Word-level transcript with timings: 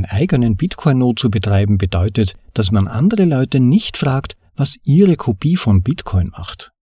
Einen 0.00 0.06
eigenen 0.06 0.56
Bitcoin-Node 0.56 1.20
zu 1.20 1.30
betreiben 1.30 1.76
bedeutet, 1.76 2.34
dass 2.54 2.70
man 2.70 2.88
andere 2.88 3.26
Leute 3.26 3.60
nicht 3.60 3.98
fragt, 3.98 4.34
was 4.56 4.78
ihre 4.84 5.16
Kopie 5.16 5.56
von 5.56 5.82
Bitcoin 5.82 6.28
macht. 6.28 6.72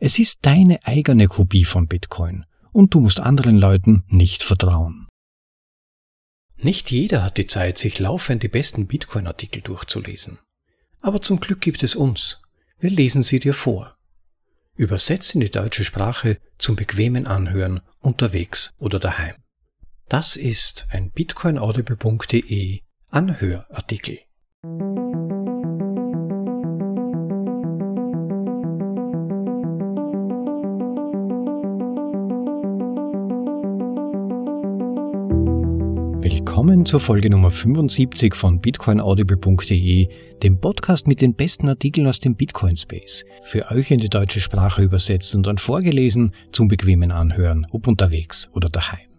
Es 0.00 0.18
ist 0.18 0.40
deine 0.42 0.84
eigene 0.84 1.28
Kopie 1.28 1.64
von 1.64 1.86
Bitcoin 1.86 2.46
und 2.72 2.92
du 2.92 3.00
musst 3.00 3.20
anderen 3.20 3.58
Leuten 3.58 4.02
nicht 4.08 4.42
vertrauen. 4.42 5.06
Nicht 6.56 6.90
jeder 6.90 7.22
hat 7.22 7.38
die 7.38 7.46
Zeit, 7.46 7.78
sich 7.78 8.00
laufend 8.00 8.42
die 8.42 8.48
besten 8.48 8.88
Bitcoin-Artikel 8.88 9.62
durchzulesen. 9.62 10.38
Aber 11.00 11.22
zum 11.22 11.38
Glück 11.38 11.60
gibt 11.60 11.84
es 11.84 11.94
uns. 11.94 12.42
Wir 12.80 12.90
lesen 12.90 13.22
sie 13.22 13.38
dir 13.38 13.54
vor. 13.54 13.96
Übersetzt 14.74 15.36
in 15.36 15.42
die 15.42 15.50
deutsche 15.50 15.84
Sprache 15.84 16.38
zum 16.58 16.74
bequemen 16.74 17.28
Anhören 17.28 17.82
unterwegs 18.00 18.72
oder 18.78 18.98
daheim. 18.98 19.34
Das 20.08 20.36
ist 20.36 20.86
ein 20.90 21.10
bitcoinaudible.de 21.12 22.80
Anhörartikel. 23.08 24.18
Willkommen 36.20 36.84
zur 36.84 37.00
Folge 37.00 37.30
Nummer 37.30 37.50
75 37.50 38.34
von 38.34 38.60
bitcoinaudible.de, 38.60 40.08
dem 40.42 40.60
Podcast 40.60 41.06
mit 41.06 41.22
den 41.22 41.34
besten 41.34 41.70
Artikeln 41.70 42.06
aus 42.06 42.20
dem 42.20 42.36
Bitcoin 42.36 42.76
Space, 42.76 43.24
für 43.42 43.70
euch 43.70 43.90
in 43.90 44.00
die 44.00 44.10
deutsche 44.10 44.42
Sprache 44.42 44.82
übersetzt 44.82 45.34
und 45.34 45.46
dann 45.46 45.56
vorgelesen 45.56 46.34
zum 46.52 46.68
bequemen 46.68 47.10
Anhören, 47.10 47.66
ob 47.70 47.86
unterwegs 47.86 48.50
oder 48.52 48.68
daheim. 48.68 49.13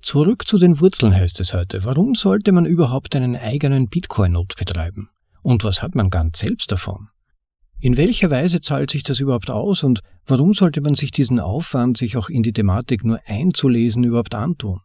Zurück 0.00 0.46
zu 0.46 0.58
den 0.58 0.80
Wurzeln 0.80 1.14
heißt 1.14 1.40
es 1.40 1.54
heute. 1.54 1.84
Warum 1.84 2.14
sollte 2.14 2.52
man 2.52 2.66
überhaupt 2.66 3.16
einen 3.16 3.36
eigenen 3.36 3.88
Bitcoin-Node 3.88 4.54
betreiben? 4.56 5.10
Und 5.42 5.64
was 5.64 5.82
hat 5.82 5.94
man 5.94 6.08
ganz 6.08 6.38
selbst 6.38 6.70
davon? 6.70 7.08
In 7.80 7.96
welcher 7.96 8.30
Weise 8.30 8.60
zahlt 8.60 8.90
sich 8.90 9.02
das 9.02 9.20
überhaupt 9.20 9.50
aus 9.50 9.82
und 9.82 10.00
warum 10.26 10.54
sollte 10.54 10.80
man 10.80 10.94
sich 10.94 11.10
diesen 11.10 11.40
Aufwand, 11.40 11.96
sich 11.96 12.16
auch 12.16 12.28
in 12.28 12.42
die 12.42 12.52
Thematik 12.52 13.04
nur 13.04 13.20
einzulesen, 13.26 14.04
überhaupt 14.04 14.34
antun? 14.34 14.80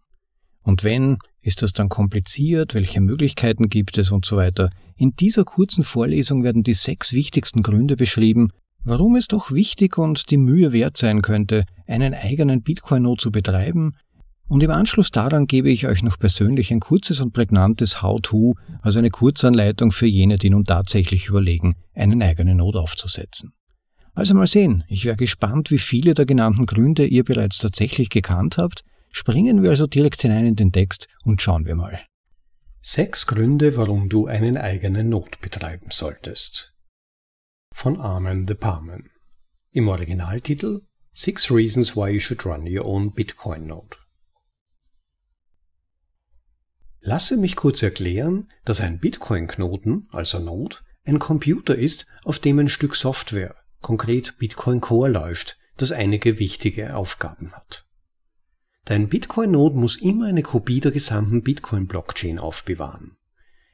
Und 0.64 0.84
wenn, 0.84 1.18
ist 1.42 1.62
das 1.62 1.74
dann 1.74 1.90
kompliziert? 1.90 2.74
Welche 2.74 3.02
Möglichkeiten 3.02 3.70
gibt 3.70 3.98
es 3.98 4.12
und 4.12 4.26
so 4.26 4.38
weiter? 4.38 4.70
In 4.96 5.12
dieser 5.16 5.44
kurzen 5.44 5.84
Vorlesung 5.84 6.44
werden 6.44 6.64
die 6.64 6.74
sechs 6.74 7.14
wichtigsten 7.14 7.64
Gründe 7.64 7.96
beschrieben, 7.96 8.50
warum 8.84 9.16
es 9.16 9.28
doch 9.28 9.52
wichtig 9.52 9.98
und 9.98 10.30
die 10.32 10.38
Mühe 10.38 10.72
wert 10.72 10.98
sein 10.98 11.22
könnte, 11.22 11.66
einen 11.88 12.14
eigenen 12.14 12.62
Bitcoin-Node 12.62 13.22
zu 13.22 13.32
betreiben, 13.32 13.94
und 14.54 14.62
im 14.62 14.70
Anschluss 14.70 15.09
daran 15.09 15.48
gebe 15.48 15.72
ich 15.72 15.88
euch 15.88 16.04
noch 16.04 16.20
persönlich 16.20 16.72
ein 16.72 16.80
kurzes 16.80 17.20
und 17.22 17.34
prägnantes 17.34 18.04
How-To, 18.04 18.54
also 18.84 19.00
eine 19.00 19.09
Kurzanleitung 19.09 19.92
für 19.92 20.06
jene, 20.06 20.38
die 20.38 20.52
nun 20.52 20.64
tatsächlich 20.64 21.26
überlegen, 21.26 21.73
einen 21.96 22.22
eigenen 22.22 22.58
Node 22.58 22.80
aufzusetzen. 22.80 23.54
Also 24.14 24.36
mal 24.36 24.46
sehen, 24.46 24.84
ich 24.90 25.06
wäre 25.06 25.16
gespannt, 25.16 25.72
wie 25.72 25.80
viele 25.80 26.14
der 26.14 26.28
genannten 26.28 26.68
Gründe 26.68 27.08
ihr 27.08 27.24
bereits 27.24 27.58
tatsächlich 27.58 28.12
gekannt 28.12 28.59
habt. 28.59 28.84
Springen 29.09 29.64
wir 29.64 29.72
also 29.72 29.88
direkt 29.88 30.22
hinein 30.22 30.46
in 30.46 30.56
den 30.56 30.72
Text 30.72 31.08
und 31.24 31.42
schauen 31.42 31.66
wir 31.66 31.74
mal. 31.74 32.00
Sechs 32.80 33.26
Gründe, 33.26 33.76
warum 33.76 34.08
du 34.08 34.28
einen 34.28 34.56
eigenen 34.58 35.09
Node 35.09 35.40
betreiben 35.42 35.88
solltest. 35.90 36.76
Von 37.74 38.00
Armin 38.00 38.46
de 38.46 38.56
Parmen. 38.56 39.09
Im 39.72 39.88
Originaltitel 39.88 40.81
Six 41.12 41.50
Reasons 41.50 41.96
Why 41.96 42.12
You 42.12 42.20
Should 42.20 42.46
Run 42.46 42.68
Your 42.68 42.86
Own 42.86 43.14
Bitcoin 43.14 43.66
Node. 43.66 44.03
Lasse 47.06 47.36
mich 47.36 47.58
kurz 47.58 47.84
erklären, 47.84 48.48
dass 48.64 48.80
ein 48.80 48.98
Bitcoin-Knoten, 48.98 50.08
also 50.12 50.40
Node, 50.40 50.78
ein 51.04 51.20
Computer 51.20 51.76
ist, 51.76 52.08
auf 52.23 52.40
dem 52.40 52.59
ein 52.59 52.70
Stück 52.70 52.96
Software, 52.96 53.56
konkret 53.82 54.38
Bitcoin 54.38 54.80
Core 54.80 55.09
läuft, 55.09 55.58
das 55.75 55.91
einige 55.91 56.40
wichtige 56.40 56.96
Aufgaben 56.96 57.52
hat. 57.52 57.86
Dein 58.86 59.09
Bitcoin-Node 59.09 59.75
muss 59.75 59.97
immer 59.97 60.28
eine 60.28 60.44
Kopie 60.44 60.80
der 60.80 60.91
gesamten 60.91 61.44
Bitcoin-Blockchain 61.44 62.40
aufbewahren. 62.40 63.18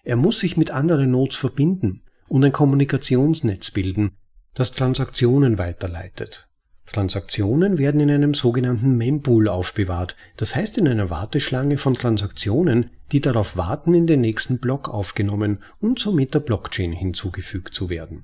Er 0.03 0.15
muss 0.15 0.39
sich 0.39 0.57
mit 0.57 0.71
anderen 0.71 1.11
Nodes 1.11 1.37
verbinden 1.37 2.01
und 2.27 2.43
ein 2.43 2.51
Kommunikationsnetz 2.51 3.69
bilden, 3.69 4.17
das 4.55 4.71
Transaktionen 4.71 5.59
weiterleitet. 5.59 6.48
Transaktionen 6.91 7.77
werden 7.77 8.01
in 8.01 8.09
einem 8.09 8.33
sogenannten 8.33 8.97
Mempool 8.97 9.47
aufbewahrt, 9.47 10.15
das 10.37 10.55
heißt 10.55 10.79
in 10.79 10.87
einer 10.87 11.11
Warteschlange 11.11 11.77
von 11.77 11.93
Transaktionen, 11.93 12.89
die 13.11 13.21
darauf 13.21 13.57
warten, 13.57 13.93
in 13.93 14.07
den 14.07 14.21
nächsten 14.21 14.59
Block 14.59 14.89
aufgenommen 14.89 15.59
und 15.79 15.99
somit 15.99 16.33
der 16.33 16.39
Blockchain 16.39 16.91
hinzugefügt 16.91 17.75
zu 17.75 17.89
werden. 17.89 18.23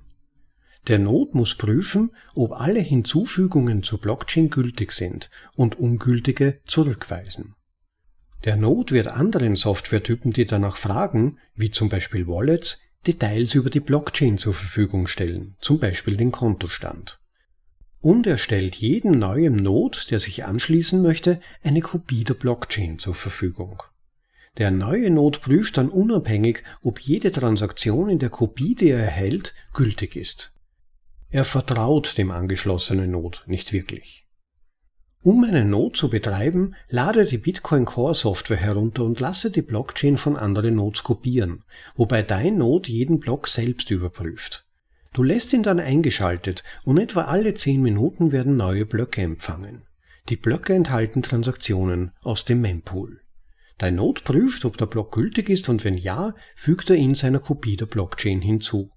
Der 0.88 0.98
Node 0.98 1.38
muss 1.38 1.56
prüfen, 1.56 2.12
ob 2.34 2.54
alle 2.54 2.80
Hinzufügungen 2.80 3.84
zur 3.84 4.00
Blockchain 4.00 4.50
gültig 4.50 4.92
sind 4.92 5.30
und 5.56 5.80
ungültige 5.80 6.60
zurückweisen. 6.66 7.56
Der 8.46 8.56
Node 8.56 8.96
wird 8.96 9.12
anderen 9.12 9.56
Softwaretypen, 9.56 10.34
die 10.34 10.46
danach 10.46 10.78
fragen, 10.78 11.38
wie 11.56 11.72
zum 11.72 11.90
Beispiel 11.90 12.28
Wallets, 12.28 12.82
Details 13.06 13.54
über 13.54 13.70
die 13.70 13.80
Blockchain 13.80 14.40
zur 14.40 14.56
Verfügung 14.56 15.08
stellen, 15.08 15.56
zum 15.60 15.80
Beispiel 15.80 16.18
den 16.18 16.32
Kontostand 16.32 17.20
und 18.06 18.28
er 18.28 18.38
stellt 18.38 18.76
jedem 18.76 19.14
neuen 19.14 19.56
Node, 19.56 19.98
der 20.12 20.20
sich 20.20 20.46
anschließen 20.46 21.02
möchte, 21.02 21.40
eine 21.64 21.82
Kopie 21.82 22.24
der 22.24 22.36
Blockchain 22.36 23.00
zur 23.00 23.16
Verfügung. 23.16 23.82
Der 24.60 24.70
neue 24.70 25.10
Node 25.10 25.40
prüft 25.40 25.78
dann 25.78 25.90
unabhängig, 25.90 26.62
ob 26.84 27.00
jede 27.00 27.32
Transaktion 27.32 28.10
in 28.10 28.20
der 28.20 28.30
Kopie, 28.30 28.76
die 28.76 28.90
er 28.90 29.00
erhält, 29.00 29.56
gültig 29.74 30.16
ist. 30.16 30.54
Er 31.32 31.46
vertraut 31.46 32.16
dem 32.20 32.30
angeschlossenen 32.30 33.10
Node 33.10 33.40
nicht 33.48 33.74
wirklich. 33.74 34.28
Um 35.24 35.44
einen 35.44 35.72
Node 35.72 35.94
zu 35.98 36.12
betreiben, 36.12 36.76
lade 36.88 37.26
die 37.26 37.40
Bitcoin 37.40 37.86
Core 37.86 38.14
Software 38.14 38.58
herunter 38.58 39.04
und 39.04 39.20
lasse 39.20 39.50
die 39.50 39.64
Blockchain 39.64 40.18
von 40.18 40.38
anderen 40.38 40.76
Nodes 40.76 41.02
kopieren, 41.02 41.64
wobei 41.96 42.22
dein 42.22 42.60
Node 42.60 42.92
jeden 42.92 43.20
Block 43.20 43.48
selbst 43.48 43.90
überprüft. 43.90 44.65
Du 45.16 45.24
lässt 45.24 45.54
ihn 45.54 45.64
dann 45.64 45.80
eingeschaltet 45.80 46.66
und 46.84 46.98
etwa 46.98 47.22
alle 47.22 47.54
10 47.54 47.82
Minuten 47.82 48.34
werden 48.34 48.58
neue 48.58 48.86
Blöcke 48.86 49.22
empfangen. 49.22 49.88
Die 50.28 50.36
Blöcke 50.36 50.74
enthalten 50.74 51.24
Transaktionen 51.24 52.12
aus 52.22 52.44
dem 52.44 52.60
Mempool. 52.60 53.22
Dein 53.78 53.96
Node 53.96 54.24
prüft, 54.24 54.66
ob 54.66 54.78
der 54.78 54.88
Block 54.88 55.14
gültig 55.14 55.50
ist 55.50 55.70
und 55.70 55.86
wenn 55.86 55.98
ja, 55.98 56.36
fügt 56.54 56.90
er 56.90 56.98
ihn 56.98 57.16
seiner 57.16 57.40
Kopie 57.40 57.78
der 57.78 57.86
Blockchain 57.86 58.42
hinzu. 58.42 58.92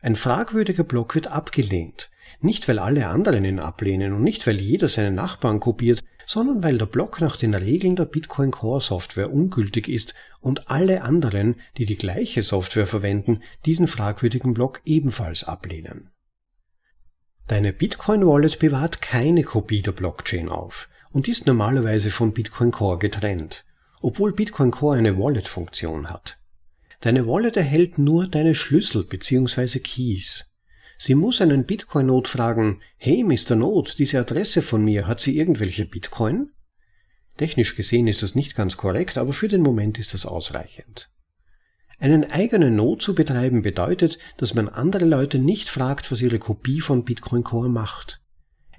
Ein 0.00 0.16
fragwürdiger 0.16 0.84
Block 0.84 1.14
wird 1.14 1.26
abgelehnt, 1.26 2.10
nicht 2.40 2.66
weil 2.66 2.78
alle 2.78 3.08
anderen 3.08 3.44
ihn 3.44 3.58
ablehnen 3.58 4.14
und 4.14 4.22
nicht 4.22 4.46
weil 4.46 4.58
jeder 4.58 4.88
seinen 4.88 5.16
Nachbarn 5.16 5.60
kopiert, 5.60 6.02
sondern 6.26 6.62
weil 6.62 6.78
der 6.78 6.86
Block 6.86 7.20
nach 7.20 7.36
den 7.36 7.54
Regeln 7.54 7.96
der 7.96 8.06
Bitcoin 8.06 8.50
Core 8.50 8.80
Software 8.80 9.32
ungültig 9.32 9.88
ist 9.88 10.14
und 10.40 10.70
alle 10.70 11.02
anderen, 11.02 11.56
die 11.76 11.86
die 11.86 11.96
gleiche 11.96 12.42
Software 12.42 12.86
verwenden, 12.86 13.40
diesen 13.66 13.86
fragwürdigen 13.86 14.54
Block 14.54 14.80
ebenfalls 14.84 15.44
ablehnen. 15.44 16.10
Deine 17.46 17.72
Bitcoin 17.72 18.26
Wallet 18.26 18.58
bewahrt 18.58 19.02
keine 19.02 19.42
Kopie 19.42 19.82
der 19.82 19.92
Blockchain 19.92 20.48
auf 20.48 20.88
und 21.12 21.28
ist 21.28 21.46
normalerweise 21.46 22.10
von 22.10 22.32
Bitcoin 22.32 22.70
Core 22.70 22.98
getrennt, 22.98 23.66
obwohl 24.00 24.32
Bitcoin 24.32 24.70
Core 24.70 24.96
eine 24.96 25.18
Wallet-Funktion 25.18 26.08
hat. 26.08 26.38
Deine 27.00 27.26
Wallet 27.26 27.58
erhält 27.58 27.98
nur 27.98 28.26
deine 28.28 28.54
Schlüssel 28.54 29.04
bzw. 29.04 29.78
Keys. 29.80 30.53
Sie 31.06 31.14
muss 31.14 31.42
einen 31.42 31.66
Bitcoin-Node 31.66 32.30
fragen, 32.30 32.80
hey 32.96 33.24
Mr. 33.24 33.56
Node, 33.56 33.90
diese 33.98 34.20
Adresse 34.20 34.62
von 34.62 34.82
mir, 34.82 35.06
hat 35.06 35.20
sie 35.20 35.36
irgendwelche 35.36 35.84
Bitcoin? 35.84 36.48
Technisch 37.36 37.76
gesehen 37.76 38.06
ist 38.06 38.22
das 38.22 38.34
nicht 38.34 38.56
ganz 38.56 38.78
korrekt, 38.78 39.18
aber 39.18 39.34
für 39.34 39.48
den 39.48 39.60
Moment 39.60 39.98
ist 39.98 40.14
das 40.14 40.24
ausreichend. 40.24 41.10
Einen 41.98 42.24
eigenen 42.30 42.76
Node 42.76 43.04
zu 43.04 43.14
betreiben 43.14 43.60
bedeutet, 43.60 44.18
dass 44.38 44.54
man 44.54 44.70
andere 44.70 45.04
Leute 45.04 45.38
nicht 45.38 45.68
fragt, 45.68 46.10
was 46.10 46.22
ihre 46.22 46.38
Kopie 46.38 46.80
von 46.80 47.04
Bitcoin 47.04 47.44
Core 47.44 47.68
macht. 47.68 48.22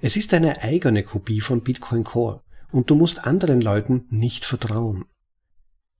Es 0.00 0.16
ist 0.16 0.34
eine 0.34 0.64
eigene 0.64 1.04
Kopie 1.04 1.40
von 1.40 1.62
Bitcoin 1.62 2.02
Core 2.02 2.42
und 2.72 2.90
du 2.90 2.96
musst 2.96 3.24
anderen 3.24 3.60
Leuten 3.60 4.06
nicht 4.10 4.44
vertrauen. 4.44 5.04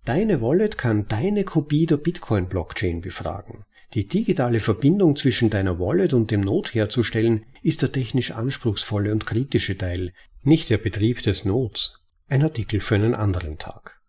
Deine 0.04 0.42
Wallet 0.42 0.76
kann 0.76 1.06
deine 1.06 1.44
Kopie 1.44 1.86
der 1.86 1.98
Bitcoin 1.98 2.48
Blockchain 2.48 3.00
befragen. 3.00 3.64
Die 3.94 4.08
digitale 4.08 4.60
Verbindung 4.60 5.16
zwischen 5.16 5.50
deiner 5.50 5.78
Wallet 5.78 6.12
und 6.12 6.30
dem 6.30 6.40
Node 6.40 6.70
herzustellen, 6.72 7.46
ist 7.62 7.82
der 7.82 7.92
technisch 7.92 8.32
anspruchsvolle 8.32 9.12
und 9.12 9.26
kritische 9.26 9.78
Teil, 9.78 10.12
nicht 10.42 10.70
der 10.70 10.78
Betrieb 10.78 11.22
des 11.22 11.44
Nodes. 11.44 12.00
Ein 12.28 12.42
Artikel 12.42 12.80
für 12.80 12.96
einen 12.96 13.14
anderen 13.14 13.58
Tag. 13.58 14.00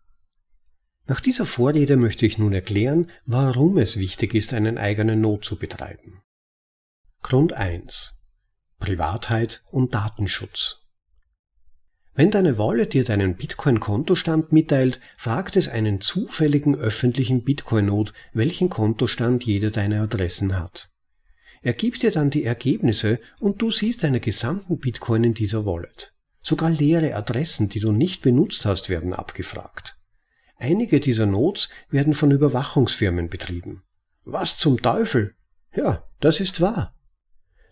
Nach 1.06 1.20
dieser 1.20 1.46
Vorrede 1.46 1.96
möchte 1.96 2.26
ich 2.26 2.38
nun 2.38 2.52
erklären, 2.52 3.10
warum 3.24 3.78
es 3.78 3.98
wichtig 3.98 4.34
ist, 4.34 4.52
einen 4.52 4.76
eigenen 4.76 5.20
Node 5.20 5.40
zu 5.40 5.58
betreiben. 5.58 6.20
Grund 7.22 7.52
1. 7.52 8.22
Privatheit 8.78 9.62
und 9.70 9.94
Datenschutz. 9.94 10.87
Wenn 12.18 12.32
deine 12.32 12.58
Wallet 12.58 12.94
dir 12.94 13.04
deinen 13.04 13.36
Bitcoin-Kontostand 13.36 14.50
mitteilt, 14.50 14.98
fragt 15.16 15.54
es 15.54 15.68
einen 15.68 16.00
zufälligen 16.00 16.74
öffentlichen 16.74 17.44
Bitcoin-Node, 17.44 18.10
welchen 18.32 18.68
Kontostand 18.70 19.44
jede 19.44 19.70
deiner 19.70 20.02
Adressen 20.02 20.58
hat. 20.58 20.90
Er 21.62 21.74
gibt 21.74 22.02
dir 22.02 22.10
dann 22.10 22.30
die 22.30 22.42
Ergebnisse 22.42 23.20
und 23.38 23.62
du 23.62 23.70
siehst 23.70 24.02
deine 24.02 24.18
gesamten 24.18 24.80
Bitcoin 24.80 25.22
in 25.22 25.34
dieser 25.34 25.64
Wallet. 25.64 26.12
Sogar 26.42 26.70
leere 26.70 27.14
Adressen, 27.14 27.68
die 27.68 27.78
du 27.78 27.92
nicht 27.92 28.20
benutzt 28.20 28.66
hast, 28.66 28.88
werden 28.88 29.12
abgefragt. 29.12 29.96
Einige 30.56 30.98
dieser 30.98 31.26
Nodes 31.26 31.68
werden 31.88 32.14
von 32.14 32.32
Überwachungsfirmen 32.32 33.28
betrieben. 33.30 33.84
Was 34.24 34.58
zum 34.58 34.82
Teufel? 34.82 35.36
Ja, 35.72 36.02
das 36.18 36.40
ist 36.40 36.60
wahr. 36.60 36.97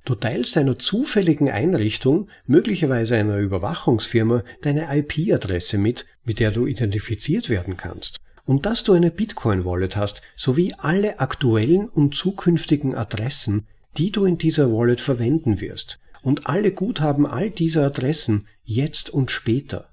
Du 0.06 0.14
teilst 0.14 0.56
einer 0.56 0.79
zufälligen 0.79 1.50
Einrichtung, 1.50 2.29
möglicherweise 2.47 3.17
einer 3.17 3.38
Überwachungsfirma, 3.38 4.44
deine 4.62 4.87
IP-Adresse 4.97 5.79
mit, 5.79 6.06
mit 6.25 6.38
der 6.38 6.53
du 6.53 6.64
identifiziert 6.67 7.49
werden 7.50 7.76
kannst. 7.76 8.19
Und 8.44 8.67
dass 8.67 8.85
du 8.85 8.93
eine 8.93 9.11
Bitcoin-Wallet 9.11 9.97
hast, 9.97 10.23
sowie 10.37 10.73
alle 10.79 11.19
aktuellen 11.19 11.88
und 11.88 12.14
zukünftigen 12.14 12.94
Adressen, 12.94 13.67
die 13.99 14.12
du 14.12 14.25
in 14.26 14.38
dieser 14.38 14.73
Wallet 14.73 15.00
verwenden 15.00 15.61
wirst. 15.61 15.99
Und 16.23 16.47
alle 16.47 16.70
Guthaben 16.70 17.26
all 17.26 17.50
dieser 17.50 17.87
Adressen, 17.87 18.47
jetzt 18.62 19.11
und 19.11 19.32
später. 19.32 19.93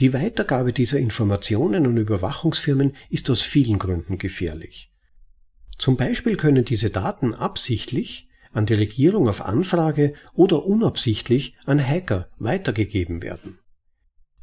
Die 0.00 0.12
Weitergabe 0.12 0.72
dieser 0.72 0.98
Informationen 0.98 1.86
an 1.86 1.96
Überwachungsfirmen 1.96 2.96
ist 3.08 3.30
aus 3.30 3.42
vielen 3.42 3.78
Gründen 3.78 4.18
gefährlich. 4.18 4.90
Zum 5.78 5.96
Beispiel 5.96 6.36
können 6.36 6.64
diese 6.64 6.90
Daten 6.90 7.36
absichtlich 7.36 8.27
an 8.58 8.66
die 8.66 8.74
Regierung 8.74 9.28
auf 9.28 9.46
Anfrage 9.46 10.14
oder 10.34 10.66
unabsichtlich 10.66 11.54
an 11.64 11.80
Hacker 11.80 12.28
weitergegeben 12.38 13.22
werden. 13.22 13.60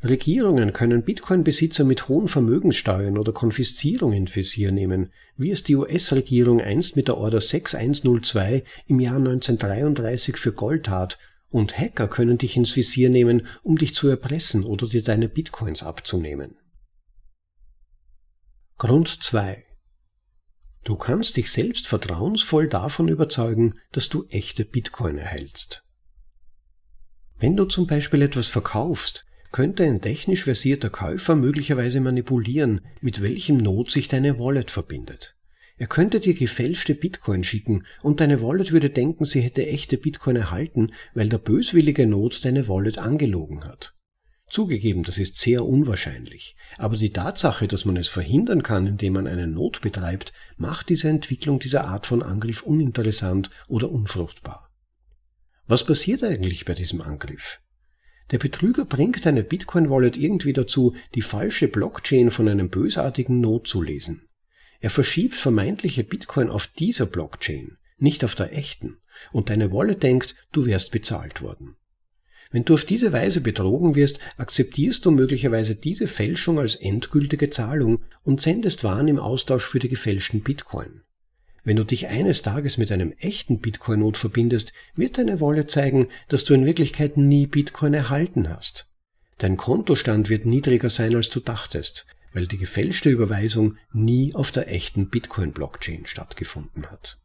Regierungen 0.06 0.71
können 0.71 1.03
Bitcoin-Besitzer 1.03 1.83
mit 1.83 2.07
hohen 2.07 2.29
Vermögenssteuern 2.29 3.17
oder 3.17 3.33
Konfiszierung 3.33 4.13
in 4.13 4.33
Visier 4.33 4.71
nehmen, 4.71 5.12
wie 5.35 5.51
es 5.51 5.63
die 5.63 5.75
US-Regierung 5.75 6.62
einst 6.62 6.95
mit 6.95 7.09
der 7.09 7.17
Order 7.17 7.41
6102 7.41 8.63
im 8.88 9.01
Jahr 9.01 9.17
1933 9.17 10.38
für 10.38 10.53
Gold 10.53 10.85
tat, 10.85 11.17
und 11.50 11.77
Hacker 11.77 12.07
können 12.07 12.38
dich 12.38 12.56
ins 12.56 12.75
Visier 12.75 13.09
nehmen, 13.09 13.47
um 13.63 13.77
dich 13.77 13.94
zu 13.94 14.07
erpressen 14.07 14.63
oder 14.63 14.88
dir 14.88 15.03
deine 15.03 15.27
Bitcoins 15.27 15.83
abzunehmen. 15.83 16.56
Grund 18.77 19.09
2 19.09 19.64
Du 20.86 20.96
kannst 20.96 21.36
dich 21.36 21.52
selbst 21.52 21.88
vertrauensvoll 21.88 22.70
davon 22.70 23.08
überzeugen, 23.08 23.74
dass 23.92 24.08
du 24.08 24.26
echte 24.30 24.64
Bitcoin 24.64 25.18
erhältst. 25.18 25.84
Wenn 27.40 27.58
du 27.58 27.66
zum 27.66 27.88
Beispiel 27.88 28.22
etwas 28.22 28.50
verkaufst, 28.50 29.26
könnte 29.52 29.84
ein 29.84 30.00
technisch 30.00 30.44
versierter 30.44 30.92
Käufer 30.92 31.36
möglicherweise 31.36 32.02
manipulieren, 32.02 32.82
mit 33.02 33.24
welchem 33.24 33.58
Not 33.58 33.90
sich 33.90 34.08
deine 34.10 34.38
Wallet 34.38 34.70
verbindet. 34.70 35.36
Er 35.78 35.88
könnte 35.88 36.20
dir 36.20 36.36
gefälschte 36.36 36.94
Bitcoin 36.94 37.44
schicken 37.44 37.84
und 38.04 38.20
deine 38.20 38.42
Wallet 38.44 38.72
würde 38.72 38.92
denken, 38.92 39.26
sie 39.26 39.42
hätte 39.42 39.66
echte 39.66 39.98
Bitcoin 39.98 40.36
erhalten, 40.36 40.92
weil 41.16 41.30
der 41.30 41.40
böswillige 41.40 42.06
Not 42.06 42.46
deine 42.46 42.68
Wallet 42.68 43.00
angelogen 43.00 43.64
hat. 43.64 43.94
Zugegeben, 44.47 45.03
das 45.03 45.18
ist 45.18 45.38
sehr 45.38 45.65
unwahrscheinlich, 45.65 46.56
aber 46.77 46.97
die 46.97 47.12
Tatsache, 47.12 47.68
dass 47.68 47.83
man 47.83 47.97
es 47.97 48.07
verhindern 48.07 48.62
kann, 48.62 48.86
indem 48.86 49.13
man 49.13 49.27
eine 49.27 49.47
Not 49.47 49.81
betreibt, 49.81 50.33
macht 50.57 50.89
diese 50.89 51.09
Entwicklung 51.09 51.59
dieser 51.59 51.86
Art 51.86 52.06
von 52.06 52.21
Angriff 52.21 52.62
uninteressant 52.62 53.50
oder 53.68 53.92
unfruchtbar. 53.92 54.69
Was 55.68 55.83
passiert 55.83 56.24
eigentlich 56.24 56.65
bei 56.65 56.75
diesem 56.75 57.01
Angriff? 57.01 57.59
Der 58.31 58.38
Betrüger 58.38 58.86
bringt 58.86 59.25
eine 59.25 59.44
Bitcoin-Wallet 59.44 60.18
irgendwie 60.18 60.53
dazu, 60.53 60.95
die 61.15 61.21
falsche 61.21 61.68
Blockchain 61.68 62.30
von 62.30 62.48
einem 62.48 62.69
bösartigen 62.69 63.39
Not 63.39 63.68
zu 63.68 63.81
lesen. 63.81 64.27
Er 64.80 64.89
verschiebt 64.91 65.36
vermeintliche 65.36 66.03
Bitcoin 66.03 66.50
auf 66.50 66.68
dieser 66.68 67.07
Blockchain, 67.07 67.77
nicht 67.98 68.24
auf 68.24 68.36
der 68.36 68.56
echten, 68.56 68.98
und 69.31 69.50
deine 69.50 69.71
Wallet 69.71 70.03
denkt, 70.03 70.36
du 70.51 70.65
wärst 70.65 70.91
bezahlt 70.91 71.41
worden. 71.41 71.75
Wenn 72.51 72.65
du 72.65 72.74
auf 72.75 72.86
diese 72.86 73.12
Weise 73.12 73.42
betrogen 73.42 73.95
wirst, 73.95 74.19
akzeptierst 74.38 75.06
du 75.06 75.12
möglicherweise 75.12 75.75
diese 75.75 76.07
Fälschung 76.07 76.59
als 76.59 76.75
endgültige 76.75 77.50
Zahlung 77.50 78.03
und 78.24 78.42
sendest 78.42 78.83
Waren 78.83 79.07
im 79.07 79.19
Austausch 79.19 79.65
für 79.65 79.80
die 79.80 79.89
gefälschten 79.89 80.42
Bitcoin. 80.42 81.01
Wenn 81.63 81.77
du 81.77 81.83
dich 81.83 82.07
eines 82.07 82.44
Tages 82.44 82.77
mit 82.77 82.92
einem 82.92 83.12
echten 83.13 83.59
Bitcoin-Not 83.59 84.18
verbindest, 84.18 84.71
wird 84.95 85.18
deine 85.18 85.39
Wolle 85.39 85.65
zeigen, 85.65 86.07
dass 86.30 86.45
du 86.45 86.53
in 86.53 86.65
Wirklichkeit 86.65 87.18
nie 87.18 87.47
Bitcoin 87.47 87.95
erhalten 87.95 88.50
hast. 88.50 88.94
Dein 89.39 89.57
Kontostand 89.57 90.30
wird 90.30 90.45
niedriger 90.45 90.89
sein, 90.89 91.15
als 91.15 91.30
du 91.30 91.39
dachtest, 91.39 92.06
weil 92.33 92.45
die 92.45 92.59
gefälschte 92.59 93.09
Überweisung 93.09 93.77
nie 93.91 94.33
auf 94.36 94.51
der 94.51 94.71
echten 94.71 95.09
Bitcoin-Blockchain 95.09 96.06
stattgefunden 96.06 96.86
hat. 96.91 97.18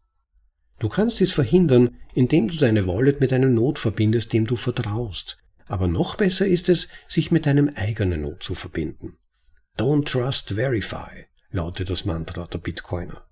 Du 0.81 0.88
kannst 0.88 1.21
dies 1.21 1.31
verhindern, 1.31 1.99
indem 2.15 2.49
du 2.49 2.56
deine 2.56 2.87
Wallet 2.87 3.21
mit 3.21 3.32
einem 3.32 3.55
Not 3.55 3.79
verbindest, 3.79 4.32
dem 4.32 4.47
du 4.47 4.56
vertraust. 4.56 5.38
Aber 5.69 5.87
noch 5.87 6.17
besser 6.17 6.47
ist 6.47 6.69
es, 6.69 6.88
sich 7.06 7.31
mit 7.31 7.47
deinem 7.47 7.69
eigenen 7.77 8.23
Not 8.23 8.43
zu 8.43 8.55
verbinden. 8.55 9.19
Don't 9.79 10.06
trust, 10.06 10.55
verify, 10.55 11.27
lautet 11.50 11.91
das 11.91 12.06
Mantra 12.06 12.47
der 12.47 12.59
Bitcoiner. 12.59 13.23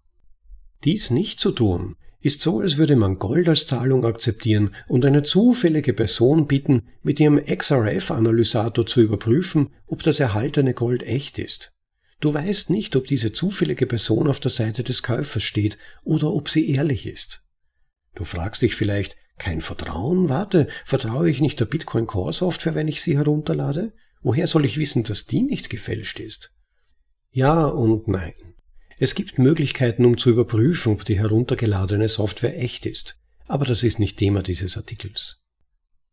Dies 0.85 1.11
nicht 1.11 1.41
zu 1.41 1.51
tun, 1.51 1.97
ist 2.21 2.43
so, 2.43 2.61
als 2.61 2.77
würde 2.77 2.97
man 2.97 3.19
Gold 3.19 3.49
als 3.49 3.67
Zahlung 3.67 4.05
akzeptieren 4.05 4.75
und 4.87 5.07
eine 5.07 5.23
zufällige 5.23 5.95
Person 5.95 6.47
bitten, 6.47 6.83
mit 7.03 7.19
ihrem 7.19 7.43
XRF-Analysator 7.45 8.87
zu 8.87 9.01
überprüfen, 9.01 9.71
ob 9.87 10.03
das 10.03 10.21
erhaltene 10.21 10.75
Gold 10.75 11.03
echt 11.03 11.39
ist. 11.39 11.78
Du 12.21 12.35
weißt 12.35 12.71
nicht, 12.71 12.97
ob 12.97 13.07
diese 13.07 13.33
zufällige 13.33 13.87
Person 13.87 14.27
auf 14.27 14.41
der 14.41 14.51
Seite 14.51 14.83
des 14.83 15.03
Käufers 15.03 15.43
steht 15.43 15.79
oder 16.03 16.33
ob 16.33 16.49
sie 16.49 16.71
ehrlich 16.71 17.07
ist. 17.07 17.43
Du 18.15 18.25
fragst 18.25 18.63
dich 18.63 18.75
vielleicht, 18.75 19.17
kein 19.39 19.61
Vertrauen? 19.61 20.29
Warte, 20.29 20.67
vertraue 20.85 21.31
ich 21.31 21.41
nicht 21.41 21.61
der 21.61 21.67
Bitcoin 21.67 22.09
Core 22.09 22.33
Software, 22.33 22.75
wenn 22.75 22.89
ich 22.89 23.03
sie 23.03 23.17
herunterlade? 23.17 23.93
Woher 24.23 24.49
soll 24.49 24.65
ich 24.65 24.79
wissen, 24.79 25.05
dass 25.05 25.27
die 25.27 25.43
nicht 25.43 25.71
gefälscht 25.71 26.19
ist? 26.19 26.51
Ja 27.31 27.67
und 27.67 28.09
nein. 28.09 28.35
Es 28.99 29.15
gibt 29.15 29.39
Möglichkeiten, 29.39 30.05
um 30.05 30.19
zu 30.19 30.31
überprüfen, 30.31 30.93
ob 30.93 31.05
die 31.05 31.19
heruntergeladene 31.19 32.09
Software 32.09 32.59
echt 32.59 32.85
ist, 32.85 33.21
aber 33.47 33.65
das 33.65 33.85
ist 33.85 34.01
nicht 34.01 34.19
Thema 34.19 34.43
dieses 34.43 34.77
Artikels. 34.77 35.45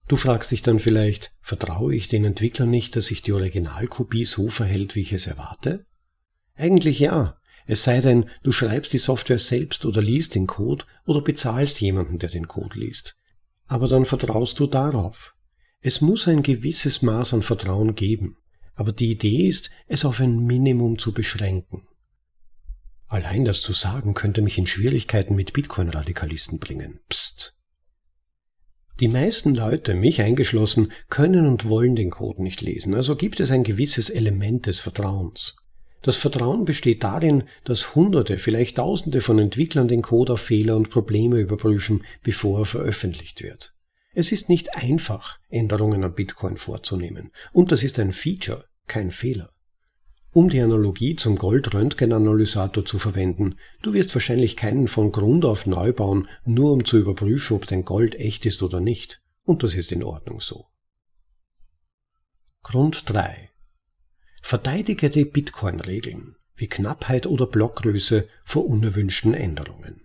Du 0.07 0.17
fragst 0.17 0.51
dich 0.51 0.61
dann 0.61 0.77
vielleicht, 0.77 1.31
vertraue 1.41 1.95
ich 1.95 2.07
den 2.07 2.25
Entwicklern 2.25 2.69
nicht, 2.69 2.95
dass 2.95 3.07
sich 3.07 3.23
die 3.23 3.31
Originalkopie 3.31 4.23
so 4.23 4.49
verhält, 4.49 4.93
wie 4.93 5.01
ich 5.01 5.13
es 5.13 5.25
erwarte? 5.25 5.87
Eigentlich 6.55 6.99
ja. 6.99 7.37
Es 7.67 7.83
sei 7.83 7.99
denn, 7.99 8.29
du 8.43 8.51
schreibst 8.51 8.93
die 8.93 8.99
Software 8.99 9.39
selbst 9.39 9.85
oder 9.85 10.01
liest 10.01 10.35
den 10.35 10.47
Code 10.47 10.85
oder 11.05 11.21
bezahlst 11.21 11.81
jemanden, 11.81 12.19
der 12.19 12.29
den 12.29 12.47
Code 12.47 12.79
liest. 12.79 13.17
Aber 13.67 13.87
dann 13.87 14.05
vertraust 14.05 14.59
du 14.59 14.67
darauf. 14.67 15.35
Es 15.81 16.01
muss 16.01 16.27
ein 16.27 16.43
gewisses 16.43 17.01
Maß 17.01 17.33
an 17.33 17.41
Vertrauen 17.41 17.95
geben, 17.95 18.37
aber 18.75 18.91
die 18.91 19.11
Idee 19.11 19.47
ist, 19.47 19.71
es 19.87 20.05
auf 20.05 20.19
ein 20.19 20.45
Minimum 20.45 20.99
zu 20.99 21.11
beschränken. 21.11 21.87
Allein 23.07 23.45
das 23.45 23.61
zu 23.61 23.73
sagen 23.73 24.13
könnte 24.13 24.41
mich 24.41 24.57
in 24.57 24.67
Schwierigkeiten 24.67 25.35
mit 25.35 25.53
Bitcoin-Radikalisten 25.53 26.59
bringen. 26.59 26.99
Psst. 27.09 27.55
Die 28.99 29.07
meisten 29.07 29.53
Leute, 29.53 29.93
mich 29.93 30.21
eingeschlossen, 30.21 30.91
können 31.09 31.47
und 31.47 31.67
wollen 31.67 31.95
den 31.95 32.11
Code 32.11 32.41
nicht 32.41 32.61
lesen, 32.61 32.95
also 32.95 33.15
gibt 33.15 33.39
es 33.39 33.51
ein 33.51 33.63
gewisses 33.63 34.09
Element 34.09 34.67
des 34.67 34.79
Vertrauens. 34.79 35.64
Das 36.05 36.17
Vertrauen 36.17 36.65
besteht 36.65 37.03
darin, 37.03 37.45
dass 37.63 37.95
Hunderte, 37.95 38.37
vielleicht 38.37 38.77
Tausende 38.77 39.21
von 39.21 39.39
Entwicklern 39.39 39.87
den 39.87 40.03
Code 40.03 40.33
auf 40.33 40.41
Fehler 40.41 40.75
und 40.75 40.91
Probleme 40.91 41.39
überprüfen, 41.39 42.03
bevor 42.21 42.59
er 42.59 42.65
veröffentlicht 42.65 43.41
wird. 43.41 43.73
Es 44.13 44.31
ist 44.31 44.47
nicht 44.47 44.77
einfach, 44.77 45.39
Änderungen 45.49 46.03
an 46.03 46.13
Bitcoin 46.13 46.57
vorzunehmen, 46.57 47.31
und 47.53 47.71
das 47.71 47.81
ist 47.81 47.97
ein 47.97 48.11
Feature, 48.11 48.65
kein 48.85 49.09
Fehler. 49.09 49.49
Um 50.31 50.47
die 50.47 50.61
Analogie 50.61 51.15
zum 51.15 51.39
Gold-Röntgen-Analysator 51.39 52.85
zu 52.85 52.99
verwenden, 52.99 53.55
du 53.81 53.93
wirst 53.93 54.13
wahrscheinlich 54.13 54.55
keinen 54.55 54.87
von 54.87 55.11
Grund 55.11 55.43
auf 55.43 55.65
neu 55.65 55.91
bauen, 55.91 56.27
nur 56.45 56.71
um 56.71 56.85
zu 56.85 56.99
überprüfen, 56.99 57.57
ob 57.57 57.65
dein 57.65 57.83
Gold 57.83 58.13
echt 58.13 58.45
ist 58.45 58.61
oder 58.61 58.79
nicht. 58.79 59.23
Und 59.43 59.63
das 59.63 59.73
ist 59.73 59.91
in 59.91 60.03
Ordnung 60.03 60.39
so. 60.39 60.67
Grund 62.61 63.09
3. 63.09 63.49
Verteidige 64.47 65.09
die 65.09 65.25
Bitcoin-Regeln 65.25 66.35
wie 66.55 66.67
Knappheit 66.67 67.25
oder 67.25 67.47
Blockgröße 67.47 68.29
vor 68.43 68.67
unerwünschten 68.67 69.33
Änderungen. 69.33 70.01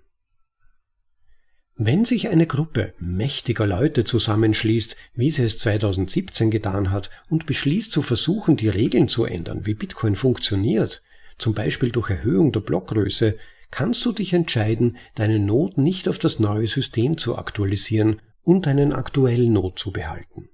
Wenn 1.76 2.06
sich 2.06 2.30
eine 2.30 2.46
Gruppe 2.46 2.94
mächtiger 2.98 3.66
Leute 3.66 4.04
zusammenschließt, 4.04 4.96
wie 5.12 5.28
sie 5.28 5.42
es 5.42 5.58
2017 5.58 6.50
getan 6.50 6.90
hat, 6.90 7.10
und 7.28 7.44
beschließt 7.44 7.92
zu 7.92 8.00
versuchen, 8.00 8.56
die 8.56 8.70
Regeln 8.70 9.08
zu 9.08 9.26
ändern, 9.26 9.66
wie 9.66 9.74
Bitcoin 9.74 10.16
funktioniert, 10.16 11.02
zum 11.36 11.52
Beispiel 11.52 11.90
durch 11.90 12.08
Erhöhung 12.08 12.50
der 12.50 12.60
Blockgröße, 12.60 13.36
kannst 13.70 14.02
du 14.06 14.12
dich 14.12 14.32
entscheiden, 14.32 14.96
deine 15.16 15.38
Not 15.38 15.76
nicht 15.76 16.08
auf 16.08 16.18
das 16.18 16.38
neue 16.38 16.66
System 16.66 17.18
zu 17.18 17.36
aktualisieren 17.36 18.22
und 18.42 18.64
deinen 18.64 18.94
aktuellen 18.94 19.52
Not 19.52 19.78
zu 19.78 19.92
behalten. 19.92 20.48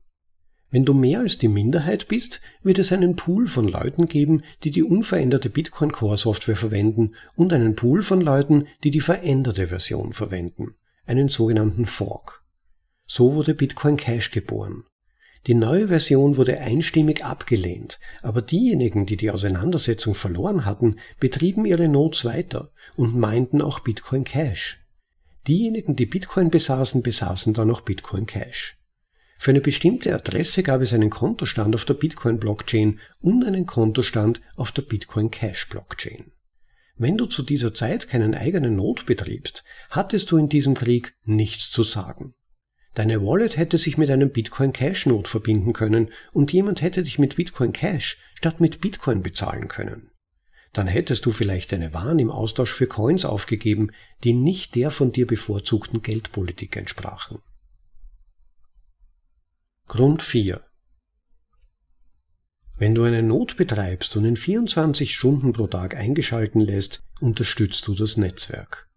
Wenn 0.76 0.84
du 0.84 0.92
mehr 0.92 1.20
als 1.20 1.38
die 1.38 1.48
Minderheit 1.48 2.06
bist, 2.06 2.42
wird 2.62 2.78
es 2.78 2.92
einen 2.92 3.16
Pool 3.16 3.46
von 3.46 3.66
Leuten 3.66 4.04
geben, 4.04 4.42
die 4.62 4.70
die 4.70 4.82
unveränderte 4.82 5.48
Bitcoin 5.48 5.90
Core 5.90 6.18
Software 6.18 6.54
verwenden 6.54 7.14
und 7.34 7.50
einen 7.54 7.76
Pool 7.76 8.02
von 8.02 8.20
Leuten, 8.20 8.66
die 8.84 8.90
die 8.90 9.00
veränderte 9.00 9.68
Version 9.68 10.12
verwenden, 10.12 10.74
einen 11.06 11.28
sogenannten 11.28 11.86
Fork. 11.86 12.44
So 13.06 13.32
wurde 13.32 13.54
Bitcoin 13.54 13.96
Cash 13.96 14.32
geboren. 14.32 14.84
Die 15.46 15.54
neue 15.54 15.88
Version 15.88 16.36
wurde 16.36 16.60
einstimmig 16.60 17.24
abgelehnt, 17.24 17.98
aber 18.20 18.42
diejenigen, 18.42 19.06
die 19.06 19.16
die 19.16 19.30
Auseinandersetzung 19.30 20.14
verloren 20.14 20.66
hatten, 20.66 20.96
betrieben 21.18 21.64
ihre 21.64 21.88
Nodes 21.88 22.26
weiter 22.26 22.70
und 22.96 23.16
meinten 23.16 23.62
auch 23.62 23.80
Bitcoin 23.80 24.24
Cash. 24.24 24.78
Diejenigen, 25.48 25.96
die 25.96 26.04
Bitcoin 26.04 26.50
besaßen, 26.50 27.02
besaßen 27.02 27.54
dann 27.54 27.70
auch 27.70 27.80
Bitcoin 27.80 28.26
Cash. 28.26 28.75
Für 29.38 29.50
eine 29.50 29.60
bestimmte 29.60 30.14
Adresse 30.14 30.62
gab 30.62 30.80
es 30.80 30.92
einen 30.92 31.10
Kontostand 31.10 31.74
auf 31.74 31.84
der 31.84 31.94
Bitcoin-Blockchain 31.94 32.98
und 33.20 33.44
einen 33.44 33.66
Kontostand 33.66 34.40
auf 34.56 34.72
der 34.72 34.82
Bitcoin 34.82 35.30
Cash-Blockchain. 35.30 36.32
Wenn 36.96 37.18
du 37.18 37.26
zu 37.26 37.42
dieser 37.42 37.74
Zeit 37.74 38.08
keinen 38.08 38.34
eigenen 38.34 38.76
Node 38.76 39.04
betriebst, 39.04 39.64
hattest 39.90 40.30
du 40.30 40.38
in 40.38 40.48
diesem 40.48 40.74
Krieg 40.74 41.14
nichts 41.24 41.70
zu 41.70 41.82
sagen. 41.82 42.34
Deine 42.94 43.20
Wallet 43.20 43.58
hätte 43.58 43.76
sich 43.76 43.98
mit 43.98 44.08
einem 44.10 44.30
Bitcoin 44.30 44.72
Cash 44.72 45.04
Node 45.04 45.28
verbinden 45.28 45.74
können 45.74 46.08
und 46.32 46.54
jemand 46.54 46.80
hätte 46.80 47.02
dich 47.02 47.18
mit 47.18 47.36
Bitcoin 47.36 47.74
Cash 47.74 48.16
statt 48.34 48.58
mit 48.58 48.80
Bitcoin 48.80 49.22
bezahlen 49.22 49.68
können. 49.68 50.10
Dann 50.72 50.86
hättest 50.86 51.26
du 51.26 51.30
vielleicht 51.30 51.72
deine 51.72 51.92
Waren 51.92 52.18
im 52.18 52.30
Austausch 52.30 52.72
für 52.72 52.86
Coins 52.86 53.26
aufgegeben, 53.26 53.90
die 54.24 54.32
nicht 54.32 54.74
der 54.74 54.90
von 54.90 55.12
dir 55.12 55.26
bevorzugten 55.26 56.00
Geldpolitik 56.00 56.76
entsprachen. 56.76 57.40
Grund 59.88 60.20
4 60.20 60.60
Wenn 62.76 62.96
du 62.96 63.04
eine 63.04 63.22
Not 63.22 63.56
betreibst 63.56 64.16
und 64.16 64.24
in 64.24 64.36
24 64.36 65.14
Stunden 65.14 65.52
pro 65.52 65.68
Tag 65.68 65.94
eingeschalten 65.94 66.60
lässt, 66.60 67.04
unterstützt 67.20 67.86
du 67.86 67.94
das 67.94 68.16
Netzwerk. 68.16 68.90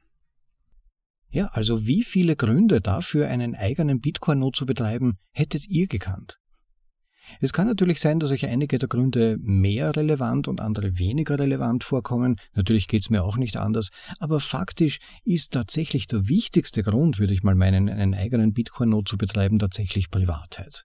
Ja, 1.29 1.49
also 1.49 1.87
wie 1.87 2.02
viele 2.02 2.37
Gründe 2.37 2.81
dafür, 2.81 3.29
einen 3.29 3.55
eigenen 3.55 4.00
Bitcoin-Not 4.00 4.57
zu 4.57 4.64
betreiben, 4.64 5.19
hättet 5.33 5.69
ihr 5.69 5.88
gekannt? 5.88 6.39
Es 7.40 7.52
kann 7.52 7.66
natürlich 7.66 8.00
sein, 8.00 8.20
dass 8.20 8.32
euch 8.32 8.46
einige 8.46 8.78
der 8.78 8.88
Gründe 8.88 9.37
mehr 9.40 9.94
relevant 9.94 10.49
und 10.49 10.60
andere 10.60 10.99
weniger 10.99 11.38
relevant 11.38 11.84
vorkommen. 11.84 12.37
Natürlich 12.54 12.88
geht 12.88 13.02
es 13.02 13.10
mir 13.10 13.22
auch 13.22 13.37
nicht 13.37 13.56
anders. 13.56 13.90
Aber 14.18 14.40
faktisch 14.40 14.99
ist 15.25 15.52
tatsächlich 15.52 16.06
der 16.06 16.28
wichtigste 16.28 16.82
Grund, 16.82 17.18
würde 17.18 17.34
ich 17.34 17.42
mal 17.42 17.54
meinen, 17.54 17.88
einen 17.88 18.14
eigenen 18.14 18.52
Bitcoin-Node 18.52 19.08
zu 19.08 19.18
betreiben, 19.18 19.58
tatsächlich 19.58 20.10
Privatheit. 20.10 20.84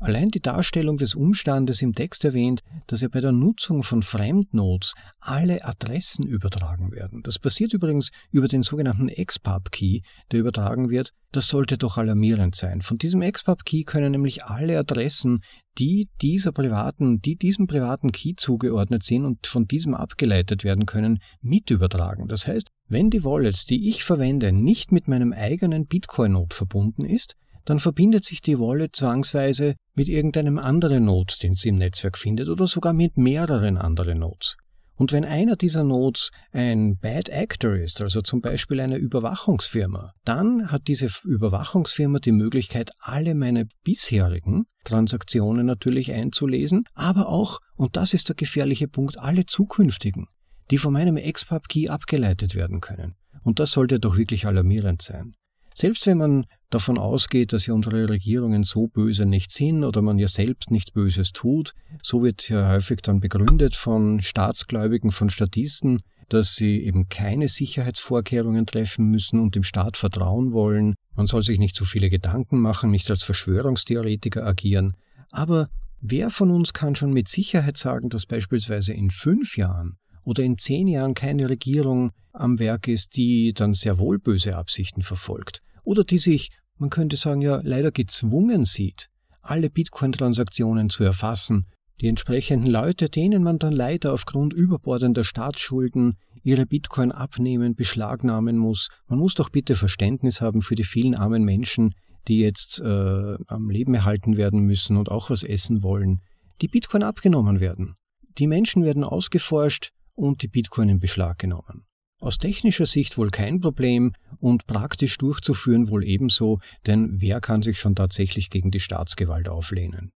Allein 0.00 0.30
die 0.30 0.40
Darstellung 0.40 0.96
des 0.96 1.14
Umstandes 1.14 1.82
im 1.82 1.92
Text 1.92 2.24
erwähnt, 2.24 2.62
dass 2.86 3.02
ja 3.02 3.08
bei 3.08 3.20
der 3.20 3.32
Nutzung 3.32 3.82
von 3.82 4.02
Fremdnodes 4.02 4.94
alle 5.20 5.62
Adressen 5.62 6.26
übertragen 6.26 6.90
werden. 6.90 7.22
Das 7.22 7.38
passiert 7.38 7.74
übrigens 7.74 8.10
über 8.30 8.48
den 8.48 8.62
sogenannten 8.62 9.08
XPub-Key, 9.08 10.00
der 10.32 10.40
übertragen 10.40 10.88
wird. 10.88 11.12
Das 11.32 11.48
sollte 11.48 11.76
doch 11.76 11.98
alarmierend 11.98 12.54
sein. 12.54 12.80
Von 12.80 12.96
diesem 12.96 13.20
XPub-Key 13.20 13.84
können 13.84 14.12
nämlich 14.12 14.44
alle 14.44 14.78
Adressen, 14.78 15.40
die 15.78 16.08
dieser 16.22 16.52
privaten, 16.52 17.20
die 17.20 17.36
diesem 17.36 17.66
privaten 17.66 18.10
Key 18.10 18.32
zugeordnet 18.38 19.02
sind 19.02 19.26
und 19.26 19.46
von 19.46 19.66
diesem 19.66 19.94
abgeleitet 19.94 20.64
werden 20.64 20.86
können, 20.86 21.18
mit 21.42 21.68
übertragen. 21.68 22.26
Das 22.26 22.46
heißt, 22.46 22.70
wenn 22.88 23.10
die 23.10 23.22
Wallet, 23.22 23.68
die 23.68 23.86
ich 23.90 24.02
verwende, 24.02 24.50
nicht 24.50 24.92
mit 24.92 25.08
meinem 25.08 25.34
eigenen 25.34 25.86
Bitcoin-Node 25.86 26.56
verbunden 26.56 27.04
ist, 27.04 27.36
dann 27.64 27.80
verbindet 27.80 28.24
sich 28.24 28.40
die 28.40 28.58
Wallet 28.58 28.94
zwangsweise 28.94 29.74
mit 29.94 30.08
irgendeinem 30.08 30.58
anderen 30.58 31.04
Node, 31.04 31.34
den 31.42 31.54
sie 31.54 31.70
im 31.70 31.76
Netzwerk 31.76 32.18
findet, 32.18 32.48
oder 32.48 32.66
sogar 32.66 32.92
mit 32.92 33.16
mehreren 33.16 33.76
anderen 33.76 34.20
Nodes. 34.20 34.56
Und 35.00 35.12
wenn 35.12 35.24
einer 35.24 35.56
dieser 35.56 35.82
Nodes 35.82 36.30
ein 36.52 36.98
Bad 37.00 37.30
Actor 37.30 37.74
ist, 37.74 38.02
also 38.02 38.20
zum 38.20 38.42
Beispiel 38.42 38.80
eine 38.80 38.98
Überwachungsfirma, 38.98 40.12
dann 40.26 40.70
hat 40.70 40.88
diese 40.88 41.08
Überwachungsfirma 41.24 42.18
die 42.18 42.32
Möglichkeit, 42.32 42.90
alle 42.98 43.34
meine 43.34 43.66
bisherigen 43.82 44.66
Transaktionen 44.84 45.64
natürlich 45.64 46.12
einzulesen, 46.12 46.82
aber 46.92 47.30
auch, 47.30 47.60
und 47.76 47.96
das 47.96 48.12
ist 48.12 48.28
der 48.28 48.36
gefährliche 48.36 48.88
Punkt, 48.88 49.18
alle 49.18 49.46
zukünftigen, 49.46 50.26
die 50.70 50.76
von 50.76 50.92
meinem 50.92 51.16
XPub-Key 51.16 51.88
abgeleitet 51.88 52.54
werden 52.54 52.82
können. 52.82 53.16
Und 53.42 53.58
das 53.58 53.70
sollte 53.70 54.00
doch 54.00 54.18
wirklich 54.18 54.46
alarmierend 54.46 55.00
sein. 55.00 55.32
Selbst 55.80 56.06
wenn 56.06 56.18
man 56.18 56.44
davon 56.68 56.98
ausgeht, 56.98 57.54
dass 57.54 57.64
ja 57.64 57.72
unsere 57.72 58.10
Regierungen 58.10 58.64
so 58.64 58.86
böse 58.86 59.24
nicht 59.24 59.50
sind 59.50 59.82
oder 59.82 60.02
man 60.02 60.18
ja 60.18 60.28
selbst 60.28 60.70
nichts 60.70 60.90
Böses 60.90 61.32
tut, 61.32 61.72
so 62.02 62.22
wird 62.22 62.50
ja 62.50 62.68
häufig 62.68 63.00
dann 63.00 63.20
begründet 63.20 63.74
von 63.74 64.20
Staatsgläubigen, 64.20 65.10
von 65.10 65.30
Statisten, 65.30 65.96
dass 66.28 66.54
sie 66.54 66.84
eben 66.84 67.08
keine 67.08 67.48
Sicherheitsvorkehrungen 67.48 68.66
treffen 68.66 69.06
müssen 69.06 69.40
und 69.40 69.54
dem 69.54 69.62
Staat 69.62 69.96
vertrauen 69.96 70.52
wollen. 70.52 70.96
Man 71.16 71.26
soll 71.26 71.42
sich 71.42 71.58
nicht 71.58 71.74
so 71.74 71.86
viele 71.86 72.10
Gedanken 72.10 72.60
machen, 72.60 72.90
nicht 72.90 73.10
als 73.10 73.22
Verschwörungstheoretiker 73.22 74.46
agieren. 74.46 74.98
Aber 75.30 75.70
wer 76.02 76.28
von 76.28 76.50
uns 76.50 76.74
kann 76.74 76.94
schon 76.94 77.14
mit 77.14 77.26
Sicherheit 77.26 77.78
sagen, 77.78 78.10
dass 78.10 78.26
beispielsweise 78.26 78.92
in 78.92 79.10
fünf 79.10 79.56
Jahren 79.56 79.96
oder 80.24 80.42
in 80.42 80.58
zehn 80.58 80.88
Jahren 80.88 81.14
keine 81.14 81.48
Regierung 81.48 82.10
am 82.34 82.58
Werk 82.58 82.86
ist, 82.86 83.16
die 83.16 83.54
dann 83.54 83.72
sehr 83.72 83.98
wohl 83.98 84.18
böse 84.18 84.58
Absichten 84.58 85.00
verfolgt 85.00 85.62
oder 85.84 86.04
die 86.04 86.18
sich, 86.18 86.50
man 86.76 86.90
könnte 86.90 87.16
sagen, 87.16 87.42
ja 87.42 87.60
leider 87.62 87.90
gezwungen 87.90 88.64
sieht, 88.64 89.08
alle 89.42 89.70
Bitcoin-Transaktionen 89.70 90.90
zu 90.90 91.04
erfassen, 91.04 91.66
Die 92.00 92.08
entsprechenden 92.08 92.70
Leute, 92.70 93.10
denen 93.10 93.42
man 93.42 93.58
dann 93.58 93.74
leider 93.74 94.14
aufgrund 94.14 94.54
überbordender 94.54 95.22
Staatsschulden 95.22 96.16
ihre 96.42 96.64
Bitcoin 96.64 97.12
abnehmen, 97.12 97.74
beschlagnahmen 97.74 98.56
muss. 98.56 98.88
Man 99.06 99.18
muss 99.18 99.34
doch 99.34 99.50
bitte 99.50 99.74
Verständnis 99.74 100.40
haben 100.40 100.62
für 100.62 100.74
die 100.74 100.84
vielen 100.84 101.14
armen 101.14 101.44
Menschen, 101.44 101.94
die 102.26 102.40
jetzt 102.40 102.80
äh, 102.80 103.36
am 103.48 103.68
Leben 103.68 103.92
erhalten 103.92 104.38
werden 104.38 104.60
müssen 104.60 104.96
und 104.96 105.10
auch 105.10 105.28
was 105.28 105.42
essen 105.42 105.82
wollen, 105.82 106.20
die 106.62 106.68
Bitcoin 106.68 107.02
abgenommen 107.02 107.60
werden. 107.60 107.96
Die 108.38 108.46
Menschen 108.46 108.82
werden 108.82 109.04
ausgeforscht 109.04 109.90
und 110.14 110.40
die 110.42 110.48
Bitcoin 110.48 110.88
in 110.88 111.00
Beschlag 111.00 111.38
genommen. 111.38 111.84
Aus 112.20 112.36
technischer 112.36 112.84
Sicht 112.84 113.16
wohl 113.16 113.30
kein 113.30 113.60
Problem 113.60 114.12
und 114.38 114.66
praktisch 114.66 115.16
durchzuführen 115.16 115.88
wohl 115.88 116.04
ebenso, 116.04 116.60
denn 116.86 117.20
wer 117.20 117.40
kann 117.40 117.62
sich 117.62 117.78
schon 117.78 117.96
tatsächlich 117.96 118.50
gegen 118.50 118.70
die 118.70 118.80
Staatsgewalt 118.80 119.48
auflehnen? 119.48 120.12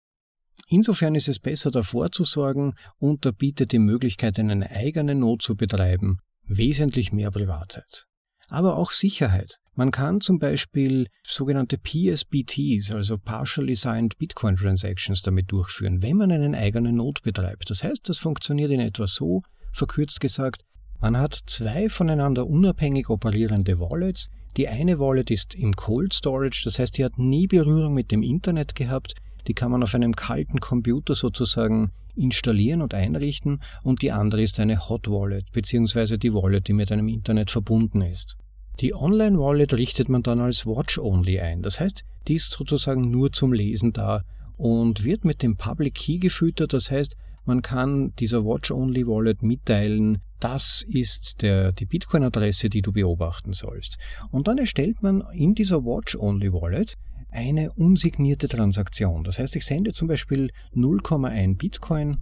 Insofern 0.68 1.14
ist 1.14 1.28
es 1.28 1.38
besser 1.38 1.70
davor 1.70 2.10
zu 2.10 2.24
sorgen 2.24 2.74
und 2.98 3.26
da 3.26 3.32
bietet 3.32 3.72
die 3.72 3.78
Möglichkeit, 3.78 4.38
eine 4.38 4.70
eigene 4.70 5.14
Not 5.14 5.42
zu 5.42 5.56
betreiben, 5.56 6.18
wesentlich 6.44 7.12
mehr 7.12 7.30
Privatheit. 7.30 8.06
Aber 8.48 8.76
auch 8.76 8.92
Sicherheit. 8.92 9.58
Man 9.74 9.90
kann 9.90 10.20
zum 10.20 10.38
Beispiel 10.38 11.06
sogenannte 11.22 11.78
PSBTs, 11.78 12.92
also 12.92 13.18
Partially 13.18 13.74
Signed 13.74 14.16
Bitcoin 14.18 14.56
Transactions, 14.56 15.22
damit 15.22 15.52
durchführen, 15.52 16.02
wenn 16.02 16.16
man 16.16 16.32
einen 16.32 16.54
eigenen 16.54 16.96
Node 16.96 17.20
betreibt. 17.22 17.68
Das 17.70 17.84
heißt, 17.84 18.08
das 18.08 18.18
funktioniert 18.18 18.70
in 18.70 18.80
etwa 18.80 19.06
so, 19.06 19.42
verkürzt 19.72 20.20
gesagt, 20.20 20.64
man 21.00 21.16
hat 21.16 21.38
zwei 21.46 21.88
voneinander 21.88 22.46
unabhängig 22.46 23.08
operierende 23.08 23.78
Wallets. 23.80 24.30
Die 24.56 24.68
eine 24.68 24.98
Wallet 24.98 25.30
ist 25.30 25.54
im 25.54 25.74
Cold 25.74 26.12
Storage, 26.12 26.62
das 26.64 26.78
heißt, 26.78 26.98
die 26.98 27.04
hat 27.04 27.18
nie 27.18 27.46
Berührung 27.46 27.94
mit 27.94 28.10
dem 28.10 28.22
Internet 28.22 28.74
gehabt. 28.74 29.14
Die 29.46 29.54
kann 29.54 29.70
man 29.70 29.82
auf 29.82 29.94
einem 29.94 30.14
kalten 30.14 30.60
Computer 30.60 31.14
sozusagen 31.14 31.92
installieren 32.16 32.82
und 32.82 32.94
einrichten. 32.94 33.60
Und 33.82 34.02
die 34.02 34.12
andere 34.12 34.42
ist 34.42 34.60
eine 34.60 34.88
Hot 34.88 35.08
Wallet, 35.08 35.50
beziehungsweise 35.52 36.18
die 36.18 36.34
Wallet, 36.34 36.68
die 36.68 36.72
mit 36.72 36.92
einem 36.92 37.08
Internet 37.08 37.50
verbunden 37.50 38.02
ist. 38.02 38.36
Die 38.80 38.94
Online-Wallet 38.94 39.74
richtet 39.74 40.08
man 40.08 40.22
dann 40.22 40.40
als 40.40 40.66
Watch-Only 40.66 41.40
ein. 41.40 41.62
Das 41.62 41.80
heißt, 41.80 42.04
die 42.28 42.34
ist 42.34 42.50
sozusagen 42.50 43.10
nur 43.10 43.32
zum 43.32 43.52
Lesen 43.52 43.92
da 43.92 44.22
und 44.56 45.04
wird 45.04 45.24
mit 45.24 45.42
dem 45.42 45.56
Public 45.56 45.94
Key 45.94 46.18
gefüttert. 46.18 46.72
Das 46.72 46.90
heißt, 46.90 47.16
man 47.50 47.62
kann 47.62 48.14
dieser 48.20 48.44
Watch-Only-Wallet 48.44 49.42
mitteilen, 49.42 50.18
das 50.38 50.84
ist 50.88 51.42
der, 51.42 51.72
die 51.72 51.84
Bitcoin-Adresse, 51.84 52.68
die 52.68 52.80
du 52.80 52.92
beobachten 52.92 53.54
sollst. 53.54 53.98
Und 54.30 54.46
dann 54.46 54.56
erstellt 54.56 55.02
man 55.02 55.24
in 55.32 55.56
dieser 55.56 55.84
Watch-Only-Wallet 55.84 56.94
eine 57.32 57.68
unsignierte 57.74 58.46
Transaktion. 58.46 59.24
Das 59.24 59.40
heißt, 59.40 59.56
ich 59.56 59.66
sende 59.66 59.92
zum 59.92 60.06
Beispiel 60.06 60.52
0,1 60.76 61.56
Bitcoin 61.58 62.18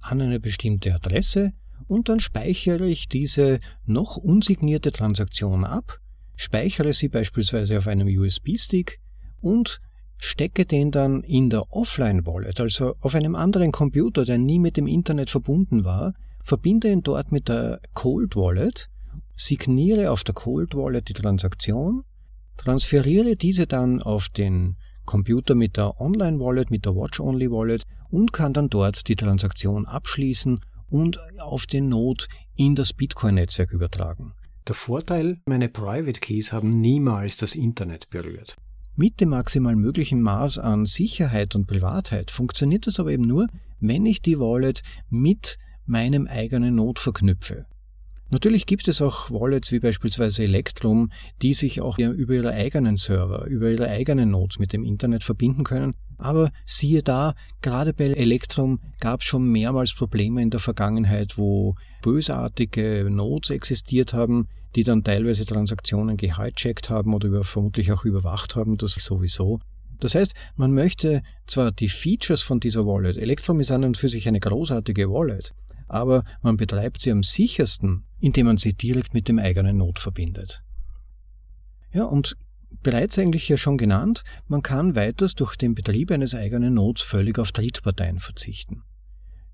an 0.00 0.20
eine 0.20 0.38
bestimmte 0.38 0.94
Adresse 0.94 1.52
und 1.88 2.08
dann 2.08 2.20
speichere 2.20 2.86
ich 2.86 3.08
diese 3.08 3.58
noch 3.84 4.16
unsignierte 4.16 4.92
Transaktion 4.92 5.64
ab, 5.64 5.98
speichere 6.36 6.92
sie 6.92 7.08
beispielsweise 7.08 7.78
auf 7.78 7.88
einem 7.88 8.06
USB-Stick 8.06 9.00
und 9.40 9.80
stecke 10.18 10.66
den 10.66 10.90
dann 10.90 11.22
in 11.22 11.48
der 11.48 11.72
Offline-Wallet, 11.72 12.60
also 12.60 12.94
auf 13.00 13.14
einem 13.14 13.34
anderen 13.34 13.72
Computer, 13.72 14.24
der 14.24 14.38
nie 14.38 14.58
mit 14.58 14.76
dem 14.76 14.86
Internet 14.86 15.30
verbunden 15.30 15.84
war, 15.84 16.14
verbinde 16.42 16.90
ihn 16.90 17.02
dort 17.02 17.32
mit 17.32 17.48
der 17.48 17.80
Cold 17.94 18.36
Wallet, 18.36 18.88
signiere 19.36 20.10
auf 20.10 20.24
der 20.24 20.34
Cold 20.34 20.74
Wallet 20.74 21.08
die 21.08 21.14
Transaktion, 21.14 22.04
transferiere 22.56 23.36
diese 23.36 23.66
dann 23.66 24.02
auf 24.02 24.28
den 24.28 24.76
Computer 25.04 25.54
mit 25.54 25.76
der 25.76 26.00
Online 26.00 26.38
Wallet, 26.40 26.70
mit 26.70 26.84
der 26.84 26.94
Watch 26.94 27.20
Only 27.20 27.50
Wallet 27.50 27.84
und 28.10 28.32
kann 28.32 28.52
dann 28.52 28.68
dort 28.68 29.08
die 29.08 29.16
Transaktion 29.16 29.86
abschließen 29.86 30.60
und 30.90 31.18
auf 31.38 31.66
den 31.66 31.88
Node 31.88 32.24
in 32.56 32.74
das 32.74 32.92
Bitcoin-Netzwerk 32.92 33.72
übertragen. 33.72 34.34
Der 34.66 34.74
Vorteil, 34.74 35.38
meine 35.46 35.68
Private 35.68 36.20
Keys 36.20 36.52
haben 36.52 36.80
niemals 36.80 37.38
das 37.38 37.54
Internet 37.54 38.10
berührt. 38.10 38.56
Mit 39.00 39.20
dem 39.20 39.28
maximal 39.28 39.76
möglichen 39.76 40.22
Maß 40.22 40.58
an 40.58 40.84
Sicherheit 40.84 41.54
und 41.54 41.68
Privatheit 41.68 42.32
funktioniert 42.32 42.88
das 42.88 42.98
aber 42.98 43.12
eben 43.12 43.22
nur, 43.22 43.46
wenn 43.78 44.04
ich 44.04 44.22
die 44.22 44.40
Wallet 44.40 44.82
mit 45.08 45.56
meinem 45.86 46.26
eigenen 46.26 46.74
Node 46.74 47.00
verknüpfe. 47.00 47.66
Natürlich 48.30 48.66
gibt 48.66 48.88
es 48.88 49.00
auch 49.00 49.30
Wallets 49.30 49.70
wie 49.70 49.78
beispielsweise 49.78 50.42
Electrum, 50.42 51.12
die 51.42 51.52
sich 51.54 51.80
auch 51.80 51.96
über 52.00 52.34
ihre 52.34 52.50
eigenen 52.50 52.96
Server, 52.96 53.46
über 53.46 53.70
ihre 53.70 53.88
eigenen 53.88 54.32
Nodes 54.32 54.58
mit 54.58 54.72
dem 54.72 54.84
Internet 54.84 55.22
verbinden 55.22 55.62
können. 55.62 55.94
Aber 56.16 56.50
siehe 56.66 57.04
da, 57.04 57.36
gerade 57.62 57.94
bei 57.94 58.06
Electrum 58.06 58.80
gab 58.98 59.20
es 59.20 59.26
schon 59.26 59.46
mehrmals 59.52 59.94
Probleme 59.94 60.42
in 60.42 60.50
der 60.50 60.58
Vergangenheit, 60.58 61.38
wo 61.38 61.76
bösartige 62.02 63.06
Nodes 63.08 63.50
existiert 63.50 64.12
haben, 64.12 64.48
die 64.76 64.84
dann 64.84 65.04
teilweise 65.04 65.44
Transaktionen 65.44 66.16
gehijackt 66.16 66.90
haben 66.90 67.14
oder 67.14 67.28
über, 67.28 67.44
vermutlich 67.44 67.92
auch 67.92 68.04
überwacht 68.04 68.56
haben, 68.56 68.76
das 68.76 68.92
sowieso. 68.92 69.60
Das 70.00 70.14
heißt, 70.14 70.34
man 70.54 70.72
möchte 70.72 71.22
zwar 71.46 71.72
die 71.72 71.88
Features 71.88 72.42
von 72.42 72.60
dieser 72.60 72.86
Wallet, 72.86 73.16
Electrum 73.16 73.60
ist 73.60 73.72
an 73.72 73.84
und 73.84 73.96
für 73.96 74.08
sich 74.08 74.28
eine 74.28 74.40
großartige 74.40 75.08
Wallet, 75.08 75.54
aber 75.88 76.24
man 76.42 76.56
betreibt 76.56 77.00
sie 77.00 77.10
am 77.10 77.22
sichersten, 77.22 78.04
indem 78.20 78.46
man 78.46 78.58
sie 78.58 78.74
direkt 78.74 79.14
mit 79.14 79.28
dem 79.28 79.38
eigenen 79.38 79.78
Node 79.78 80.00
verbindet. 80.00 80.62
Ja, 81.92 82.04
und 82.04 82.36
bereits 82.82 83.18
eigentlich 83.18 83.48
ja 83.48 83.56
schon 83.56 83.78
genannt, 83.78 84.22
man 84.46 84.62
kann 84.62 84.94
weiters 84.94 85.34
durch 85.34 85.56
den 85.56 85.74
Betrieb 85.74 86.10
eines 86.10 86.34
eigenen 86.34 86.74
Nodes 86.74 87.02
völlig 87.02 87.38
auf 87.38 87.52
Drittparteien 87.52 88.20
verzichten. 88.20 88.82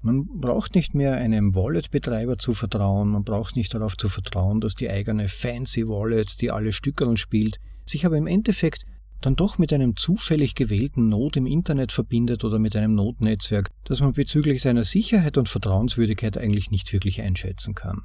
Man 0.04 0.26
braucht 0.38 0.74
nicht 0.74 0.94
mehr 0.94 1.14
einem 1.14 1.54
Wallet-Betreiber 1.54 2.36
zu 2.36 2.52
vertrauen, 2.52 3.08
man 3.08 3.24
braucht 3.24 3.56
nicht 3.56 3.72
darauf 3.72 3.96
zu 3.96 4.10
vertrauen, 4.10 4.60
dass 4.60 4.74
die 4.74 4.90
eigene 4.90 5.28
fancy 5.28 5.88
Wallet, 5.88 6.42
die 6.42 6.50
alle 6.50 6.74
Stückeln 6.74 7.16
spielt, 7.16 7.58
sich 7.86 8.04
aber 8.04 8.18
im 8.18 8.26
Endeffekt 8.26 8.84
dann 9.22 9.34
doch 9.34 9.56
mit 9.56 9.72
einem 9.72 9.96
zufällig 9.96 10.54
gewählten 10.56 11.08
Node 11.08 11.38
im 11.38 11.46
Internet 11.46 11.90
verbindet 11.90 12.44
oder 12.44 12.58
mit 12.58 12.76
einem 12.76 12.94
Node-Netzwerk, 12.94 13.70
das 13.84 14.00
man 14.00 14.12
bezüglich 14.12 14.60
seiner 14.60 14.84
Sicherheit 14.84 15.38
und 15.38 15.48
Vertrauenswürdigkeit 15.48 16.36
eigentlich 16.36 16.70
nicht 16.70 16.92
wirklich 16.92 17.22
einschätzen 17.22 17.74
kann. 17.74 18.02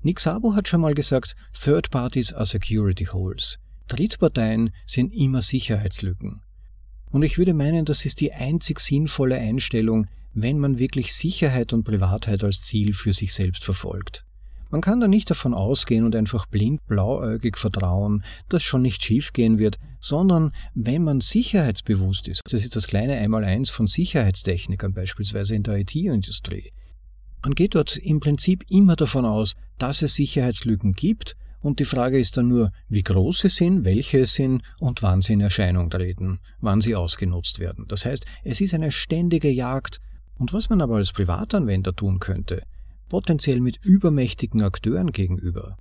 Nick 0.00 0.20
Szabo 0.20 0.54
hat 0.54 0.68
schon 0.68 0.80
mal 0.80 0.94
gesagt, 0.94 1.36
Third 1.52 1.90
Parties 1.90 2.32
are 2.32 2.46
Security 2.46 3.04
Holes. 3.04 3.58
Drittparteien 3.88 4.70
sind 4.86 5.12
immer 5.12 5.42
Sicherheitslücken. 5.42 6.40
Und 7.10 7.24
ich 7.24 7.36
würde 7.36 7.52
meinen, 7.52 7.84
das 7.84 8.06
ist 8.06 8.22
die 8.22 8.32
einzig 8.32 8.80
sinnvolle 8.80 9.36
Einstellung, 9.36 10.06
wenn 10.36 10.58
man 10.58 10.78
wirklich 10.78 11.14
Sicherheit 11.14 11.72
und 11.72 11.84
Privatheit 11.84 12.44
als 12.44 12.60
Ziel 12.60 12.92
für 12.92 13.14
sich 13.14 13.32
selbst 13.32 13.64
verfolgt. 13.64 14.24
Man 14.70 14.82
kann 14.82 15.00
da 15.00 15.08
nicht 15.08 15.30
davon 15.30 15.54
ausgehen 15.54 16.04
und 16.04 16.14
einfach 16.14 16.44
blind 16.46 16.86
blauäugig 16.86 17.56
vertrauen, 17.56 18.22
dass 18.48 18.62
schon 18.62 18.82
nicht 18.82 19.02
schiefgehen 19.02 19.58
wird, 19.58 19.78
sondern 19.98 20.52
wenn 20.74 21.02
man 21.02 21.20
sicherheitsbewusst 21.20 22.28
ist, 22.28 22.42
das 22.50 22.62
ist 22.62 22.76
das 22.76 22.86
kleine 22.86 23.14
Einmaleins 23.14 23.70
von 23.70 23.86
Sicherheitstechnikern 23.86 24.92
beispielsweise 24.92 25.54
in 25.54 25.62
der 25.62 25.78
IT-Industrie, 25.78 26.72
man 27.42 27.54
geht 27.54 27.74
dort 27.74 27.96
im 27.96 28.20
Prinzip 28.20 28.64
immer 28.68 28.96
davon 28.96 29.24
aus, 29.24 29.54
dass 29.78 30.02
es 30.02 30.14
Sicherheitslücken 30.14 30.92
gibt 30.92 31.36
und 31.60 31.80
die 31.80 31.84
Frage 31.84 32.18
ist 32.18 32.36
dann 32.36 32.48
nur, 32.48 32.72
wie 32.88 33.02
groß 33.02 33.40
sie 33.40 33.48
sind, 33.48 33.84
welche 33.84 34.20
es 34.20 34.34
sind 34.34 34.62
und 34.78 35.02
wann 35.02 35.22
sie 35.22 35.32
in 35.32 35.40
Erscheinung 35.40 35.88
treten, 35.88 36.40
wann 36.60 36.80
sie 36.80 36.94
ausgenutzt 36.94 37.58
werden. 37.58 37.86
Das 37.88 38.04
heißt, 38.04 38.26
es 38.44 38.60
ist 38.60 38.74
eine 38.74 38.92
ständige 38.92 39.50
Jagd 39.50 40.00
und 40.38 40.52
was 40.52 40.68
man 40.68 40.80
aber 40.80 40.96
als 40.96 41.12
Privatanwender 41.12 41.94
tun 41.94 42.18
könnte, 42.18 42.62
potenziell 43.08 43.60
mit 43.60 43.84
übermächtigen 43.84 44.62
Akteuren 44.62 45.12
gegenüber, 45.12 45.76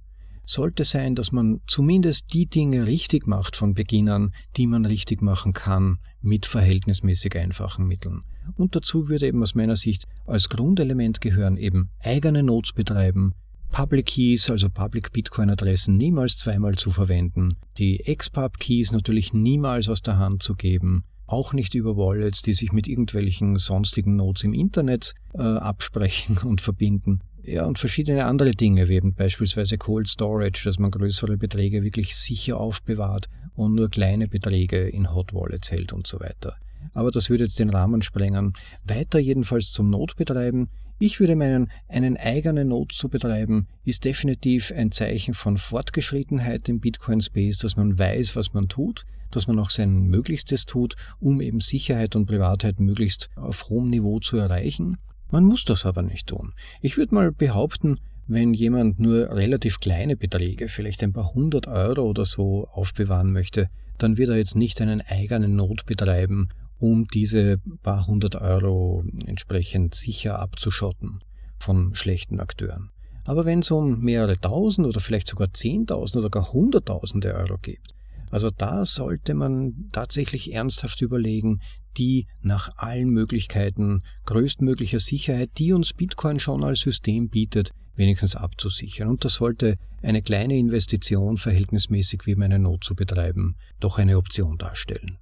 sollte 0.46 0.84
sein, 0.84 1.16
dass 1.16 1.32
man 1.32 1.62
zumindest 1.68 2.34
die 2.34 2.46
Dinge 2.46 2.86
richtig 2.86 3.28
macht 3.28 3.56
von 3.56 3.74
Beginn 3.74 4.10
an, 4.10 4.34
die 4.58 4.68
man 4.68 4.86
richtig 4.86 5.22
machen 5.22 5.54
kann 5.54 5.98
mit 6.22 6.46
verhältnismäßig 6.46 7.36
einfachen 7.36 7.88
Mitteln. 7.88 8.22
Und 8.56 8.76
dazu 8.76 9.10
würde 9.10 9.28
eben 9.28 9.42
aus 9.42 9.56
meiner 9.56 9.76
Sicht 9.76 10.06
als 10.26 10.50
Grundelement 10.50 11.20
gehören 11.20 11.58
eben 11.58 11.90
eigene 12.00 12.44
Notes 12.44 12.74
betreiben, 12.74 13.34
Public 13.72 14.06
Keys, 14.06 14.50
also 14.50 14.70
Public 14.70 15.12
Bitcoin 15.12 15.50
Adressen, 15.50 15.98
niemals 15.98 16.38
zweimal 16.38 16.76
zu 16.76 16.92
verwenden, 16.92 17.50
die 17.78 17.98
XPub 17.98 18.58
Keys 18.60 18.92
natürlich 18.92 19.34
niemals 19.34 19.90
aus 19.90 20.02
der 20.02 20.18
Hand 20.18 20.44
zu 20.44 20.56
geben, 20.56 21.04
auch 21.28 21.54
nicht 21.54 21.76
über 21.76 21.98
Wallets, 21.98 22.42
die 22.42 22.54
sich 22.54 22.72
mit 22.72 22.88
irgendwelchen 22.88 23.58
sonstigen 23.58 24.16
Nodes 24.16 24.44
im 24.44 24.54
Internet 24.54 25.14
äh, 25.34 25.42
absprechen 25.42 26.38
und 26.44 26.62
verbinden. 26.62 27.22
Ja, 27.44 27.66
und 27.66 27.78
verschiedene 27.78 28.26
andere 28.26 28.52
Dinge, 28.52 28.90
wie 28.90 28.96
eben 28.96 29.14
beispielsweise 29.14 29.78
Cold 29.78 30.08
Storage, 30.08 30.64
dass 30.64 30.80
man 30.80 30.90
größere 30.90 31.38
Beträge 31.38 31.84
wirklich 31.84 32.16
sicher 32.16 32.60
aufbewahrt 32.60 33.28
und 33.54 33.76
nur 33.76 33.90
kleine 33.90 34.28
Beträge 34.28 34.88
in 34.88 35.14
Hot 35.14 35.34
Wallets 35.34 35.70
hält 35.70 35.94
und 35.94 36.08
so 36.08 36.20
weiter. 36.20 36.56
Aber 36.94 37.12
das 37.12 37.30
würde 37.30 37.44
jetzt 37.44 37.60
den 37.60 37.70
Rahmen 37.70 38.02
sprengen. 38.02 38.54
Weiter 38.84 39.20
jedenfalls 39.20 39.72
zum 39.72 39.90
Notbetreiben. 39.90 40.70
Ich 40.98 41.20
würde 41.20 41.36
meinen, 41.36 41.70
einen 41.88 42.18
eigenen 42.18 42.70
Node 42.70 42.96
zu 42.96 43.10
betreiben, 43.10 43.68
ist 43.84 44.06
definitiv 44.06 44.72
ein 44.72 44.92
Zeichen 44.92 45.34
von 45.34 45.58
Fortgeschrittenheit 45.58 46.70
im 46.70 46.80
Bitcoin-Space, 46.80 47.58
dass 47.58 47.76
man 47.76 48.00
weiß, 48.00 48.36
was 48.36 48.54
man 48.54 48.70
tut, 48.70 49.06
dass 49.36 49.48
man 49.48 49.60
auch 49.60 49.70
sein 49.70 50.08
Möglichstes 50.08 50.66
tut, 50.66 50.96
um 51.20 51.42
eben 51.42 51.60
Sicherheit 51.60 52.16
und 52.16 52.26
Privatheit 52.26 52.80
möglichst 52.80 53.30
auf 53.36 53.70
hohem 53.70 53.90
Niveau 53.90 54.20
zu 54.20 54.38
erreichen. 54.38 54.98
Man 55.32 55.44
muss 55.44 55.66
das 55.66 55.86
aber 55.86 56.02
nicht 56.02 56.28
tun. 56.28 56.54
Ich 56.82 56.98
würde 56.98 57.16
mal 57.16 57.32
behaupten, 57.32 58.00
wenn 58.28 58.54
jemand 58.54 59.00
nur 59.00 59.30
relativ 59.30 59.80
kleine 59.80 60.16
Beträge, 60.16 60.68
vielleicht 60.68 61.04
ein 61.04 61.14
paar 61.14 61.34
hundert 61.34 61.68
Euro 61.68 62.04
oder 62.04 62.26
so 62.26 62.68
aufbewahren 62.72 63.32
möchte, 63.32 63.70
dann 63.98 64.18
wird 64.18 64.30
er 64.30 64.38
jetzt 64.38 64.56
nicht 64.56 64.82
einen 64.82 65.02
eigenen 65.02 65.56
Node 65.56 65.84
betreiben 65.86 66.50
um 66.80 67.08
diese 67.08 67.58
paar 67.84 68.06
hundert 68.08 68.36
Euro 68.36 69.04
entsprechend 69.26 69.96
sicher 69.96 70.40
abzuschotten 70.40 71.22
von 71.58 71.96
schlechten 71.96 72.40
Akteuren. 72.40 72.92
Aber 73.26 73.46
wenn 73.46 73.60
es 73.60 73.72
um 73.72 74.02
mehrere 74.02 74.38
tausend 74.40 74.86
oder 74.88 75.00
vielleicht 75.00 75.28
sogar 75.28 75.52
zehntausend 75.54 76.18
oder 76.18 76.30
gar 76.30 76.52
hunderttausende 76.54 77.34
Euro 77.34 77.58
geht, 77.58 77.82
also 78.32 78.50
da 78.50 78.86
sollte 78.86 79.34
man 79.34 79.90
tatsächlich 79.92 80.54
ernsthaft 80.54 81.02
überlegen, 81.02 81.62
die 81.98 82.28
nach 82.42 82.78
allen 82.78 83.10
Möglichkeiten 83.10 84.04
größtmöglicher 84.26 85.00
Sicherheit, 85.00 85.52
die 85.58 85.74
uns 85.74 85.94
Bitcoin 85.94 86.40
schon 86.40 86.64
als 86.64 86.82
System 86.82 87.30
bietet, 87.30 87.72
wenigstens 87.96 88.36
abzusichern. 88.36 89.08
Und 89.08 89.24
das 89.24 89.36
sollte 89.36 89.78
eine 90.02 90.22
kleine 90.22 90.58
Investition 90.58 91.38
verhältnismäßig 91.38 92.26
wie 92.26 92.36
meine 92.36 92.60
Not 92.60 92.84
zu 92.84 92.96
betreiben 92.96 93.56
doch 93.80 93.98
eine 93.98 94.18
Option 94.18 94.58
darstellen. 94.58 95.18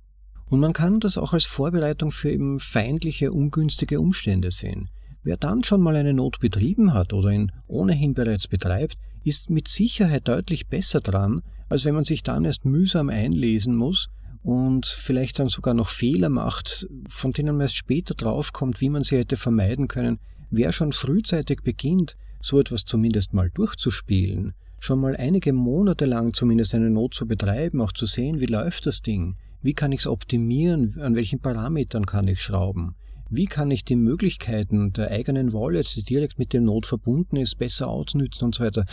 Und 0.49 0.59
man 0.59 0.73
kann 0.73 0.99
das 0.99 1.17
auch 1.17 1.33
als 1.33 1.45
Vorbereitung 1.45 2.11
für 2.11 2.31
eben 2.31 2.59
feindliche, 2.59 3.31
ungünstige 3.31 3.99
Umstände 3.99 4.51
sehen. 4.51 4.89
Wer 5.23 5.37
dann 5.37 5.63
schon 5.63 5.81
mal 5.81 5.95
eine 5.95 6.13
Not 6.13 6.39
betrieben 6.39 6.93
hat 6.93 7.13
oder 7.13 7.29
ihn 7.29 7.51
ohnehin 7.67 8.13
bereits 8.13 8.47
betreibt, 8.47 8.97
ist 9.23 9.49
mit 9.49 9.67
Sicherheit 9.67 10.27
deutlich 10.27 10.67
besser 10.67 10.99
dran, 10.99 11.41
als 11.73 11.85
wenn 11.85 11.95
man 11.95 12.03
sich 12.03 12.21
dann 12.21 12.45
erst 12.45 12.65
mühsam 12.65 13.09
einlesen 13.09 13.75
muss 13.75 14.09
und 14.43 14.85
vielleicht 14.85 15.39
dann 15.39 15.49
sogar 15.49 15.73
noch 15.73 15.89
Fehler 15.89 16.29
macht, 16.29 16.87
von 17.09 17.31
denen 17.31 17.55
man 17.55 17.61
erst 17.61 17.77
später 17.77 18.13
draufkommt, 18.13 18.79
wie 18.79 18.89
man 18.89 19.01
sie 19.01 19.17
hätte 19.17 19.37
vermeiden 19.37 19.87
können. 19.87 20.19
Wer 20.51 20.71
schon 20.71 20.93
frühzeitig 20.93 21.63
beginnt, 21.63 22.15
so 22.39 22.59
etwas 22.59 22.85
zumindest 22.85 23.33
mal 23.33 23.49
durchzuspielen, 23.49 24.53
schon 24.79 24.99
mal 24.99 25.15
einige 25.15 25.51
Monate 25.51 26.05
lang 26.05 26.33
zumindest 26.33 26.75
eine 26.75 26.91
Not 26.91 27.15
zu 27.15 27.25
betreiben, 27.25 27.81
auch 27.81 27.91
zu 27.91 28.05
sehen, 28.05 28.39
wie 28.39 28.45
läuft 28.45 28.85
das 28.85 29.01
Ding, 29.01 29.37
wie 29.63 29.73
kann 29.73 29.91
ich 29.93 30.01
es 30.01 30.07
optimieren? 30.07 31.01
An 31.01 31.15
welchen 31.15 31.39
Parametern 31.39 32.05
kann 32.05 32.27
ich 32.27 32.39
schrauben? 32.39 32.93
Wie 33.31 33.47
kann 33.47 33.71
ich 33.71 33.83
die 33.83 33.95
Möglichkeiten 33.95 34.93
der 34.93 35.09
eigenen 35.09 35.53
Wallet, 35.53 35.95
die 35.95 36.03
direkt 36.03 36.37
mit 36.37 36.53
dem 36.53 36.65
Node 36.65 36.87
verbunden 36.87 37.37
ist, 37.37 37.57
besser 37.57 37.87
ausnützen 37.87 38.45
und 38.45 38.53
so 38.53 38.63
weiter? 38.63 38.85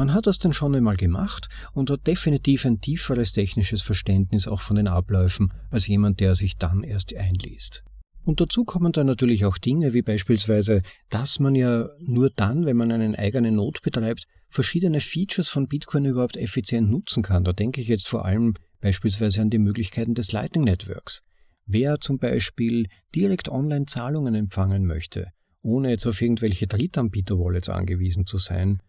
Man 0.00 0.14
hat 0.14 0.26
das 0.26 0.38
dann 0.38 0.54
schon 0.54 0.74
einmal 0.74 0.96
gemacht 0.96 1.50
und 1.74 1.90
hat 1.90 2.06
definitiv 2.06 2.64
ein 2.64 2.80
tieferes 2.80 3.34
technisches 3.34 3.82
Verständnis 3.82 4.48
auch 4.48 4.62
von 4.62 4.76
den 4.76 4.88
Abläufen 4.88 5.52
als 5.68 5.86
jemand, 5.88 6.20
der 6.20 6.34
sich 6.34 6.56
dann 6.56 6.84
erst 6.84 7.14
einliest. 7.14 7.84
Und 8.24 8.40
dazu 8.40 8.64
kommen 8.64 8.92
dann 8.92 9.06
natürlich 9.06 9.44
auch 9.44 9.58
Dinge 9.58 9.92
wie 9.92 10.00
beispielsweise, 10.00 10.80
dass 11.10 11.38
man 11.38 11.54
ja 11.54 11.90
nur 11.98 12.30
dann, 12.30 12.64
wenn 12.64 12.78
man 12.78 12.90
einen 12.90 13.14
eigenen 13.14 13.56
Node 13.56 13.80
betreibt, 13.82 14.24
verschiedene 14.48 15.00
Features 15.00 15.50
von 15.50 15.68
Bitcoin 15.68 16.06
überhaupt 16.06 16.38
effizient 16.38 16.90
nutzen 16.90 17.22
kann. 17.22 17.44
Da 17.44 17.52
denke 17.52 17.82
ich 17.82 17.88
jetzt 17.88 18.08
vor 18.08 18.24
allem 18.24 18.54
beispielsweise 18.80 19.42
an 19.42 19.50
die 19.50 19.58
Möglichkeiten 19.58 20.14
des 20.14 20.32
Lightning 20.32 20.64
Networks. 20.64 21.20
Wer 21.66 22.00
zum 22.00 22.16
Beispiel 22.16 22.86
direkt 23.14 23.50
online 23.50 23.84
Zahlungen 23.84 24.34
empfangen 24.34 24.86
möchte, 24.86 25.26
ohne 25.60 25.90
jetzt 25.90 26.06
auf 26.06 26.22
irgendwelche 26.22 26.66
Drittanbieter-Wallets 26.66 27.68
angewiesen 27.68 28.24
zu 28.24 28.38
sein, 28.38 28.80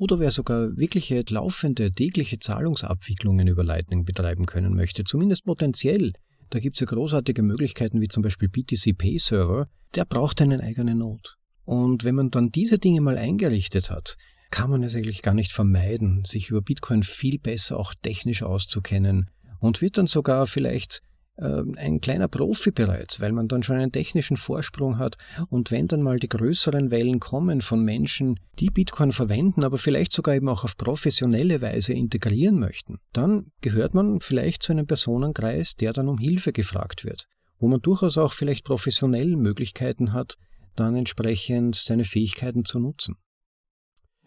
oder 0.00 0.18
wer 0.18 0.30
sogar 0.30 0.76
wirkliche 0.76 1.22
laufende 1.28 1.92
tägliche 1.92 2.38
Zahlungsabwicklungen 2.38 3.46
über 3.46 3.62
Lightning 3.62 4.04
betreiben 4.06 4.46
können 4.46 4.74
möchte, 4.74 5.04
zumindest 5.04 5.44
potenziell, 5.44 6.14
da 6.48 6.58
gibt 6.58 6.76
es 6.76 6.80
ja 6.80 6.86
großartige 6.86 7.42
Möglichkeiten 7.42 8.00
wie 8.00 8.08
zum 8.08 8.22
Beispiel 8.22 8.48
BTC 8.48 8.96
Pay 8.96 9.18
Server, 9.18 9.68
der 9.94 10.06
braucht 10.06 10.40
einen 10.40 10.62
eigenen 10.62 10.98
Node. 10.98 11.28
Und 11.64 12.02
wenn 12.02 12.14
man 12.14 12.30
dann 12.30 12.48
diese 12.48 12.78
Dinge 12.78 13.02
mal 13.02 13.18
eingerichtet 13.18 13.90
hat, 13.90 14.16
kann 14.50 14.70
man 14.70 14.82
es 14.82 14.96
eigentlich 14.96 15.20
gar 15.20 15.34
nicht 15.34 15.52
vermeiden, 15.52 16.24
sich 16.24 16.48
über 16.48 16.62
Bitcoin 16.62 17.02
viel 17.02 17.38
besser 17.38 17.78
auch 17.78 17.92
technisch 18.02 18.42
auszukennen, 18.42 19.30
und 19.60 19.82
wird 19.82 19.98
dann 19.98 20.06
sogar 20.06 20.46
vielleicht 20.46 21.02
ein 21.36 22.00
kleiner 22.00 22.28
Profi 22.28 22.70
bereits, 22.70 23.20
weil 23.20 23.32
man 23.32 23.48
dann 23.48 23.62
schon 23.62 23.76
einen 23.76 23.92
technischen 23.92 24.36
Vorsprung 24.36 24.98
hat 24.98 25.16
und 25.48 25.70
wenn 25.70 25.88
dann 25.88 26.02
mal 26.02 26.18
die 26.18 26.28
größeren 26.28 26.90
Wellen 26.90 27.18
kommen 27.18 27.62
von 27.62 27.82
Menschen, 27.82 28.38
die 28.58 28.68
Bitcoin 28.68 29.12
verwenden, 29.12 29.64
aber 29.64 29.78
vielleicht 29.78 30.12
sogar 30.12 30.34
eben 30.34 30.48
auch 30.48 30.64
auf 30.64 30.76
professionelle 30.76 31.62
Weise 31.62 31.94
integrieren 31.94 32.58
möchten, 32.58 32.98
dann 33.12 33.52
gehört 33.62 33.94
man 33.94 34.20
vielleicht 34.20 34.62
zu 34.62 34.72
einem 34.72 34.86
Personenkreis, 34.86 35.76
der 35.76 35.94
dann 35.94 36.08
um 36.08 36.18
Hilfe 36.18 36.52
gefragt 36.52 37.04
wird, 37.04 37.24
wo 37.58 37.68
man 37.68 37.80
durchaus 37.80 38.18
auch 38.18 38.34
vielleicht 38.34 38.64
professionell 38.66 39.36
Möglichkeiten 39.36 40.12
hat, 40.12 40.36
dann 40.76 40.94
entsprechend 40.94 41.74
seine 41.74 42.04
Fähigkeiten 42.04 42.64
zu 42.64 42.78
nutzen. 42.78 43.16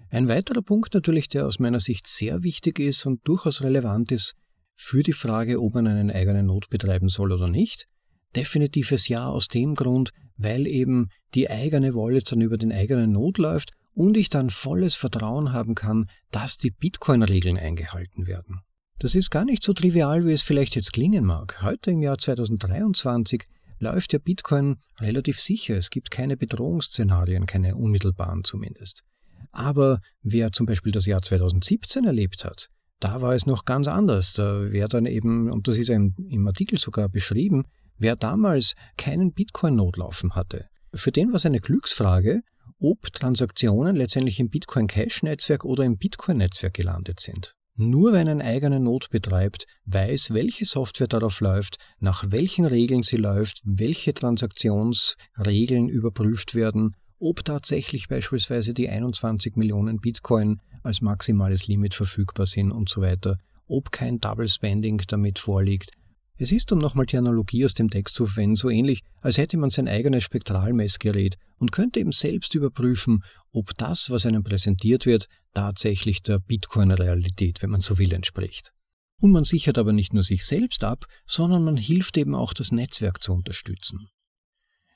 Ein 0.09 0.27
weiterer 0.27 0.61
Punkt 0.61 0.93
natürlich, 0.93 1.27
der 1.27 1.47
aus 1.47 1.59
meiner 1.59 1.79
Sicht 1.79 2.07
sehr 2.07 2.43
wichtig 2.43 2.79
ist 2.79 3.05
und 3.05 3.27
durchaus 3.27 3.61
relevant 3.61 4.11
ist, 4.11 4.35
für 4.75 5.03
die 5.03 5.13
Frage, 5.13 5.61
ob 5.61 5.73
man 5.73 5.87
einen 5.87 6.11
eigenen 6.11 6.47
Not 6.47 6.69
betreiben 6.69 7.09
soll 7.09 7.31
oder 7.31 7.47
nicht. 7.47 7.87
Definitives 8.35 9.07
Ja 9.07 9.27
aus 9.27 9.47
dem 9.47 9.75
Grund, 9.75 10.11
weil 10.37 10.67
eben 10.67 11.09
die 11.35 11.49
eigene 11.49 11.93
Wallet 11.93 12.31
dann 12.31 12.41
über 12.41 12.57
den 12.57 12.71
eigenen 12.71 13.11
Not 13.11 13.37
läuft 13.37 13.71
und 13.93 14.17
ich 14.17 14.29
dann 14.29 14.49
volles 14.49 14.95
Vertrauen 14.95 15.53
haben 15.53 15.75
kann, 15.75 16.07
dass 16.31 16.57
die 16.57 16.71
Bitcoin-Regeln 16.71 17.57
eingehalten 17.57 18.27
werden. 18.27 18.61
Das 18.99 19.15
ist 19.15 19.29
gar 19.29 19.45
nicht 19.45 19.63
so 19.63 19.73
trivial, 19.73 20.25
wie 20.25 20.33
es 20.33 20.41
vielleicht 20.41 20.75
jetzt 20.75 20.93
klingen 20.93 21.25
mag. 21.25 21.61
Heute 21.61 21.91
im 21.91 22.01
Jahr 22.01 22.17
2023 22.17 23.43
läuft 23.79 24.13
ja 24.13 24.19
Bitcoin 24.19 24.77
relativ 24.99 25.39
sicher. 25.39 25.75
Es 25.75 25.89
gibt 25.89 26.09
keine 26.09 26.37
Bedrohungsszenarien, 26.37 27.45
keine 27.45 27.75
unmittelbaren 27.75 28.43
zumindest. 28.43 29.03
Aber 29.51 29.99
wer 30.21 30.51
zum 30.51 30.65
Beispiel 30.65 30.91
das 30.91 31.05
Jahr 31.05 31.21
2017 31.21 32.05
erlebt 32.05 32.45
hat, 32.45 32.69
da 33.03 33.21
war 33.21 33.33
es 33.33 33.45
noch 33.45 33.65
ganz 33.65 33.87
anders. 33.87 34.33
Da 34.33 34.71
wäre 34.71 34.87
dann 34.87 35.05
eben, 35.05 35.51
und 35.51 35.67
das 35.67 35.77
ist 35.77 35.89
ja 35.89 35.95
im, 35.95 36.13
im 36.29 36.47
Artikel 36.47 36.77
sogar 36.77 37.09
beschrieben, 37.09 37.65
wer 37.97 38.15
damals 38.15 38.75
keinen 38.97 39.33
Bitcoin-Not 39.33 39.97
laufen 39.97 40.35
hatte. 40.35 40.67
Für 40.93 41.11
den 41.11 41.29
war 41.29 41.35
es 41.35 41.45
eine 41.45 41.59
Glücksfrage, 41.59 42.41
ob 42.79 43.11
Transaktionen 43.13 43.95
letztendlich 43.95 44.39
im 44.39 44.49
Bitcoin 44.49 44.87
Cash-Netzwerk 44.87 45.65
oder 45.65 45.83
im 45.83 45.97
Bitcoin-Netzwerk 45.97 46.73
gelandet 46.73 47.19
sind. 47.19 47.55
Nur 47.75 48.13
wer 48.13 48.21
einen 48.21 48.41
eigenen 48.41 48.83
Not 48.83 49.09
betreibt, 49.09 49.65
weiß, 49.85 50.31
welche 50.31 50.65
Software 50.65 51.07
darauf 51.07 51.39
läuft, 51.39 51.77
nach 51.99 52.23
welchen 52.29 52.65
Regeln 52.65 53.01
sie 53.01 53.17
läuft, 53.17 53.61
welche 53.65 54.13
Transaktionsregeln 54.13 55.89
überprüft 55.89 56.55
werden, 56.55 56.95
ob 57.23 57.45
tatsächlich 57.45 58.09
beispielsweise 58.09 58.73
die 58.73 58.89
21 58.89 59.55
Millionen 59.55 59.99
Bitcoin 59.99 60.59
als 60.83 60.99
maximales 60.99 61.67
Limit 61.67 61.93
verfügbar 61.93 62.45
sind 62.45 62.71
und 62.71 62.89
so 62.89 63.01
weiter, 63.01 63.37
ob 63.65 63.91
kein 63.91 64.19
Double 64.19 64.49
Spending 64.49 65.01
damit 65.07 65.39
vorliegt. 65.39 65.91
Es 66.37 66.51
ist, 66.51 66.71
um 66.73 66.79
nochmal 66.79 67.05
die 67.05 67.15
Analogie 67.15 67.63
aus 67.63 67.75
dem 67.75 67.89
Text 67.89 68.15
zu 68.15 68.25
verwenden, 68.25 68.55
so 68.55 68.69
ähnlich, 68.69 69.03
als 69.21 69.37
hätte 69.37 69.57
man 69.57 69.69
sein 69.69 69.87
eigenes 69.87 70.23
Spektralmessgerät 70.23 71.37
und 71.59 71.71
könnte 71.71 72.01
eben 72.01 72.11
selbst 72.11 72.55
überprüfen, 72.55 73.23
ob 73.53 73.77
das, 73.77 74.09
was 74.09 74.25
einem 74.25 74.43
präsentiert 74.43 75.05
wird, 75.05 75.27
tatsächlich 75.53 76.23
der 76.23 76.39
Bitcoin-Realität, 76.39 77.61
wenn 77.61 77.69
man 77.69 77.81
so 77.81 77.99
will, 77.99 78.11
entspricht. 78.13 78.73
Und 79.21 79.31
man 79.31 79.45
sichert 79.45 79.77
aber 79.77 79.93
nicht 79.93 80.13
nur 80.13 80.23
sich 80.23 80.43
selbst 80.43 80.83
ab, 80.83 81.05
sondern 81.25 81.63
man 81.63 81.77
hilft 81.77 82.17
eben 82.17 82.35
auch 82.35 82.53
das 82.53 82.73
Netzwerk 82.73 83.23
zu 83.23 83.31
unterstützen. 83.31 84.09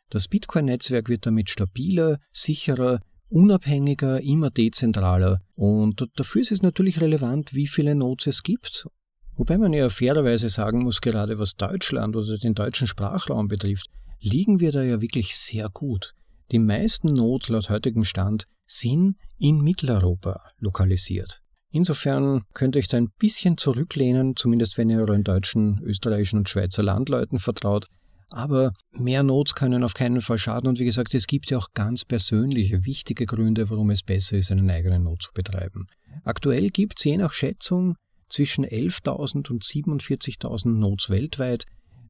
Das 0.10 0.28
Bitcoin-Netzwerk 0.28 1.10
wird 1.10 1.26
damit 1.26 1.50
stabiler, 1.50 2.20
sicherer 2.32 3.02
unabhängiger, 3.30 4.22
immer 4.22 4.50
dezentraler. 4.50 5.42
Und 5.56 6.08
dafür 6.16 6.42
ist 6.42 6.52
es 6.52 6.62
natürlich 6.62 7.02
relevant, 7.02 7.54
wie 7.54 7.68
viele 7.68 7.94
Nodes 7.96 8.28
es 8.28 8.44
gibt. 8.44 8.88
Wobei 9.36 9.58
man 9.58 9.74
ja 9.74 9.90
fairerweise 9.90 10.50
sagen 10.50 10.84
muss, 10.84 11.02
gerade 11.02 11.38
was 11.38 11.56
Deutschland 11.56 12.16
oder 12.16 12.38
den 12.38 12.56
deutschen 12.56 12.88
Sprachraum 12.88 13.48
betrifft, 13.48 13.88
liegen 14.20 14.60
wir 14.60 14.72
da 14.72 14.82
ja 14.82 15.02
wirklich 15.02 15.38
sehr 15.38 15.70
gut. 15.70 16.14
Die 16.52 16.60
meisten 16.60 17.10
Nodes 17.10 17.50
laut 17.50 17.70
heutigem 17.70 18.04
Stand 18.04 18.48
sind 18.66 19.18
in 19.38 19.62
Mitteleuropa 19.62 20.42
lokalisiert. 20.60 21.42
Insofern 21.70 22.44
könnt 22.54 22.76
ihr 22.76 22.80
euch 22.80 22.88
da 22.88 22.98
ein 22.98 23.12
bisschen 23.20 23.58
zurücklehnen, 23.58 24.36
zumindest 24.36 24.78
wenn 24.78 24.90
ihr 24.90 25.00
euren 25.00 25.24
deutschen, 25.24 25.82
österreichischen 25.84 26.40
und 26.40 26.50
Schweizer 26.50 26.82
Landleuten 26.82 27.40
vertraut, 27.40 27.88
aber 28.30 28.74
mehr 28.92 29.24
Notes 29.24 29.56
können 29.56 29.84
auf 29.84 29.94
keinen 29.94 30.22
Fall 30.22 30.38
schaden. 30.38 30.68
Und 30.68 30.80
wie 30.80 30.86
gesagt, 30.86 31.14
es 31.14 31.28
gibt 31.28 31.50
ja 31.50 31.58
auch 31.58 31.70
ganz 31.74 32.06
persönliche, 32.06 32.86
wichtige 32.86 33.26
Gründe, 33.26 33.70
warum 33.70 33.90
es 33.90 34.04
besser 34.04 34.38
ist, 34.38 34.52
einen 34.52 34.70
eigenen 34.70 35.04
Not 35.04 35.22
zu 35.24 35.34
betreiben. 35.34 35.88
Aktuell 36.24 36.70
gibt 36.70 37.00
es 37.00 37.06
je 37.06 37.18
nach 37.18 37.34
Schätzung 37.34 37.96
zwischen 38.30 38.66
11.000 38.66 39.50
und 39.50 39.64
47.000 39.64 40.70
Nodes 40.70 41.10
weltweit. 41.10 41.66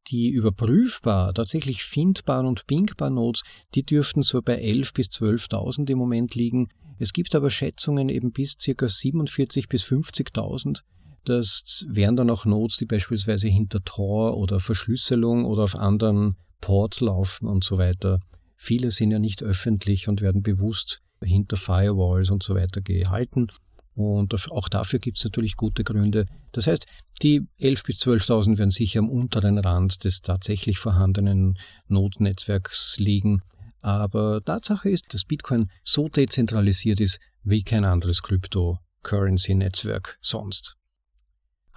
Die 0.08 0.30
überprüfbar, 0.30 1.34
tatsächlich 1.34 1.84
findbaren 1.84 2.45
und 2.45 2.65
pinkbaren 2.65 3.15
Nodes, 3.15 3.43
die 3.75 3.84
dürften 3.84 4.21
so 4.21 4.41
bei 4.41 4.62
11.000 4.63 4.93
bis 4.93 5.08
12.000 5.10 5.89
im 5.91 5.97
Moment 5.97 6.34
liegen. 6.34 6.69
Es 6.97 7.13
gibt 7.13 7.36
aber 7.36 7.49
Schätzungen 7.49 8.10
eben 8.10 8.32
bis 8.32 8.56
ca. 8.58 8.86
47.000 8.86 9.67
bis 9.67 9.84
50.000. 9.84 10.82
Das 11.27 11.85
wären 11.89 12.15
dann 12.15 12.29
auch 12.29 12.45
Nodes, 12.45 12.77
die 12.77 12.85
beispielsweise 12.85 13.49
hinter 13.49 13.83
Tor 13.83 14.37
oder 14.37 14.61
Verschlüsselung 14.61 15.43
oder 15.43 15.63
auf 15.63 15.75
anderen 15.75 16.37
Ports 16.61 17.01
laufen 17.01 17.49
und 17.49 17.65
so 17.65 17.77
weiter. 17.77 18.21
Viele 18.55 18.91
sind 18.91 19.11
ja 19.11 19.19
nicht 19.19 19.43
öffentlich 19.43 20.07
und 20.07 20.21
werden 20.21 20.41
bewusst 20.41 21.01
hinter 21.21 21.57
Firewalls 21.57 22.31
und 22.31 22.43
so 22.43 22.55
weiter 22.55 22.79
gehalten. 22.79 23.47
Und 23.93 24.33
auch 24.51 24.69
dafür 24.69 24.99
gibt 24.99 25.17
es 25.17 25.25
natürlich 25.25 25.57
gute 25.57 25.83
Gründe. 25.83 26.27
Das 26.53 26.65
heißt, 26.65 26.85
die 27.21 27.41
11.000 27.59 27.85
bis 27.85 27.97
12.000 28.03 28.57
werden 28.57 28.71
sicher 28.71 28.99
am 28.99 29.09
unteren 29.09 29.59
Rand 29.59 30.05
des 30.05 30.21
tatsächlich 30.21 30.79
vorhandenen 30.79 31.57
Notnetzwerks 31.89 32.95
liegen. 32.99 33.41
Aber 33.81 34.41
Tatsache 34.45 34.89
ist, 34.89 35.13
dass 35.13 35.25
Bitcoin 35.25 35.69
so 35.83 36.07
dezentralisiert 36.07 37.01
ist 37.01 37.19
wie 37.43 37.63
kein 37.63 37.85
anderes 37.85 38.23
Cryptocurrency-Netzwerk 38.23 40.17
sonst. 40.21 40.77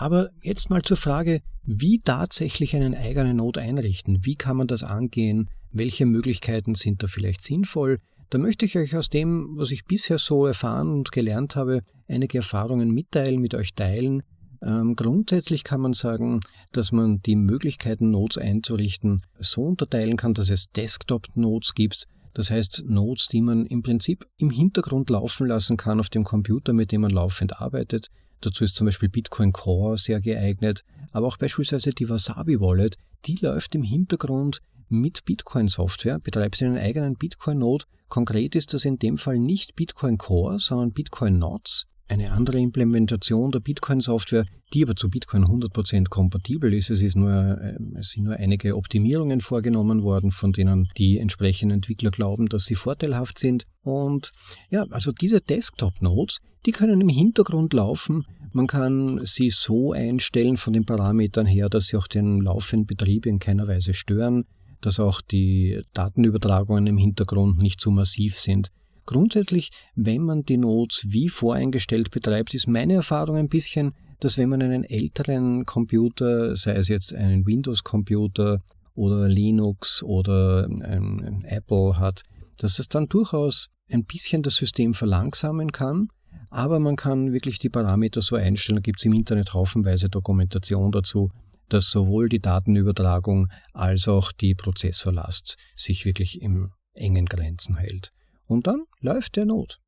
Aber 0.01 0.31
jetzt 0.43 0.71
mal 0.71 0.81
zur 0.81 0.97
Frage, 0.97 1.43
wie 1.63 1.99
tatsächlich 1.99 2.75
einen 2.75 2.95
eigenen 2.95 3.37
Node 3.37 3.61
einrichten? 3.61 4.25
Wie 4.25 4.35
kann 4.35 4.57
man 4.57 4.67
das 4.67 4.83
angehen? 4.83 5.51
Welche 5.73 6.07
Möglichkeiten 6.07 6.75
sind 6.75 7.03
da 7.03 7.07
vielleicht 7.07 7.43
sinnvoll? 7.43 7.99
Da 8.31 8.39
möchte 8.39 8.65
ich 8.65 8.79
euch 8.79 8.97
aus 8.97 9.11
dem, 9.11 9.59
was 9.59 9.71
ich 9.71 9.85
bisher 9.85 10.17
so 10.17 10.47
erfahren 10.47 10.91
und 10.91 11.13
gelernt 11.13 11.55
habe, 11.55 11.83
einige 12.09 12.39
Erfahrungen 12.39 12.93
mitteilen, 12.93 13.43
mit 13.43 13.55
euch 13.55 13.75
teilen. 13.75 14.23
Ähm, 14.63 14.97
grundsätzlich 14.97 15.65
kann 15.65 15.83
man 15.83 15.93
sagen, 15.93 16.41
dass 16.73 16.93
man 16.93 17.21
die 17.21 17.37
Möglichkeiten, 17.37 18.11
Nodes 18.11 18.39
einzurichten, 18.39 19.21
so 19.39 19.65
unterteilen 19.65 20.17
kann, 20.17 20.33
dass 20.33 20.49
es 20.49 20.71
Desktop-Nodes 20.71 21.75
gibt. 21.75 22.07
Das 22.33 22.51
heißt, 22.51 22.85
Nodes, 22.87 23.27
die 23.27 23.43
man 23.43 23.67
im 23.67 23.83
Prinzip 23.83 24.27
im 24.39 24.49
Hintergrund 24.49 25.11
laufen 25.11 25.47
lassen 25.47 25.77
kann 25.77 26.01
auf 26.01 26.09
dem 26.09 26.25
Computer, 26.25 26.73
mit 26.73 26.91
dem 26.91 27.03
man 27.03 27.11
laufend 27.11 27.61
arbeitet. 27.61 28.09
Dazu 28.41 28.65
ist 28.65 28.75
zum 28.75 28.87
Beispiel 28.87 29.09
Bitcoin 29.09 29.53
Core 29.53 29.99
sehr 29.99 30.21
geeignet, 30.21 30.85
aber 31.13 31.27
auch 31.27 31.37
beispielsweise 31.37 31.93
die 31.93 32.09
Wasabi 32.09 32.61
Wallet, 32.61 32.97
die 33.27 33.37
läuft 33.37 33.75
im 33.75 33.83
Hintergrund 33.83 34.61
mit 34.89 35.25
Bitcoin-Software, 35.25 36.19
betreibt 36.19 36.63
einen 36.63 36.79
eigenen 36.79 37.17
Bitcoin-Node. 37.17 37.85
Konkret 38.09 38.57
ist 38.57 38.75
das 38.75 38.85
in 38.85 38.99
dem 38.99 39.19
Fall 39.19 39.39
nicht 39.39 39.77
Bitcoin 39.77 40.19
Core, 40.19 40.59
sondern 40.59 40.93
Bitcoin 40.93 41.39
Nodes, 41.39 41.87
eine 42.09 42.33
andere 42.33 42.59
Implementation 42.59 43.53
der 43.53 43.61
Bitcoin-Software, 43.61 44.47
die 44.73 44.83
aber 44.83 44.97
zu 44.97 45.09
Bitcoin 45.09 45.45
100% 45.45 46.09
kompatibel 46.09 46.75
ist. 46.75 46.91
Es, 46.91 47.03
ist 47.03 47.17
nur, 47.17 47.33
äh, 47.33 47.77
es 47.99 48.11
sind 48.11 48.25
nur 48.25 48.35
einige 48.35 48.77
Optimierungen 48.77 49.41
vorgenommen 49.41 50.03
worden, 50.03 50.33
von 50.33 50.53
denen 50.53 50.89
die 50.97 51.19
entsprechenden 51.19 51.77
Entwickler 51.77 52.11
glauben, 52.11 52.49
dass 52.49 52.65
sie 52.65 52.75
vorteilhaft 52.75 53.39
sind. 53.39 53.65
Und 53.83 54.33
ja, 54.71 54.85
also 54.91 55.13
diese 55.13 55.41
Desktop-Nodes, 55.41 56.41
die 56.67 56.73
können 56.73 57.01
im 57.01 57.09
Hintergrund 57.09 57.73
laufen. 57.73 58.27
Man 58.53 58.67
kann 58.67 59.21
sie 59.25 59.51
so 59.51 59.93
einstellen 59.93 60.57
von 60.57 60.73
den 60.73 60.85
Parametern 60.85 61.47
her, 61.47 61.69
dass 61.69 61.87
sie 61.87 61.97
auch 61.97 62.09
den 62.09 62.41
laufenden 62.41 62.87
Betrieb 62.87 63.27
in 63.27 63.39
keiner 63.39 63.69
Weise 63.69 63.95
stören 63.95 64.45
dass 64.81 65.01
auch 65.01 65.21
die 65.21 65.83
Datenübertragungen 65.93 66.87
im 66.87 66.99
Hintergrund 66.99 67.59
nicht 67.59 67.81
zu 67.81 67.91
massiv 67.91 68.39
sind. 68.39 68.71
Grundsätzlich, 69.07 69.71
wenn 69.95 70.23
man 70.23 70.45
die 70.45 70.57
Nodes 70.57 71.07
wie 71.09 71.29
voreingestellt 71.29 72.11
betreibt, 72.11 72.55
ist 72.55 72.69
meine 72.69 72.95
Erfahrung 72.95 73.37
ein 73.37 73.49
bisschen, 73.49 73.93
dass 74.21 74.39
wenn 74.39 74.49
man 74.49 74.63
einen 74.63 74.85
älteren 74.85 75.65
Computer, 75.65 76.55
sei 76.55 76.75
es 76.75 76.89
jetzt 76.89 77.15
einen 77.15 77.47
Windows-Computer 77.47 78.61
oder 78.95 79.29
Linux 79.29 80.03
oder 80.03 80.67
ein 80.67 81.45
Apple 81.45 81.99
hat, 81.99 82.23
dass 82.59 82.79
es 82.79 82.89
dann 82.89 83.07
durchaus 83.09 83.69
ein 83.91 84.05
bisschen 84.05 84.43
das 84.43 84.57
System 84.57 84.95
verlangsamen 84.95 85.73
kann, 85.73 86.09
aber 86.51 86.81
man 86.81 86.97
kann 86.97 87.33
wirklich 87.33 87.59
die 87.59 87.69
Parameter 87.69 88.21
so 88.21 88.37
einstellen, 88.37 88.77
da 88.77 88.81
gibt 88.81 88.99
es 88.99 89.05
im 89.05 89.13
Internet 89.13 89.55
haufenweise 89.55 90.09
Dokumentation 90.09 90.93
dazu, 90.93 91.31
dass 91.69 91.91
sowohl 91.91 92.29
die 92.29 92.41
Datenübertragung 92.41 93.49
als 93.73 94.09
auch 94.09 94.33
die 94.33 94.55
Prozessorlast 94.55 95.57
sich 95.77 96.05
wirklich 96.05 96.43
im 96.43 96.73
engen 96.93 97.27
Grenzen 97.27 97.77
hält. 97.77 98.11
Und 98.47 98.67
dann 98.67 98.85
läuft 99.01 99.37
der 99.37 99.47
Not. 99.47 99.79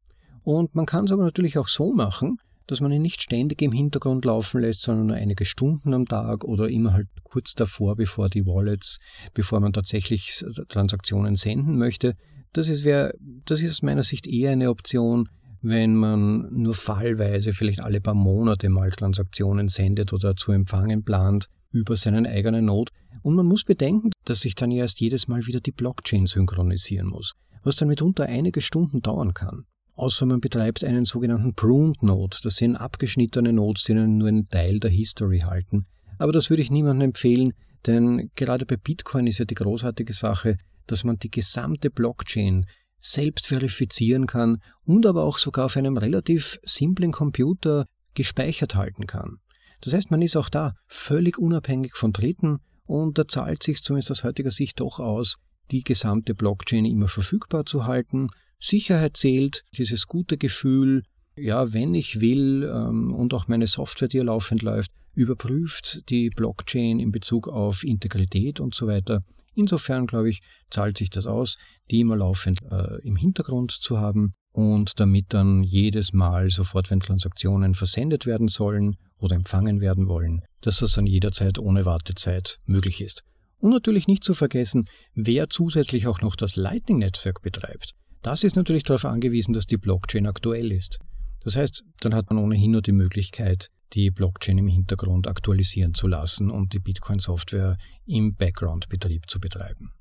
Und 0.44 0.74
man 0.74 0.86
kann 0.86 1.04
es 1.04 1.12
aber 1.12 1.24
natürlich 1.24 1.58
auch 1.58 1.68
so 1.68 1.92
machen, 1.92 2.38
dass 2.68 2.80
man 2.80 2.92
ihn 2.92 3.02
nicht 3.02 3.20
ständig 3.20 3.60
im 3.60 3.72
Hintergrund 3.72 4.24
laufen 4.24 4.60
lässt, 4.60 4.82
sondern 4.82 5.08
nur 5.08 5.16
einige 5.16 5.44
Stunden 5.44 5.92
am 5.94 6.06
Tag 6.06 6.44
oder 6.44 6.68
immer 6.68 6.92
halt 6.92 7.08
kurz 7.24 7.54
davor, 7.54 7.96
bevor 7.96 8.28
die 8.28 8.46
Wallets, 8.46 8.98
bevor 9.34 9.60
man 9.60 9.72
tatsächlich 9.72 10.44
Transaktionen 10.68 11.34
senden 11.34 11.76
möchte. 11.76 12.14
Das 12.52 12.68
ist, 12.68 12.84
wär, 12.84 13.14
das 13.46 13.60
ist 13.60 13.72
aus 13.72 13.82
meiner 13.82 14.04
Sicht 14.04 14.26
eher 14.26 14.52
eine 14.52 14.70
Option, 14.70 15.28
wenn 15.62 15.94
man 15.94 16.52
nur 16.52 16.74
fallweise 16.74 17.52
vielleicht 17.52 17.80
alle 17.80 18.00
paar 18.00 18.14
Monate 18.14 18.68
mal 18.68 18.90
Transaktionen 18.90 19.68
sendet 19.68 20.12
oder 20.12 20.34
zu 20.36 20.52
empfangen 20.52 21.04
plant 21.04 21.48
über 21.70 21.96
seinen 21.96 22.26
eigenen 22.26 22.66
Node. 22.66 22.92
Und 23.22 23.34
man 23.34 23.46
muss 23.46 23.64
bedenken, 23.64 24.10
dass 24.24 24.40
sich 24.40 24.54
dann 24.54 24.70
erst 24.72 25.00
jedes 25.00 25.28
Mal 25.28 25.46
wieder 25.46 25.60
die 25.60 25.72
Blockchain 25.72 26.26
synchronisieren 26.26 27.08
muss, 27.08 27.32
was 27.62 27.76
dann 27.76 27.88
mitunter 27.88 28.26
einige 28.26 28.60
Stunden 28.60 29.00
dauern 29.00 29.32
kann. 29.34 29.64
Außer 29.94 30.26
man 30.26 30.40
betreibt 30.40 30.84
einen 30.84 31.04
sogenannten 31.04 31.54
Pruned 31.54 32.02
Node. 32.02 32.36
Das 32.42 32.56
sind 32.56 32.76
abgeschnittene 32.76 33.52
Nodes, 33.52 33.84
die 33.84 33.94
nur 33.94 34.28
einen 34.28 34.46
Teil 34.46 34.80
der 34.80 34.90
History 34.90 35.40
halten. 35.40 35.86
Aber 36.18 36.32
das 36.32 36.50
würde 36.50 36.62
ich 36.62 36.70
niemandem 36.70 37.08
empfehlen, 37.08 37.52
denn 37.86 38.30
gerade 38.34 38.66
bei 38.66 38.76
Bitcoin 38.76 39.26
ist 39.26 39.38
ja 39.38 39.44
die 39.44 39.54
großartige 39.54 40.12
Sache, 40.12 40.56
dass 40.86 41.04
man 41.04 41.18
die 41.18 41.30
gesamte 41.30 41.90
Blockchain 41.90 42.66
selbst 43.02 43.48
verifizieren 43.48 44.26
kann 44.26 44.62
und 44.84 45.04
aber 45.06 45.24
auch 45.24 45.38
sogar 45.38 45.66
auf 45.66 45.76
einem 45.76 45.96
relativ 45.96 46.58
simplen 46.62 47.12
Computer 47.12 47.86
gespeichert 48.14 48.76
halten 48.76 49.06
kann. 49.06 49.38
Das 49.80 49.92
heißt, 49.92 50.10
man 50.10 50.22
ist 50.22 50.36
auch 50.36 50.48
da 50.48 50.74
völlig 50.86 51.36
unabhängig 51.36 51.96
von 51.96 52.12
Dritten 52.12 52.58
und 52.84 53.18
da 53.18 53.26
zahlt 53.26 53.62
sich 53.62 53.82
zumindest 53.82 54.12
aus 54.12 54.24
heutiger 54.24 54.52
Sicht 54.52 54.80
doch 54.80 55.00
aus, 55.00 55.38
die 55.72 55.82
gesamte 55.82 56.34
Blockchain 56.34 56.84
immer 56.84 57.08
verfügbar 57.08 57.66
zu 57.66 57.86
halten. 57.86 58.28
Sicherheit 58.60 59.16
zählt, 59.16 59.64
dieses 59.76 60.06
gute 60.06 60.38
Gefühl, 60.38 61.02
ja, 61.36 61.72
wenn 61.72 61.94
ich 61.94 62.20
will 62.20 62.70
ähm, 62.72 63.12
und 63.12 63.34
auch 63.34 63.48
meine 63.48 63.66
Software, 63.66 64.08
die 64.08 64.18
laufend 64.18 64.62
läuft, 64.62 64.92
überprüft 65.14 66.08
die 66.10 66.30
Blockchain 66.30 67.00
in 67.00 67.10
Bezug 67.10 67.48
auf 67.48 67.82
Integrität 67.82 68.60
und 68.60 68.74
so 68.74 68.86
weiter. 68.86 69.24
Insofern, 69.54 70.06
glaube 70.06 70.30
ich, 70.30 70.40
zahlt 70.70 70.98
sich 70.98 71.10
das 71.10 71.26
aus, 71.26 71.58
die 71.90 72.00
immer 72.00 72.16
laufend 72.16 72.58
äh, 72.70 73.00
im 73.02 73.16
Hintergrund 73.16 73.72
zu 73.72 73.98
haben 73.98 74.34
und 74.52 75.00
damit 75.00 75.26
dann 75.34 75.62
jedes 75.62 76.12
Mal 76.12 76.50
sofort, 76.50 76.90
wenn 76.90 77.00
Transaktionen 77.00 77.74
versendet 77.74 78.26
werden 78.26 78.48
sollen 78.48 78.96
oder 79.18 79.36
empfangen 79.36 79.80
werden 79.80 80.06
wollen, 80.08 80.42
dass 80.60 80.78
das 80.78 80.92
dann 80.92 81.06
jederzeit 81.06 81.58
ohne 81.58 81.84
Wartezeit 81.84 82.58
möglich 82.64 83.00
ist. 83.00 83.22
Und 83.58 83.70
natürlich 83.70 84.08
nicht 84.08 84.24
zu 84.24 84.34
vergessen, 84.34 84.86
wer 85.14 85.48
zusätzlich 85.48 86.06
auch 86.06 86.20
noch 86.20 86.34
das 86.34 86.56
Lightning-Netzwerk 86.56 87.42
betreibt. 87.42 87.92
Das 88.22 88.44
ist 88.44 88.56
natürlich 88.56 88.82
darauf 88.82 89.04
angewiesen, 89.04 89.52
dass 89.52 89.66
die 89.66 89.76
Blockchain 89.76 90.26
aktuell 90.26 90.72
ist. 90.72 90.98
Das 91.44 91.56
heißt, 91.56 91.84
dann 92.00 92.14
hat 92.14 92.30
man 92.30 92.38
ohnehin 92.38 92.72
nur 92.72 92.82
die 92.82 92.92
Möglichkeit, 92.92 93.68
die 93.94 94.10
Blockchain 94.10 94.58
im 94.58 94.68
Hintergrund 94.68 95.26
aktualisieren 95.26 95.94
zu 95.94 96.06
lassen 96.06 96.50
und 96.50 96.72
die 96.72 96.78
Bitcoin-Software 96.78 97.76
im 98.06 98.34
Background-Betrieb 98.34 99.28
zu 99.28 99.40
betreiben. 99.40 99.92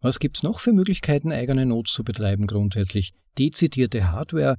Was 0.00 0.18
gibt 0.18 0.38
es 0.38 0.42
noch 0.42 0.58
für 0.58 0.72
Möglichkeiten, 0.72 1.30
eigene 1.30 1.64
Nodes 1.64 1.92
zu 1.92 2.02
betreiben 2.02 2.46
grundsätzlich? 2.46 3.14
Dezidierte 3.38 4.10
Hardware 4.10 4.58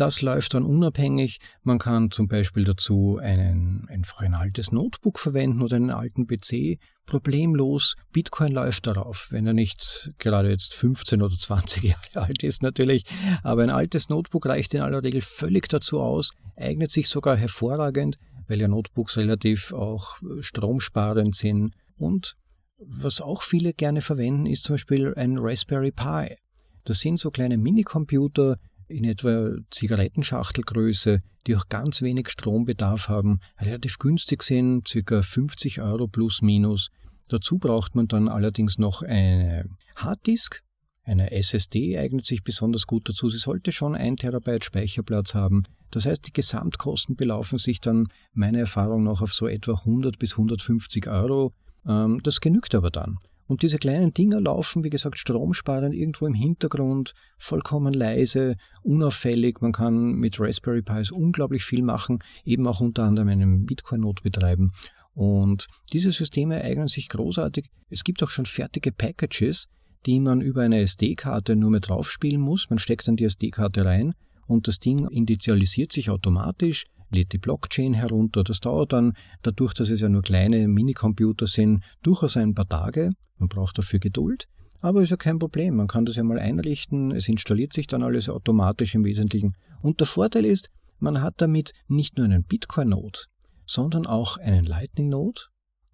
das 0.00 0.22
läuft 0.22 0.54
dann 0.54 0.64
unabhängig. 0.64 1.40
Man 1.62 1.78
kann 1.78 2.10
zum 2.10 2.28
Beispiel 2.28 2.64
dazu 2.64 3.18
einen, 3.20 3.86
einfach 3.88 4.20
ein 4.20 4.34
altes 4.34 4.70
Notebook 4.70 5.18
verwenden 5.18 5.60
oder 5.60 5.76
einen 5.76 5.90
alten 5.90 6.26
PC. 6.26 6.78
Problemlos. 7.04 7.96
Bitcoin 8.12 8.52
läuft 8.52 8.86
darauf, 8.86 9.28
wenn 9.30 9.46
er 9.46 9.54
nicht 9.54 10.12
gerade 10.18 10.50
jetzt 10.50 10.74
15 10.74 11.20
oder 11.20 11.34
20 11.34 11.82
Jahre 11.82 12.26
alt 12.26 12.44
ist 12.44 12.62
natürlich. 12.62 13.04
Aber 13.42 13.64
ein 13.64 13.70
altes 13.70 14.08
Notebook 14.08 14.46
reicht 14.46 14.72
in 14.74 14.82
aller 14.82 15.02
Regel 15.02 15.20
völlig 15.20 15.68
dazu 15.68 16.00
aus, 16.00 16.32
eignet 16.56 16.92
sich 16.92 17.08
sogar 17.08 17.36
hervorragend, 17.36 18.18
weil 18.46 18.60
ja 18.60 18.68
Notebooks 18.68 19.16
relativ 19.16 19.72
auch 19.72 20.18
stromsparend 20.40 21.34
sind. 21.34 21.74
Und 21.96 22.36
was 22.78 23.20
auch 23.20 23.42
viele 23.42 23.72
gerne 23.72 24.00
verwenden, 24.00 24.46
ist 24.46 24.62
zum 24.62 24.74
Beispiel 24.74 25.12
ein 25.16 25.38
Raspberry 25.38 25.90
Pi. 25.90 26.36
Das 26.84 27.00
sind 27.00 27.18
so 27.18 27.30
kleine 27.30 27.58
Minicomputer, 27.58 28.58
in 28.88 29.04
etwa 29.04 29.52
Zigarettenschachtelgröße, 29.70 31.20
die 31.46 31.56
auch 31.56 31.68
ganz 31.68 32.02
wenig 32.02 32.30
Strombedarf 32.30 33.08
haben, 33.08 33.40
relativ 33.60 33.98
günstig 33.98 34.42
sind, 34.42 34.88
ca. 35.06 35.22
50 35.22 35.80
Euro 35.80 36.08
plus 36.08 36.42
minus. 36.42 36.90
Dazu 37.28 37.58
braucht 37.58 37.94
man 37.94 38.08
dann 38.08 38.28
allerdings 38.28 38.78
noch 38.78 39.02
eine 39.02 39.64
Harddisk. 39.96 40.62
Eine 41.02 41.30
SSD 41.30 41.98
eignet 41.98 42.24
sich 42.24 42.42
besonders 42.42 42.86
gut 42.86 43.08
dazu. 43.08 43.30
Sie 43.30 43.38
sollte 43.38 43.72
schon 43.72 43.94
1 43.94 44.20
Terabyte 44.20 44.64
Speicherplatz 44.64 45.34
haben. 45.34 45.62
Das 45.90 46.04
heißt, 46.04 46.26
die 46.26 46.32
Gesamtkosten 46.32 47.16
belaufen 47.16 47.58
sich 47.58 47.80
dann 47.80 48.08
meiner 48.34 48.58
Erfahrung 48.58 49.04
nach 49.04 49.22
auf 49.22 49.32
so 49.32 49.46
etwa 49.46 49.72
100 49.72 50.18
bis 50.18 50.32
150 50.32 51.06
Euro. 51.08 51.54
Ähm, 51.86 52.20
das 52.22 52.40
genügt 52.40 52.74
aber 52.74 52.90
dann. 52.90 53.18
Und 53.48 53.62
diese 53.62 53.78
kleinen 53.78 54.12
Dinger 54.12 54.42
laufen, 54.42 54.84
wie 54.84 54.90
gesagt, 54.90 55.18
stromsparend 55.18 55.94
irgendwo 55.94 56.26
im 56.26 56.34
Hintergrund, 56.34 57.14
vollkommen 57.38 57.94
leise, 57.94 58.56
unauffällig. 58.82 59.62
Man 59.62 59.72
kann 59.72 60.12
mit 60.12 60.38
Raspberry 60.38 60.82
Pis 60.82 61.10
unglaublich 61.10 61.64
viel 61.64 61.82
machen, 61.82 62.18
eben 62.44 62.66
auch 62.66 62.80
unter 62.80 63.04
anderem 63.04 63.28
einen 63.28 63.64
Bitcoin-Node 63.64 64.22
betreiben. 64.22 64.72
Und 65.14 65.66
diese 65.92 66.12
Systeme 66.12 66.62
eignen 66.62 66.88
sich 66.88 67.08
großartig. 67.08 67.70
Es 67.88 68.04
gibt 68.04 68.22
auch 68.22 68.30
schon 68.30 68.44
fertige 68.44 68.92
Packages, 68.92 69.66
die 70.04 70.20
man 70.20 70.42
über 70.42 70.62
eine 70.62 70.80
SD-Karte 70.82 71.56
nur 71.56 71.70
mehr 71.70 71.80
draufspielen 71.80 72.40
muss. 72.40 72.68
Man 72.68 72.78
steckt 72.78 73.08
dann 73.08 73.16
die 73.16 73.24
SD-Karte 73.24 73.84
rein 73.84 74.14
und 74.46 74.68
das 74.68 74.78
Ding 74.78 75.08
initialisiert 75.08 75.92
sich 75.92 76.10
automatisch 76.10 76.84
lädt 77.10 77.32
die 77.32 77.38
Blockchain 77.38 77.94
herunter. 77.94 78.44
Das 78.44 78.60
dauert 78.60 78.92
dann, 78.92 79.14
dadurch, 79.42 79.74
dass 79.74 79.90
es 79.90 80.00
ja 80.00 80.08
nur 80.08 80.22
kleine 80.22 80.68
Minicomputer 80.68 81.46
sind, 81.46 81.82
durchaus 82.02 82.36
ein 82.36 82.54
paar 82.54 82.68
Tage. 82.68 83.10
Man 83.38 83.48
braucht 83.48 83.78
dafür 83.78 83.98
Geduld. 83.98 84.46
Aber 84.80 85.02
ist 85.02 85.10
ja 85.10 85.16
kein 85.16 85.38
Problem. 85.38 85.76
Man 85.76 85.88
kann 85.88 86.04
das 86.04 86.16
ja 86.16 86.22
mal 86.22 86.38
einrichten. 86.38 87.10
Es 87.10 87.28
installiert 87.28 87.72
sich 87.72 87.86
dann 87.86 88.02
alles 88.02 88.28
automatisch 88.28 88.94
im 88.94 89.04
Wesentlichen. 89.04 89.54
Und 89.82 90.00
der 90.00 90.06
Vorteil 90.06 90.44
ist, 90.44 90.70
man 90.98 91.20
hat 91.20 91.34
damit 91.38 91.72
nicht 91.88 92.16
nur 92.16 92.26
einen 92.26 92.44
Bitcoin-Node, 92.44 93.20
sondern 93.66 94.06
auch 94.06 94.36
einen 94.36 94.64
Lightning-Node. 94.64 95.42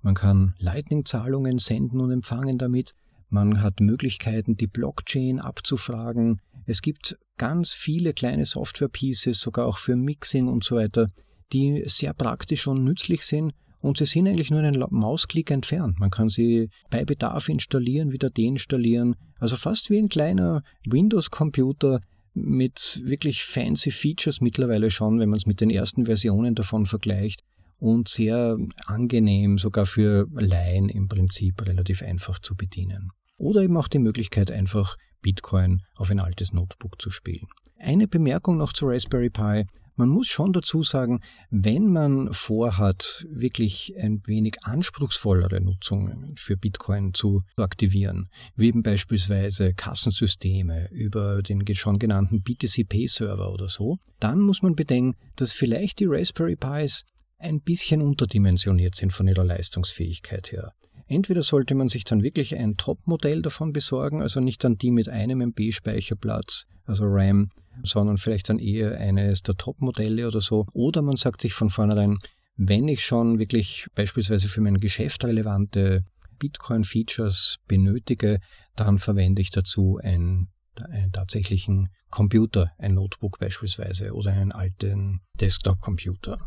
Man 0.03 0.15
kann 0.15 0.55
Lightning-Zahlungen 0.59 1.59
senden 1.59 2.01
und 2.01 2.11
empfangen 2.11 2.59
damit. 2.59 2.93
Man 3.31 3.63
hat 3.63 3.81
Möglichkeiten, 3.81 4.57
die 4.57 4.67
Blockchain 4.67 5.41
abzufragen. 5.41 6.41
Es 6.67 6.83
gibt 6.83 7.17
ganz 7.37 7.73
viele 7.73 8.13
kleine 8.13 8.45
Software-Pieces, 8.45 9.41
sogar 9.41 9.67
auch 9.67 9.79
für 9.79 9.97
Mixing 9.97 10.49
und 10.49 10.65
so 10.65 10.77
weiter, 10.77 11.09
die 11.53 11.85
sehr 11.87 12.15
praktisch 12.15 12.67
und 12.67 12.85
nützlich 12.85 13.23
sind 13.23 13.53
und 13.85 13.99
sie 13.99 14.07
sind 14.07 14.27
eigentlich 14.27 14.51
nur 14.51 14.61
einen 14.61 14.83
Mausklick 14.91 15.51
entfernt. 15.51 16.01
Man 16.01 16.09
kann 16.09 16.31
sie 16.31 16.71
bei 16.89 17.05
Bedarf 17.05 17.51
installieren, 17.51 18.13
wieder 18.13 18.31
deinstallieren. 18.31 19.15
Also 19.39 19.57
fast 19.57 19.91
wie 19.91 19.99
ein 19.99 20.09
kleiner 20.09 20.63
Windows-Computer 20.87 22.01
mit 22.33 23.03
wirklich 23.05 23.45
fancy 23.45 23.91
Features 23.91 24.41
mittlerweile 24.41 24.91
schon, 24.91 25.21
wenn 25.21 25.29
man 25.29 25.37
es 25.37 25.45
mit 25.45 25.61
den 25.61 25.69
ersten 25.69 26.07
Versionen 26.07 26.55
davon 26.55 26.87
vergleicht. 26.87 27.43
Und 27.79 28.09
sehr 28.09 28.57
angenehm, 28.87 29.59
sogar 29.59 29.85
für 29.85 30.29
Laien 30.33 30.89
im 30.89 31.07
Prinzip 31.07 31.61
relativ 31.67 32.01
einfach 32.01 32.39
zu 32.39 32.57
bedienen. 32.57 33.11
Oder 33.37 33.61
eben 33.61 33.77
auch 33.77 33.89
die 33.89 33.99
Möglichkeit, 33.99 34.51
einfach 34.51 34.97
Bitcoin 35.25 35.83
auf 35.97 36.11
ein 36.11 36.21
altes 36.21 36.53
Notebook 36.53 37.01
zu 37.01 37.11
spielen. 37.11 37.49
Eine 37.79 38.07
Bemerkung 38.07 38.59
noch 38.59 38.73
zu 38.73 38.87
Raspberry 38.87 39.31
Pi. 39.31 39.65
Man 39.97 40.09
muss 40.09 40.27
schon 40.27 40.53
dazu 40.53 40.83
sagen, 40.83 41.21
wenn 41.51 41.93
man 41.93 42.33
vorhat, 42.33 43.25
wirklich 43.31 43.95
ein 43.97 44.21
wenig 44.27 44.57
anspruchsvollere 44.63 45.61
Nutzungen 45.61 46.35
für 46.37 46.57
Bitcoin 46.57 47.15
zu 47.15 47.43
aktivieren, 47.57 48.29
wie 48.57 48.69
eben 48.69 48.83
beispielsweise 48.83 49.73
Kassensysteme 49.73 50.91
über 50.91 51.43
den 51.43 51.65
schon 51.75 51.99
genannten 51.99 52.43
BTC-Pay-Server 52.43 53.53
oder 53.53 53.69
so, 53.69 53.99
dann 54.19 54.41
muss 54.41 54.63
man 54.63 54.75
bedenken, 54.75 55.17
dass 55.37 55.53
vielleicht 55.53 56.01
die 56.01 56.07
Raspberry 56.07 56.57
Pis 56.57 57.05
ein 57.39 57.61
bisschen 57.61 58.03
unterdimensioniert 58.03 58.95
sind 58.97 59.13
von 59.13 59.29
ihrer 59.29 59.45
Leistungsfähigkeit 59.45 60.51
her. 60.53 60.73
Entweder 61.07 61.43
sollte 61.43 61.75
man 61.75 61.89
sich 61.89 62.05
dann 62.05 62.23
wirklich 62.23 62.57
ein 62.57 62.77
Top-Modell 62.77 63.43
davon 63.43 63.73
besorgen, 63.73 64.23
also 64.23 64.41
nicht 64.41 64.65
dann 64.65 64.77
die 64.77 64.91
mit 64.91 65.09
einem 65.09 65.41
MB 65.41 65.73
Speicherplatz, 65.73 66.67
also 66.87 67.05
RAM, 67.07 67.51
sondern 67.83 68.17
vielleicht 68.17 68.49
dann 68.49 68.59
eher 68.59 68.99
eines 68.99 69.43
der 69.43 69.57
Top-Modelle 69.57 70.27
oder 70.27 70.41
so. 70.41 70.67
Oder 70.73 71.03
man 71.03 71.17
sagt 71.17 71.43
sich 71.43 71.53
von 71.53 71.71
vornherein, 71.71 72.19
wenn 72.57 72.89
ich 72.89 73.05
schon 73.05 73.39
wirklich 73.39 73.87
beispielsweise 73.95 74.49
für 74.49 74.61
mein 74.61 74.79
Geschäft 74.79 75.25
relevante 75.25 76.05
Bitcoin-Features 76.39 77.59
benötige, 77.67 78.41
dann 78.77 78.99
verwende 78.99 79.43
ich 79.43 79.51
dazu 79.51 79.99
einen, 80.03 80.49
einen 80.89 81.13
tatsächlichen 81.13 81.89
Computer, 82.11 82.71
ein 82.79 82.95
Notebook 82.95 83.39
beispielsweise 83.39 84.13
oder 84.13 84.33
einen 84.33 84.53
alten 84.53 85.21
Desktop-Computer. 85.41 86.39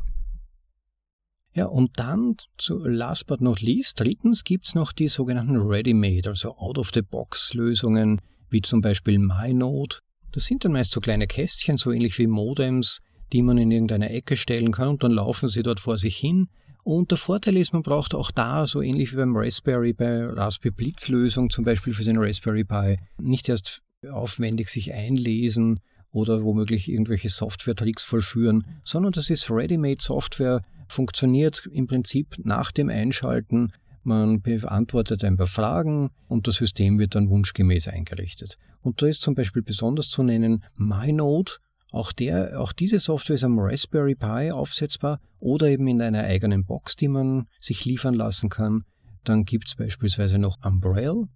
Ja, 1.58 1.65
und 1.65 1.89
dann 1.96 2.36
zu 2.60 2.78
last 2.86 3.26
but 3.26 3.41
not 3.41 3.62
least, 3.62 4.00
drittens 4.00 4.43
gibt 4.43 4.67
es 4.67 4.76
noch 4.76 4.91
die 4.91 5.08
sogenannten 5.08 5.58
Ready-Made, 5.58 6.30
also 6.30 6.56
Out-of-the-Box-Lösungen, 6.56 8.22
wie 8.52 8.62
zum 8.62 8.82
Beispiel 8.82 9.17
MyNode. 9.17 9.98
Das 10.32 10.46
sind 10.46 10.63
dann 10.63 10.74
meist 10.74 10.91
so 10.91 11.02
kleine 11.02 11.26
Kästchen, 11.26 11.78
so 11.78 11.91
ähnlich 11.91 12.20
wie 12.20 12.28
Modems, 12.28 13.00
die 13.34 13.41
man 13.41 13.58
in 13.58 13.72
irgendeine 13.72 14.12
Ecke 14.12 14.38
stellen 14.38 14.72
kann 14.72 14.89
und 14.89 15.04
dann 15.04 15.13
laufen 15.13 15.50
sie 15.50 15.63
dort 15.63 15.80
vor 15.80 15.98
sich 15.98 16.15
hin. 16.15 16.48
Und 16.84 17.10
der 17.10 17.17
Vorteil 17.17 17.58
ist, 17.58 17.74
man 17.74 17.82
braucht 17.82 18.13
auch 18.13 18.30
da, 18.30 18.67
so 18.67 18.84
ähnlich 18.84 19.13
wie 19.13 19.17
beim 19.17 19.36
Raspberry, 19.36 19.93
bei 19.93 20.28
Raspberry 20.28 20.76
Blitz 20.76 21.08
Lösung 21.08 21.50
zum 21.50 21.65
Beispiel 21.65 21.96
für 21.96 22.04
den 22.04 22.20
Raspberry 22.20 22.65
Pi, 22.65 23.00
nicht 23.17 23.50
erst 23.50 23.82
aufwendig 24.08 24.70
sich 24.70 24.93
einlesen 24.93 25.80
oder 26.12 26.43
womöglich 26.43 26.88
irgendwelche 26.88 27.30
Software-Tricks 27.30 28.04
vollführen, 28.04 28.63
sondern 28.84 29.12
das 29.12 29.32
ist 29.32 29.50
Ready-Made 29.50 30.04
Software, 30.04 30.62
funktioniert 30.88 31.67
im 31.71 31.88
Prinzip 31.88 32.36
nach 32.43 32.71
dem 32.71 32.89
Einschalten. 32.89 33.71
Man 34.04 34.41
beantwortet 34.41 35.23
ein 35.23 35.38
paar 35.38 35.47
Fragen 35.47 36.10
und 36.28 36.47
das 36.47 36.56
System 36.56 36.97
wird 37.00 37.15
dann 37.15 37.30
wunschgemäß 37.30 37.88
eingerichtet. 37.88 38.58
Und 38.82 39.02
da 39.02 39.08
ist 39.08 39.21
zum 39.21 39.36
Beispiel 39.36 39.63
besonders 39.63 40.10
zu 40.10 40.23
nennen 40.23 40.63
MyNode. 40.76 41.54
Auch, 41.91 42.12
der, 42.12 42.60
auch 42.60 42.73
diese 42.73 43.00
Software 43.00 43.36
ist 43.36 43.43
am 43.43 43.60
Raspberry 43.60 44.15
Pi 44.15 44.52
aufsetzbar 44.52 45.19
oder 45.39 45.67
eben 45.67 45.88
in 45.88 46.02
einer 46.02 46.23
eigenen 46.23 46.65
Box, 46.65 46.95
die 46.95 47.08
man 47.08 47.47
sich 47.60 47.86
liefern 47.86 48.13
lassen 48.13 48.50
kann. 48.50 48.84
Dann 49.23 49.43
gibt 49.43 49.67
es 49.67 49.76
beispielsweise 49.76 50.39
noch 50.39 50.58
Umbrell. 50.63 51.28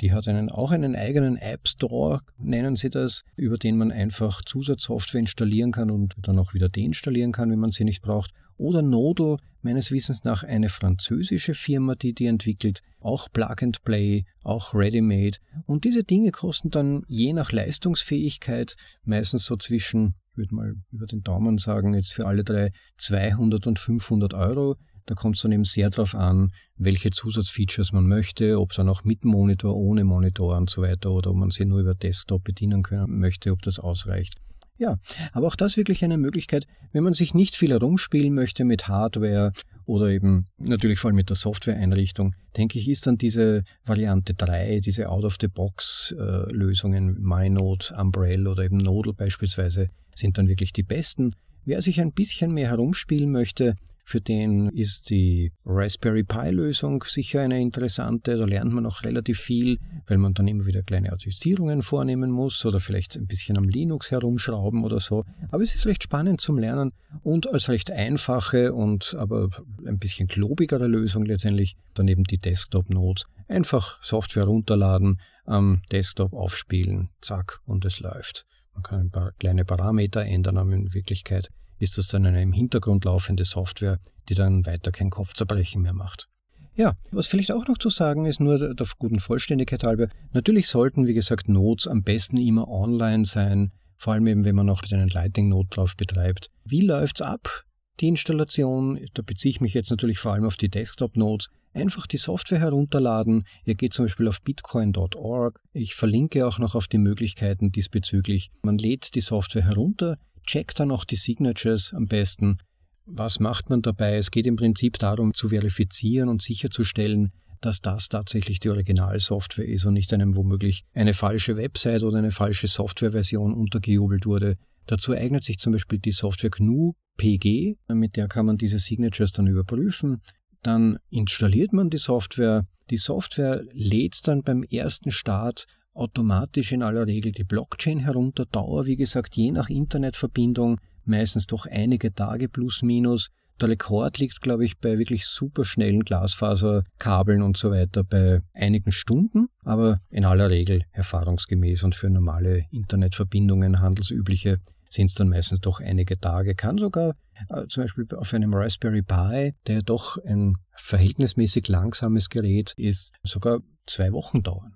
Die 0.00 0.12
hat 0.12 0.28
einen, 0.28 0.50
auch 0.50 0.72
einen 0.72 0.94
eigenen 0.94 1.36
App 1.36 1.66
Store, 1.66 2.20
nennen 2.38 2.76
sie 2.76 2.90
das, 2.90 3.22
über 3.36 3.56
den 3.56 3.78
man 3.78 3.90
einfach 3.90 4.42
Zusatzsoftware 4.42 5.20
installieren 5.20 5.72
kann 5.72 5.90
und 5.90 6.14
dann 6.20 6.38
auch 6.38 6.54
wieder 6.54 6.68
deinstallieren 6.68 7.32
kann, 7.32 7.50
wenn 7.50 7.58
man 7.58 7.70
sie 7.70 7.84
nicht 7.84 8.02
braucht. 8.02 8.32
Oder 8.58 8.82
Nodel, 8.82 9.36
meines 9.62 9.90
Wissens 9.90 10.24
nach 10.24 10.44
eine 10.44 10.68
französische 10.68 11.52
Firma, 11.52 11.94
die 11.94 12.14
die 12.14 12.26
entwickelt, 12.26 12.80
auch 13.00 13.28
Plug 13.32 13.56
and 13.62 13.82
Play, 13.84 14.24
auch 14.42 14.74
Ready-Made. 14.74 15.38
Und 15.66 15.84
diese 15.84 16.04
Dinge 16.04 16.30
kosten 16.30 16.70
dann 16.70 17.02
je 17.08 17.32
nach 17.32 17.52
Leistungsfähigkeit 17.52 18.76
meistens 19.04 19.44
so 19.44 19.56
zwischen, 19.56 20.14
ich 20.30 20.38
würde 20.38 20.54
mal 20.54 20.74
über 20.90 21.06
den 21.06 21.22
Daumen 21.22 21.58
sagen, 21.58 21.94
jetzt 21.94 22.12
für 22.12 22.26
alle 22.26 22.44
drei 22.44 22.70
200 22.98 23.66
und 23.66 23.78
500 23.78 24.34
Euro. 24.34 24.76
Da 25.06 25.14
kommt 25.14 25.36
es 25.36 25.42
dann 25.42 25.52
eben 25.52 25.64
sehr 25.64 25.90
darauf 25.90 26.14
an, 26.14 26.52
welche 26.76 27.10
Zusatzfeatures 27.10 27.92
man 27.92 28.06
möchte, 28.06 28.60
ob 28.60 28.72
dann 28.72 28.88
auch 28.88 29.04
mit 29.04 29.24
Monitor, 29.24 29.76
ohne 29.76 30.04
Monitor 30.04 30.56
und 30.56 30.68
so 30.68 30.82
weiter 30.82 31.12
oder 31.12 31.30
ob 31.30 31.36
man 31.36 31.50
sie 31.50 31.64
nur 31.64 31.80
über 31.80 31.94
Desktop 31.94 32.42
bedienen 32.42 32.82
können 32.82 33.20
möchte, 33.20 33.52
ob 33.52 33.62
das 33.62 33.78
ausreicht. 33.78 34.34
Ja, 34.78 34.98
aber 35.32 35.46
auch 35.46 35.56
das 35.56 35.76
wirklich 35.76 36.04
eine 36.04 36.18
Möglichkeit, 36.18 36.66
wenn 36.92 37.02
man 37.02 37.14
sich 37.14 37.32
nicht 37.32 37.56
viel 37.56 37.70
herumspielen 37.70 38.34
möchte 38.34 38.64
mit 38.64 38.88
Hardware 38.88 39.52
oder 39.86 40.08
eben 40.08 40.44
natürlich 40.58 40.98
vor 40.98 41.08
allem 41.08 41.16
mit 41.16 41.30
der 41.30 41.36
Software-Einrichtung, 41.36 42.34
denke 42.56 42.78
ich, 42.78 42.88
ist 42.88 43.06
dann 43.06 43.16
diese 43.16 43.62
Variante 43.84 44.34
3, 44.34 44.80
diese 44.80 45.08
Out-of-the-Box-Lösungen, 45.08 47.16
MyNode, 47.20 47.94
Umbrella 47.96 48.50
oder 48.50 48.64
eben 48.64 48.76
Nodal 48.76 49.14
beispielsweise, 49.14 49.88
sind 50.14 50.36
dann 50.38 50.48
wirklich 50.48 50.72
die 50.72 50.82
besten. 50.82 51.34
Wer 51.64 51.80
sich 51.80 52.00
ein 52.00 52.12
bisschen 52.12 52.52
mehr 52.52 52.68
herumspielen 52.68 53.32
möchte, 53.32 53.76
für 54.08 54.20
den 54.20 54.68
ist 54.68 55.10
die 55.10 55.52
Raspberry 55.64 56.22
Pi-Lösung 56.22 57.02
sicher 57.02 57.40
eine 57.40 57.60
interessante. 57.60 58.36
Da 58.36 58.44
lernt 58.44 58.72
man 58.72 58.86
auch 58.86 59.02
relativ 59.02 59.40
viel, 59.40 59.80
weil 60.06 60.16
man 60.18 60.32
dann 60.32 60.46
immer 60.46 60.64
wieder 60.64 60.84
kleine 60.84 61.12
Adjustierungen 61.12 61.82
vornehmen 61.82 62.30
muss 62.30 62.64
oder 62.64 62.78
vielleicht 62.78 63.16
ein 63.16 63.26
bisschen 63.26 63.58
am 63.58 63.64
Linux 63.64 64.12
herumschrauben 64.12 64.84
oder 64.84 65.00
so. 65.00 65.24
Aber 65.50 65.64
es 65.64 65.74
ist 65.74 65.86
recht 65.86 66.04
spannend 66.04 66.40
zum 66.40 66.56
Lernen 66.56 66.92
und 67.24 67.52
als 67.52 67.68
recht 67.68 67.90
einfache 67.90 68.72
und 68.72 69.16
aber 69.18 69.48
ein 69.84 69.98
bisschen 69.98 70.28
klobigere 70.28 70.86
Lösung 70.86 71.24
letztendlich 71.24 71.76
daneben 71.94 72.22
die 72.22 72.38
Desktop-Notes. 72.38 73.26
Einfach 73.48 74.00
Software 74.04 74.44
runterladen, 74.44 75.20
am 75.46 75.82
Desktop 75.90 76.32
aufspielen, 76.32 77.08
zack, 77.20 77.58
und 77.66 77.84
es 77.84 77.98
läuft. 77.98 78.46
Man 78.72 78.84
kann 78.84 79.00
ein 79.00 79.10
paar 79.10 79.32
kleine 79.32 79.64
Parameter 79.64 80.24
ändern, 80.24 80.58
aber 80.58 80.74
in 80.74 80.94
Wirklichkeit 80.94 81.50
ist 81.78 81.98
das 81.98 82.08
dann 82.08 82.26
eine 82.26 82.42
im 82.42 82.52
Hintergrund 82.52 83.04
laufende 83.04 83.44
Software, 83.44 83.98
die 84.28 84.34
dann 84.34 84.66
weiter 84.66 84.92
kein 84.92 85.10
Kopfzerbrechen 85.10 85.82
mehr 85.82 85.94
macht. 85.94 86.28
Ja, 86.74 86.94
was 87.10 87.26
vielleicht 87.26 87.52
auch 87.52 87.66
noch 87.68 87.78
zu 87.78 87.88
sagen 87.88 88.26
ist, 88.26 88.38
nur 88.38 88.58
der 88.58 88.86
guten 88.98 89.18
Vollständigkeit 89.18 89.82
halber, 89.82 90.08
natürlich 90.32 90.68
sollten, 90.68 91.06
wie 91.06 91.14
gesagt, 91.14 91.48
Nodes 91.48 91.86
am 91.86 92.02
besten 92.02 92.36
immer 92.36 92.68
online 92.68 93.24
sein, 93.24 93.72
vor 93.96 94.12
allem 94.12 94.26
eben, 94.26 94.44
wenn 94.44 94.54
man 94.54 94.66
noch 94.66 94.82
einen 94.90 95.08
Lightning-Node 95.08 95.68
drauf 95.70 95.96
betreibt. 95.96 96.50
Wie 96.64 96.82
läuft's 96.82 97.22
ab? 97.22 97.64
Die 98.00 98.08
Installation, 98.08 99.00
da 99.14 99.22
beziehe 99.22 99.50
ich 99.50 99.62
mich 99.62 99.72
jetzt 99.72 99.90
natürlich 99.90 100.18
vor 100.18 100.34
allem 100.34 100.44
auf 100.44 100.58
die 100.58 100.68
Desktop-Nodes, 100.68 101.48
einfach 101.72 102.06
die 102.06 102.18
Software 102.18 102.60
herunterladen. 102.60 103.44
Ihr 103.64 103.74
geht 103.74 103.94
zum 103.94 104.04
Beispiel 104.04 104.28
auf 104.28 104.42
bitcoin.org. 104.42 105.60
Ich 105.72 105.94
verlinke 105.94 106.46
auch 106.46 106.58
noch 106.58 106.74
auf 106.74 106.88
die 106.88 106.98
Möglichkeiten 106.98 107.72
diesbezüglich. 107.72 108.50
Man 108.62 108.76
lädt 108.76 109.14
die 109.14 109.22
Software 109.22 109.64
herunter, 109.64 110.18
checkt 110.46 110.80
dann 110.80 110.90
auch 110.90 111.04
die 111.04 111.16
Signatures 111.16 111.92
am 111.94 112.06
besten. 112.06 112.58
Was 113.04 113.38
macht 113.38 113.70
man 113.70 113.82
dabei? 113.82 114.16
Es 114.16 114.30
geht 114.30 114.46
im 114.46 114.56
Prinzip 114.56 114.98
darum, 114.98 115.34
zu 115.34 115.50
verifizieren 115.50 116.28
und 116.28 116.42
sicherzustellen, 116.42 117.32
dass 117.60 117.80
das 117.80 118.08
tatsächlich 118.08 118.60
die 118.60 118.70
Originalsoftware 118.70 119.66
ist 119.66 119.86
und 119.86 119.94
nicht 119.94 120.12
einem 120.12 120.36
womöglich 120.36 120.84
eine 120.92 121.14
falsche 121.14 121.56
Website 121.56 122.02
oder 122.02 122.18
eine 122.18 122.30
falsche 122.30 122.66
Softwareversion 122.66 123.54
untergejubelt 123.54 124.26
wurde. 124.26 124.56
Dazu 124.86 125.12
eignet 125.12 125.42
sich 125.42 125.58
zum 125.58 125.72
Beispiel 125.72 125.98
die 125.98 126.12
Software 126.12 126.50
GNU 126.50 126.94
PG, 127.16 127.76
mit 127.88 128.16
der 128.16 128.28
kann 128.28 128.46
man 128.46 128.56
diese 128.56 128.78
Signatures 128.78 129.32
dann 129.32 129.46
überprüfen. 129.46 130.20
Dann 130.62 130.98
installiert 131.10 131.72
man 131.72 131.90
die 131.90 131.98
Software. 131.98 132.66
Die 132.90 132.96
Software 132.96 133.64
lädt 133.72 134.26
dann 134.28 134.42
beim 134.42 134.62
ersten 134.62 135.12
Start 135.12 135.66
automatisch 135.96 136.72
in 136.72 136.82
aller 136.82 137.06
Regel 137.06 137.32
die 137.32 137.44
Blockchain 137.44 137.98
herunter. 137.98 138.44
Dauer, 138.46 138.86
wie 138.86 138.96
gesagt, 138.96 139.36
je 139.36 139.50
nach 139.50 139.68
Internetverbindung, 139.68 140.80
meistens 141.04 141.46
doch 141.46 141.66
einige 141.66 142.14
Tage 142.14 142.48
plus 142.48 142.82
minus. 142.82 143.28
Der 143.60 143.70
Rekord 143.70 144.18
liegt, 144.18 144.42
glaube 144.42 144.66
ich, 144.66 144.78
bei 144.78 144.98
wirklich 144.98 145.26
superschnellen 145.26 146.04
Glasfaserkabeln 146.04 147.40
und 147.40 147.56
so 147.56 147.70
weiter 147.70 148.04
bei 148.04 148.40
einigen 148.52 148.92
Stunden, 148.92 149.46
aber 149.64 150.00
in 150.10 150.26
aller 150.26 150.50
Regel 150.50 150.82
erfahrungsgemäß 150.92 151.82
und 151.82 151.94
für 151.94 152.10
normale 152.10 152.66
Internetverbindungen 152.70 153.80
handelsübliche 153.80 154.60
sind 154.90 155.06
es 155.06 155.14
dann 155.14 155.30
meistens 155.30 155.60
doch 155.60 155.80
einige 155.80 156.18
Tage. 156.20 156.54
Kann 156.54 156.76
sogar 156.78 157.14
äh, 157.48 157.66
zum 157.68 157.84
Beispiel 157.84 158.06
auf 158.16 158.32
einem 158.34 158.54
Raspberry 158.54 159.02
Pi, 159.02 159.54
der 159.66 159.82
doch 159.82 160.18
ein 160.24 160.56
verhältnismäßig 160.76 161.68
langsames 161.68 162.28
Gerät 162.28 162.74
ist, 162.76 163.12
sogar 163.22 163.60
zwei 163.86 164.12
Wochen 164.12 164.42
dauern. 164.42 164.74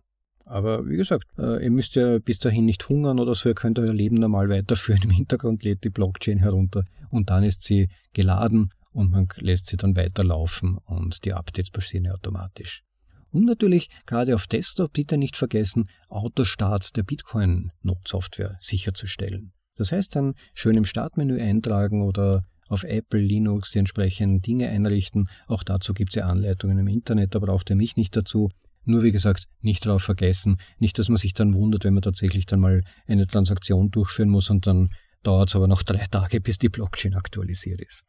Aber 0.50 0.88
wie 0.88 0.96
gesagt, 0.96 1.28
äh, 1.38 1.62
ihr 1.62 1.70
müsst 1.70 1.94
ja 1.94 2.18
bis 2.18 2.40
dahin 2.40 2.64
nicht 2.64 2.88
hungern 2.88 3.20
oder 3.20 3.36
so, 3.36 3.48
ihr 3.48 3.54
könnt 3.54 3.78
euer 3.78 3.92
Leben 3.92 4.16
normal 4.16 4.48
weiterführen. 4.48 5.00
Im 5.04 5.10
Hintergrund 5.10 5.62
lädt 5.62 5.84
die 5.84 5.90
Blockchain 5.90 6.38
herunter 6.38 6.84
und 7.08 7.30
dann 7.30 7.44
ist 7.44 7.62
sie 7.62 7.88
geladen 8.14 8.70
und 8.90 9.12
man 9.12 9.28
lässt 9.36 9.68
sie 9.68 9.76
dann 9.76 9.94
weiterlaufen 9.94 10.78
und 10.78 11.24
die 11.24 11.34
Updates 11.34 11.70
passieren 11.70 12.08
automatisch. 12.08 12.82
Und 13.30 13.44
natürlich, 13.44 13.90
gerade 14.06 14.34
auf 14.34 14.48
Desktop 14.48 14.92
bitte 14.92 15.16
nicht 15.16 15.36
vergessen, 15.36 15.88
Autostart 16.08 16.96
der 16.96 17.04
Bitcoin-Node-Software 17.04 18.56
sicherzustellen. 18.58 19.52
Das 19.76 19.92
heißt 19.92 20.16
dann 20.16 20.34
schön 20.52 20.76
im 20.76 20.84
Startmenü 20.84 21.40
eintragen 21.40 22.02
oder 22.02 22.44
auf 22.66 22.82
Apple, 22.82 23.20
Linux 23.20 23.70
die 23.70 23.78
entsprechenden 23.78 24.42
Dinge 24.42 24.68
einrichten. 24.68 25.28
Auch 25.46 25.62
dazu 25.62 25.94
gibt 25.94 26.10
es 26.10 26.16
ja 26.16 26.26
Anleitungen 26.26 26.78
im 26.78 26.88
Internet, 26.88 27.36
da 27.36 27.38
braucht 27.38 27.70
ihr 27.70 27.76
mich 27.76 27.96
nicht 27.96 28.16
dazu. 28.16 28.50
Nur 28.84 29.02
wie 29.02 29.12
gesagt, 29.12 29.44
nicht 29.60 29.86
darauf 29.86 30.02
vergessen. 30.02 30.58
Nicht, 30.78 30.98
dass 30.98 31.08
man 31.08 31.16
sich 31.16 31.34
dann 31.34 31.54
wundert, 31.54 31.84
wenn 31.84 31.94
man 31.94 32.02
tatsächlich 32.02 32.46
dann 32.46 32.60
mal 32.60 32.82
eine 33.06 33.26
Transaktion 33.26 33.90
durchführen 33.90 34.30
muss 34.30 34.50
und 34.50 34.66
dann 34.66 34.90
dauert 35.22 35.50
es 35.50 35.56
aber 35.56 35.68
noch 35.68 35.82
drei 35.82 36.06
Tage, 36.10 36.40
bis 36.40 36.58
die 36.58 36.68
Blockchain 36.68 37.14
aktualisiert 37.14 37.80
ist. 37.80 38.04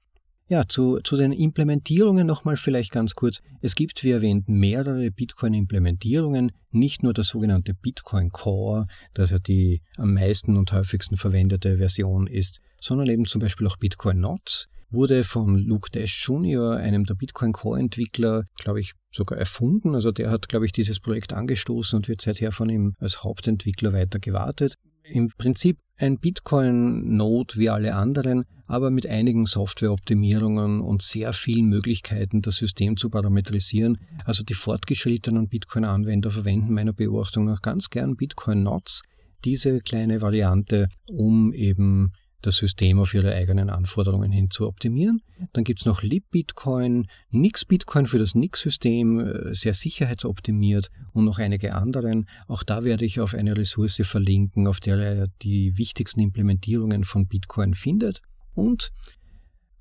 Ja, 0.48 0.68
zu, 0.68 1.00
zu 1.02 1.16
den 1.16 1.32
Implementierungen 1.32 2.28
nochmal 2.28 2.58
vielleicht 2.58 2.92
ganz 2.92 3.16
kurz. 3.16 3.40
Es 3.62 3.74
gibt, 3.74 4.04
wie 4.04 4.12
erwähnt, 4.12 4.50
mehrere 4.50 5.10
Bitcoin-Implementierungen, 5.10 6.52
nicht 6.72 7.04
nur 7.04 7.14
das 7.14 7.28
sogenannte 7.28 7.74
Bitcoin 7.74 8.32
Core, 8.32 8.88
das 9.14 9.32
ja 9.32 9.40
die 9.40 9.82
am 9.96 10.14
meisten 10.14 10.58
und 10.58 10.74
häufigsten 10.74 11.16
verwendete 11.16 11.78
Version 11.78 12.28
ist, 12.28 12.60
sondern 12.82 13.08
eben 13.08 13.24
zum 13.24 13.40
Beispiel 13.40 13.66
auch 13.66 13.78
Bitcoin 13.78 14.20
Nots, 14.20 14.68
wurde 14.92 15.24
von 15.24 15.58
Luke 15.58 15.90
Dash 15.92 16.28
Jr., 16.28 16.78
einem 16.78 17.06
der 17.06 17.16
Bitcoin 17.16 17.52
Core-Entwickler, 17.52 18.44
glaube 18.56 18.80
ich, 18.80 18.94
sogar 19.12 19.38
erfunden. 19.38 19.96
Also 19.96 20.12
der 20.12 20.30
hat, 20.30 20.50
glaube 20.50 20.66
ich, 20.66 20.72
dieses 20.72 21.00
Projekt 21.00 21.34
angestoßen 21.34 21.98
und 21.98 22.08
wird 22.08 22.22
seither 22.22 22.52
von 22.52 22.70
ihm 22.70 22.94
als 23.00 23.24
Hauptentwickler 23.24 23.94
weiter 23.94 24.20
gewartet 24.20 24.76
im 25.04 25.32
Prinzip 25.38 25.80
ein 25.98 26.18
Bitcoin-Node 26.18 27.58
wie 27.58 27.70
alle 27.70 27.96
anderen, 27.96 28.46
aber 28.66 28.90
mit 28.90 29.06
einigen 29.06 29.46
Softwareoptimierungen 29.46 30.82
und 30.82 31.02
sehr 31.02 31.34
vielen 31.34 31.68
Möglichkeiten, 31.68 32.42
das 32.42 32.56
System 32.56 32.98
zu 32.98 33.10
parametrisieren. 33.10 33.98
Also 34.26 34.44
die 34.44 34.54
fortgeschrittenen 34.54 35.48
Bitcoin-Anwender 35.48 36.32
verwenden 36.32 36.74
meiner 36.74 36.94
Beobachtung 36.94 37.46
nach 37.46 37.62
ganz 37.62 37.90
gern 37.90 38.16
Bitcoin-Nodes, 38.16 39.02
diese 39.44 39.80
kleine 39.80 40.22
Variante, 40.22 40.88
um 41.12 41.54
eben 41.54 42.14
das 42.42 42.56
System 42.56 43.00
auf 43.00 43.14
ihre 43.14 43.34
eigenen 43.34 43.70
Anforderungen 43.70 44.32
hin 44.32 44.50
zu 44.50 44.68
optimieren. 44.68 45.22
Dann 45.54 45.64
gibt 45.64 45.80
es 45.80 45.86
noch 45.86 46.04
LibBitcoin, 46.04 47.08
NixBitcoin 47.30 48.08
für 48.08 48.20
das 48.20 48.36
Nix-System, 48.36 49.20
äh, 49.20 49.54
sehr 49.54 49.74
sicherheitsoptimiert 49.74 50.90
und 51.14 51.26
noch 51.26 51.40
einige 51.40 51.76
anderen. 51.76 52.28
Auch 52.48 52.64
da 52.64 52.84
werde 52.84 53.06
ich 53.06 53.20
auf 53.20 53.34
eine 53.34 53.58
Ressource 53.58 54.02
verlinken, 54.04 54.68
auf 54.68 54.80
der 54.80 54.98
er 54.98 55.28
die 55.42 55.78
wichtigsten 55.78 56.20
Implementierungen 56.20 57.04
von 57.04 57.28
Bitcoin 57.28 57.74
findet. 57.74 58.22
Und 58.54 58.92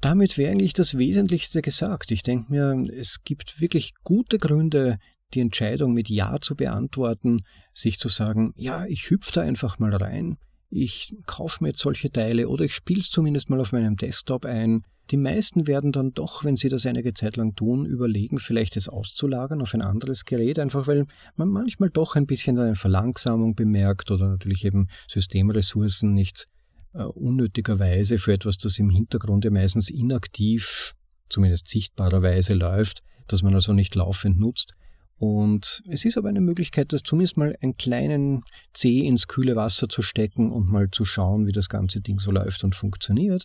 damit 0.00 0.38
wäre 0.38 0.52
eigentlich 0.52 0.72
das 0.72 0.96
Wesentlichste 0.96 1.62
gesagt. 1.62 2.10
Ich 2.10 2.22
denke 2.22 2.50
mir, 2.50 2.84
es 2.96 3.22
gibt 3.24 3.60
wirklich 3.60 3.92
gute 4.02 4.38
Gründe, 4.38 4.98
die 5.34 5.40
Entscheidung 5.40 5.92
mit 5.92 6.08
Ja 6.08 6.38
zu 6.40 6.56
beantworten, 6.56 7.38
sich 7.72 7.98
zu 7.98 8.08
sagen, 8.08 8.52
ja, 8.56 8.86
ich 8.86 9.10
hüpfe 9.10 9.32
da 9.32 9.40
einfach 9.42 9.78
mal 9.78 9.94
rein 9.94 10.38
ich 10.70 11.14
kaufe 11.26 11.62
mir 11.62 11.70
jetzt 11.70 11.80
solche 11.80 12.10
Teile 12.10 12.48
oder 12.48 12.64
ich 12.64 12.74
spiele 12.74 13.00
es 13.00 13.10
zumindest 13.10 13.50
mal 13.50 13.60
auf 13.60 13.72
meinem 13.72 13.96
Desktop 13.96 14.44
ein. 14.44 14.84
Die 15.10 15.16
meisten 15.16 15.66
werden 15.66 15.90
dann 15.90 16.14
doch, 16.14 16.44
wenn 16.44 16.54
sie 16.54 16.68
das 16.68 16.86
einige 16.86 17.12
Zeit 17.12 17.36
lang 17.36 17.56
tun, 17.56 17.84
überlegen, 17.84 18.38
vielleicht 18.38 18.76
es 18.76 18.88
auszulagern 18.88 19.60
auf 19.60 19.74
ein 19.74 19.82
anderes 19.82 20.24
Gerät, 20.24 20.60
einfach 20.60 20.86
weil 20.86 21.06
man 21.34 21.48
manchmal 21.48 21.90
doch 21.90 22.14
ein 22.14 22.26
bisschen 22.26 22.56
eine 22.58 22.76
Verlangsamung 22.76 23.56
bemerkt 23.56 24.12
oder 24.12 24.28
natürlich 24.28 24.64
eben 24.64 24.86
Systemressourcen 25.08 26.14
nicht 26.14 26.46
äh, 26.94 27.02
unnötigerweise 27.02 28.18
für 28.18 28.32
etwas, 28.32 28.56
das 28.56 28.78
im 28.78 28.90
Hintergrund 28.90 29.44
ja 29.44 29.50
meistens 29.50 29.90
inaktiv, 29.90 30.94
zumindest 31.28 31.66
sichtbarerweise 31.66 32.54
läuft, 32.54 33.02
dass 33.26 33.42
man 33.42 33.54
also 33.54 33.72
nicht 33.72 33.96
laufend 33.96 34.38
nutzt. 34.38 34.74
Und 35.20 35.82
es 35.86 36.06
ist 36.06 36.16
aber 36.16 36.30
eine 36.30 36.40
Möglichkeit, 36.40 36.94
das 36.94 37.02
zumindest 37.02 37.36
mal 37.36 37.54
einen 37.60 37.76
kleinen 37.76 38.40
Zeh 38.72 39.00
ins 39.00 39.28
kühle 39.28 39.54
Wasser 39.54 39.86
zu 39.86 40.00
stecken 40.00 40.50
und 40.50 40.70
mal 40.70 40.90
zu 40.90 41.04
schauen, 41.04 41.46
wie 41.46 41.52
das 41.52 41.68
ganze 41.68 42.00
Ding 42.00 42.18
so 42.18 42.30
läuft 42.30 42.64
und 42.64 42.74
funktioniert, 42.74 43.44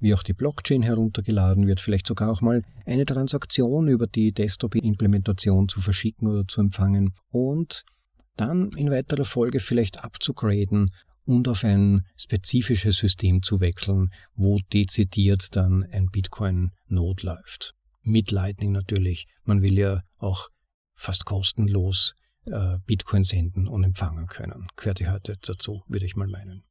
wie 0.00 0.12
auch 0.12 0.22
die 0.22 0.34
Blockchain 0.34 0.82
heruntergeladen 0.82 1.66
wird, 1.66 1.80
vielleicht 1.80 2.06
sogar 2.06 2.30
auch 2.30 2.42
mal 2.42 2.62
eine 2.84 3.06
Transaktion 3.06 3.88
über 3.88 4.06
die 4.06 4.32
Desktop-Implementation 4.32 5.66
zu 5.66 5.80
verschicken 5.80 6.28
oder 6.28 6.46
zu 6.46 6.60
empfangen 6.60 7.14
und 7.30 7.84
dann 8.36 8.72
in 8.76 8.90
weiterer 8.90 9.24
Folge 9.24 9.60
vielleicht 9.60 10.04
abzugraden 10.04 10.90
und 11.24 11.48
auf 11.48 11.64
ein 11.64 12.02
spezifisches 12.18 12.98
System 12.98 13.42
zu 13.42 13.60
wechseln, 13.60 14.10
wo 14.34 14.58
dezidiert 14.74 15.56
dann 15.56 15.84
ein 15.90 16.08
Bitcoin-Node 16.10 17.24
läuft. 17.24 17.72
Mit 18.02 18.30
Lightning 18.30 18.72
natürlich. 18.72 19.26
Man 19.44 19.62
will 19.62 19.78
ja 19.78 20.02
auch 20.18 20.50
fast 20.94 21.24
kostenlos 21.24 22.14
äh, 22.46 22.78
Bitcoin 22.86 23.22
senden 23.22 23.68
und 23.68 23.84
empfangen 23.84 24.26
können. 24.26 24.68
Gehört 24.76 25.00
ja 25.00 25.12
heute 25.12 25.36
dazu, 25.40 25.82
würde 25.88 26.06
ich 26.06 26.16
mal 26.16 26.28
meinen. 26.28 26.64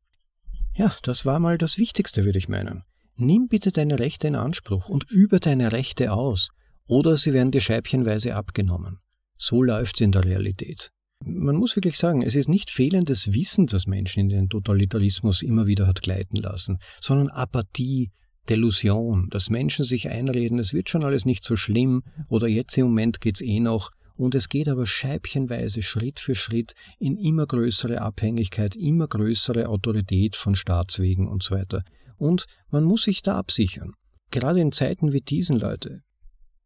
Ja, 0.76 0.96
das 1.04 1.26
war 1.26 1.40
mal 1.40 1.58
das 1.58 1.78
Wichtigste, 1.78 2.26
würde 2.26 2.40
ich 2.40 2.50
meinen. 2.50 2.84
Nimm 3.16 3.48
bitte 3.48 3.72
deine 3.72 4.00
Rechte 4.00 4.28
in 4.28 4.36
Anspruch 4.36 4.90
und 4.90 5.10
übe 5.12 5.40
deine 5.40 5.72
Rechte 5.72 6.12
aus, 6.12 6.50
oder 6.88 7.16
sie 7.18 7.34
werden 7.34 7.52
dir 7.52 7.62
scheibchenweise 7.62 8.36
abgenommen. 8.36 9.00
So 9.38 9.62
läuft's 9.62 10.02
in 10.02 10.12
der 10.12 10.26
Realität. 10.26 10.92
Man 11.26 11.56
muss 11.56 11.76
wirklich 11.76 11.98
sagen, 11.98 12.22
es 12.22 12.36
ist 12.36 12.50
nicht 12.50 12.70
fehlendes 12.70 13.32
Wissen, 13.34 13.68
das 13.68 13.88
Menschen 13.88 14.22
in 14.22 14.30
den 14.30 14.50
Totalitarismus 14.50 15.42
immer 15.42 15.68
wieder 15.68 15.88
hat 15.88 16.02
gleiten 16.02 16.38
lassen, 16.38 16.80
sondern 17.00 17.30
Apathie, 17.30 18.12
Delusion, 18.50 19.30
dass 19.30 19.50
Menschen 19.50 19.86
sich 19.86 20.10
einreden, 20.10 20.60
es 20.60 20.74
wird 20.74 20.90
schon 20.90 21.06
alles 21.06 21.26
nicht 21.26 21.44
so 21.44 21.56
schlimm 21.56 22.04
oder 22.28 22.48
jetzt 22.48 22.78
im 22.78 22.88
Moment 22.88 23.22
geht's 23.22 23.42
eh 23.42 23.62
noch, 23.62 23.92
und 24.16 24.36
es 24.36 24.50
geht 24.50 24.68
aber 24.68 24.86
scheibchenweise 24.86 25.82
Schritt 25.82 26.20
für 26.20 26.36
Schritt 26.36 26.74
in 27.00 27.18
immer 27.18 27.46
größere 27.46 28.02
Abhängigkeit, 28.02 28.76
immer 28.76 29.08
größere 29.08 29.68
Autorität 29.70 30.36
von 30.36 30.56
Staatswegen 30.56 31.28
und 31.28 31.44
so 31.44 31.56
weiter. 31.56 31.84
Und 32.18 32.46
man 32.70 32.84
muss 32.84 33.04
sich 33.04 33.22
da 33.22 33.38
absichern. 33.38 33.94
Gerade 34.32 34.62
in 34.62 34.72
Zeiten 34.72 35.14
wie 35.14 35.22
diesen, 35.22 35.60
Leute. 35.60 36.02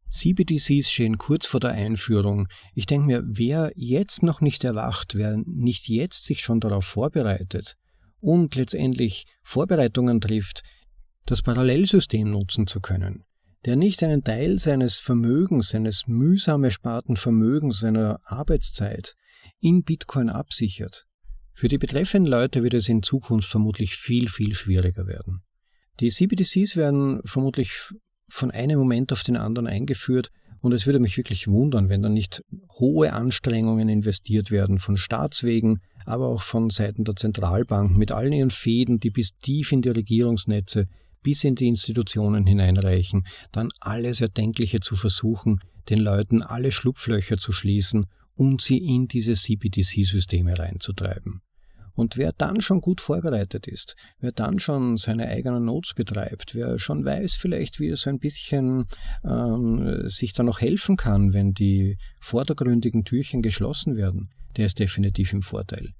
CBDCs 0.09 0.89
stehen 0.89 1.17
kurz 1.17 1.45
vor 1.45 1.59
der 1.59 1.71
Einführung. 1.71 2.47
Ich 2.73 2.85
denke 2.85 3.07
mir, 3.07 3.23
wer 3.25 3.71
jetzt 3.75 4.23
noch 4.23 4.39
nicht 4.39 4.63
erwacht, 4.63 5.15
wer 5.15 5.37
nicht 5.45 5.89
jetzt 5.89 6.25
sich 6.25 6.41
schon 6.41 6.59
darauf 6.59 6.85
vorbereitet 6.85 7.75
und 8.19 8.55
letztendlich 8.55 9.25
Vorbereitungen 9.43 10.21
trifft, 10.21 10.61
das 11.25 11.41
Parallelsystem 11.41 12.29
nutzen 12.29 12.67
zu 12.67 12.79
können, 12.79 13.25
der 13.67 13.75
nicht 13.75 14.01
einen 14.01 14.23
Teil 14.23 14.59
seines 14.59 14.97
Vermögens, 14.97 15.69
seines 15.69 16.07
mühsam 16.07 16.63
ersparten 16.63 17.17
Vermögens, 17.17 17.81
seiner 17.81 18.21
Arbeitszeit 18.23 19.13
in 19.59 19.83
Bitcoin 19.83 20.29
absichert. 20.29 21.05
Für 21.51 21.67
die 21.67 21.77
betreffenden 21.77 22.31
Leute 22.31 22.63
wird 22.63 22.75
es 22.75 22.87
in 22.87 23.03
Zukunft 23.03 23.49
vermutlich 23.49 23.97
viel, 23.97 24.29
viel 24.29 24.53
schwieriger 24.53 25.05
werden. 25.05 25.41
Die 25.99 26.09
CBDCs 26.09 26.77
werden 26.77 27.19
vermutlich 27.25 27.91
von 28.29 28.51
einem 28.51 28.79
Moment 28.79 29.11
auf 29.11 29.23
den 29.23 29.35
anderen 29.35 29.67
eingeführt 29.67 30.29
und 30.61 30.71
es 30.71 30.85
würde 30.85 30.99
mich 30.99 31.17
wirklich 31.17 31.49
wundern, 31.49 31.89
wenn 31.89 32.01
dann 32.01 32.13
nicht 32.13 32.45
hohe 32.79 33.11
Anstrengungen 33.11 33.89
investiert 33.89 34.49
werden 34.49 34.77
von 34.77 34.95
Staatswegen, 34.95 35.81
aber 36.05 36.27
auch 36.29 36.41
von 36.41 36.69
Seiten 36.69 37.03
der 37.03 37.17
Zentralbanken 37.17 37.97
mit 37.97 38.13
allen 38.13 38.31
ihren 38.31 38.49
Fäden, 38.49 39.01
die 39.01 39.09
bis 39.09 39.35
tief 39.35 39.73
in 39.73 39.81
die 39.81 39.89
Regierungsnetze 39.89 40.87
bis 41.23 41.43
in 41.43 41.55
die 41.55 41.67
Institutionen 41.67 42.45
hineinreichen, 42.45 43.27
dann 43.51 43.69
alles 43.79 44.21
Erdenkliche 44.21 44.79
zu 44.79 44.95
versuchen, 44.95 45.59
den 45.89 45.99
Leuten 45.99 46.41
alle 46.41 46.71
Schlupflöcher 46.71 47.37
zu 47.37 47.51
schließen 47.51 48.05
und 48.35 48.61
sie 48.61 48.77
in 48.77 49.07
diese 49.07 49.33
CBDC-Systeme 49.33 50.57
reinzutreiben. 50.57 51.41
Und 51.97 52.15
wer 52.15 52.31
dann 52.31 52.61
schon 52.61 52.79
gut 52.79 53.01
vorbereitet 53.01 53.67
ist, 53.67 53.95
wer 54.19 54.31
dann 54.31 54.59
schon 54.59 54.97
seine 54.97 55.27
eigenen 55.29 55.65
Notes 55.65 55.95
betreibt, 55.95 56.53
wer 56.53 56.77
schon 56.77 57.03
weiß 57.03 57.33
vielleicht, 57.33 57.79
wie 57.79 57.89
er 57.89 57.95
so 57.95 58.11
ein 58.11 58.19
bisschen 58.19 58.85
ähm, 59.23 60.07
sich 60.07 60.33
da 60.33 60.43
noch 60.43 60.61
helfen 60.61 60.95
kann, 60.95 61.33
wenn 61.33 61.53
die 61.53 61.97
vordergründigen 62.19 63.03
Türchen 63.03 63.41
geschlossen 63.41 63.95
werden, 63.95 64.29
der 64.57 64.67
ist 64.67 64.77
definitiv 64.77 65.33
im 65.33 65.41
Vorteil. 65.41 65.93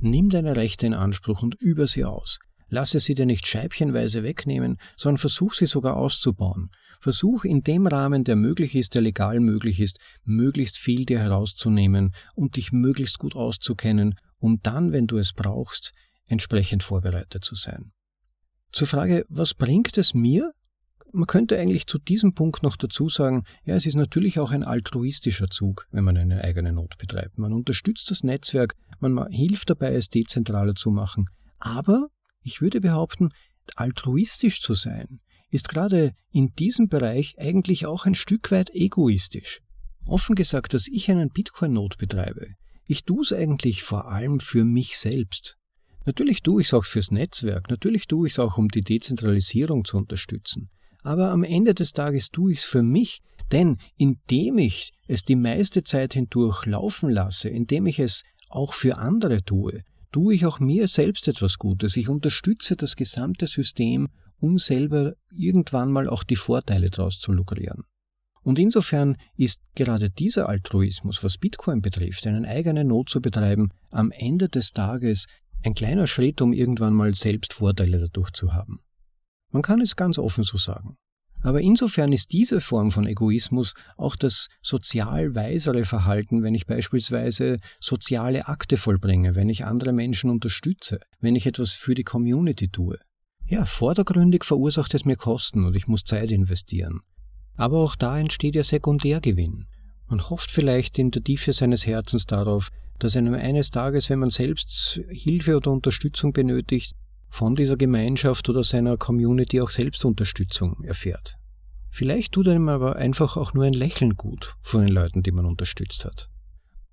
Nimm 0.00 0.28
deine 0.28 0.56
Rechte 0.56 0.86
in 0.86 0.94
Anspruch 0.94 1.40
und 1.44 1.54
über 1.54 1.86
sie 1.86 2.04
aus. 2.04 2.40
Lasse 2.72 3.00
sie 3.00 3.14
dir 3.14 3.26
nicht 3.26 3.46
scheibchenweise 3.46 4.22
wegnehmen, 4.22 4.78
sondern 4.96 5.18
versuch 5.18 5.52
sie 5.52 5.66
sogar 5.66 5.94
auszubauen. 5.94 6.70
Versuch 7.00 7.44
in 7.44 7.62
dem 7.62 7.86
Rahmen, 7.86 8.24
der 8.24 8.34
möglich 8.34 8.74
ist, 8.74 8.94
der 8.94 9.02
legal 9.02 9.40
möglich 9.40 9.78
ist, 9.78 9.98
möglichst 10.24 10.78
viel 10.78 11.04
dir 11.04 11.18
herauszunehmen 11.18 12.14
und 12.34 12.56
dich 12.56 12.72
möglichst 12.72 13.18
gut 13.18 13.36
auszukennen, 13.36 14.14
um 14.38 14.60
dann, 14.62 14.90
wenn 14.90 15.06
du 15.06 15.18
es 15.18 15.34
brauchst, 15.34 15.92
entsprechend 16.24 16.82
vorbereitet 16.82 17.44
zu 17.44 17.56
sein. 17.56 17.92
Zur 18.72 18.86
Frage, 18.86 19.26
was 19.28 19.52
bringt 19.52 19.98
es 19.98 20.14
mir? 20.14 20.52
Man 21.12 21.26
könnte 21.26 21.58
eigentlich 21.58 21.86
zu 21.86 21.98
diesem 21.98 22.32
Punkt 22.32 22.62
noch 22.62 22.78
dazu 22.78 23.10
sagen, 23.10 23.44
ja, 23.66 23.74
es 23.74 23.84
ist 23.84 23.96
natürlich 23.96 24.40
auch 24.40 24.50
ein 24.50 24.64
altruistischer 24.64 25.48
Zug, 25.48 25.86
wenn 25.90 26.04
man 26.04 26.16
eine 26.16 26.42
eigene 26.42 26.72
Not 26.72 26.96
betreibt. 26.96 27.36
Man 27.36 27.52
unterstützt 27.52 28.10
das 28.10 28.24
Netzwerk, 28.24 28.76
man 28.98 29.30
hilft 29.30 29.68
dabei, 29.68 29.94
es 29.94 30.08
dezentraler 30.08 30.74
zu 30.74 30.90
machen. 30.90 31.26
Aber 31.58 32.08
ich 32.42 32.60
würde 32.60 32.80
behaupten, 32.80 33.30
altruistisch 33.76 34.60
zu 34.60 34.74
sein, 34.74 35.20
ist 35.50 35.68
gerade 35.68 36.12
in 36.30 36.54
diesem 36.58 36.88
Bereich 36.88 37.34
eigentlich 37.38 37.86
auch 37.86 38.06
ein 38.06 38.14
Stück 38.14 38.50
weit 38.50 38.70
egoistisch. 38.74 39.60
Offen 40.06 40.34
gesagt, 40.34 40.74
dass 40.74 40.88
ich 40.88 41.10
einen 41.10 41.30
Bitcoin-Not 41.30 41.98
betreibe, 41.98 42.48
ich 42.86 43.04
tue 43.04 43.22
es 43.22 43.32
eigentlich 43.32 43.82
vor 43.82 44.08
allem 44.08 44.40
für 44.40 44.64
mich 44.64 44.98
selbst. 44.98 45.56
Natürlich 46.04 46.42
tue 46.42 46.62
ich 46.62 46.68
es 46.68 46.74
auch 46.74 46.84
fürs 46.84 47.10
Netzwerk, 47.10 47.70
natürlich 47.70 48.06
tue 48.06 48.26
ich 48.26 48.34
es 48.34 48.38
auch, 48.38 48.58
um 48.58 48.68
die 48.68 48.82
Dezentralisierung 48.82 49.84
zu 49.84 49.96
unterstützen. 49.96 50.68
Aber 51.02 51.30
am 51.30 51.44
Ende 51.44 51.74
des 51.74 51.92
Tages 51.92 52.28
tue 52.28 52.52
ich 52.52 52.58
es 52.58 52.64
für 52.64 52.82
mich, 52.82 53.20
denn 53.52 53.78
indem 53.96 54.58
ich 54.58 54.92
es 55.06 55.22
die 55.22 55.36
meiste 55.36 55.84
Zeit 55.84 56.14
hindurch 56.14 56.66
laufen 56.66 57.10
lasse, 57.10 57.48
indem 57.48 57.86
ich 57.86 57.98
es 57.98 58.24
auch 58.48 58.72
für 58.72 58.98
andere 58.98 59.42
tue, 59.42 59.82
tue 60.12 60.34
ich 60.34 60.46
auch 60.46 60.60
mir 60.60 60.86
selbst 60.88 61.26
etwas 61.26 61.58
Gutes. 61.58 61.96
Ich 61.96 62.08
unterstütze 62.08 62.76
das 62.76 62.96
gesamte 62.96 63.46
System 63.46 64.08
um 64.42 64.58
selber 64.58 65.14
irgendwann 65.30 65.90
mal 65.92 66.08
auch 66.08 66.24
die 66.24 66.36
Vorteile 66.36 66.90
daraus 66.90 67.20
zu 67.20 67.32
lukrieren. 67.32 67.84
Und 68.42 68.58
insofern 68.58 69.16
ist 69.36 69.60
gerade 69.76 70.10
dieser 70.10 70.48
Altruismus, 70.48 71.22
was 71.22 71.38
Bitcoin 71.38 71.80
betrifft, 71.80 72.26
einen 72.26 72.44
eigenen 72.44 72.88
Not 72.88 73.08
zu 73.08 73.20
betreiben, 73.20 73.70
am 73.90 74.10
Ende 74.10 74.48
des 74.48 74.72
Tages 74.72 75.26
ein 75.62 75.74
kleiner 75.74 76.08
Schritt, 76.08 76.42
um 76.42 76.52
irgendwann 76.52 76.92
mal 76.92 77.14
selbst 77.14 77.52
Vorteile 77.52 78.00
dadurch 78.00 78.32
zu 78.32 78.52
haben. 78.52 78.80
Man 79.52 79.62
kann 79.62 79.80
es 79.80 79.94
ganz 79.94 80.18
offen 80.18 80.42
so 80.42 80.58
sagen. 80.58 80.96
Aber 81.42 81.60
insofern 81.60 82.12
ist 82.12 82.32
diese 82.32 82.60
Form 82.60 82.90
von 82.92 83.06
Egoismus 83.06 83.74
auch 83.96 84.16
das 84.16 84.48
sozial 84.62 85.34
weisere 85.34 85.84
Verhalten, 85.84 86.42
wenn 86.42 86.54
ich 86.54 86.66
beispielsweise 86.66 87.56
soziale 87.80 88.46
Akte 88.46 88.76
vollbringe, 88.76 89.34
wenn 89.34 89.48
ich 89.48 89.64
andere 89.64 89.92
Menschen 89.92 90.30
unterstütze, 90.30 91.00
wenn 91.20 91.34
ich 91.34 91.46
etwas 91.46 91.72
für 91.72 91.94
die 91.94 92.04
Community 92.04 92.68
tue. 92.68 92.98
Ja, 93.46 93.64
vordergründig 93.64 94.44
verursacht 94.44 94.94
es 94.94 95.04
mir 95.04 95.16
Kosten 95.16 95.64
und 95.64 95.76
ich 95.76 95.88
muss 95.88 96.04
Zeit 96.04 96.30
investieren. 96.30 97.00
Aber 97.56 97.80
auch 97.80 97.96
da 97.96 98.18
entsteht 98.18 98.54
ja 98.54 98.62
Sekundärgewinn. 98.62 99.66
Man 100.08 100.28
hofft 100.30 100.50
vielleicht 100.50 100.98
in 100.98 101.10
der 101.10 101.24
Tiefe 101.24 101.52
seines 101.52 101.86
Herzens 101.86 102.26
darauf, 102.26 102.68
dass 102.98 103.16
einem 103.16 103.34
eines 103.34 103.70
Tages, 103.70 104.08
wenn 104.10 104.20
man 104.20 104.30
selbst 104.30 105.00
Hilfe 105.08 105.56
oder 105.56 105.72
Unterstützung 105.72 106.32
benötigt, 106.32 106.94
von 107.32 107.54
dieser 107.54 107.78
Gemeinschaft 107.78 108.50
oder 108.50 108.62
seiner 108.62 108.98
Community 108.98 109.62
auch 109.62 109.70
selbst 109.70 110.04
Unterstützung 110.04 110.84
erfährt. 110.84 111.38
Vielleicht 111.90 112.32
tut 112.32 112.46
einem 112.46 112.68
aber 112.68 112.96
einfach 112.96 113.38
auch 113.38 113.54
nur 113.54 113.64
ein 113.64 113.72
Lächeln 113.72 114.16
gut 114.16 114.54
von 114.60 114.82
den 114.82 114.94
Leuten, 114.94 115.22
die 115.22 115.32
man 115.32 115.46
unterstützt 115.46 116.04
hat. 116.04 116.28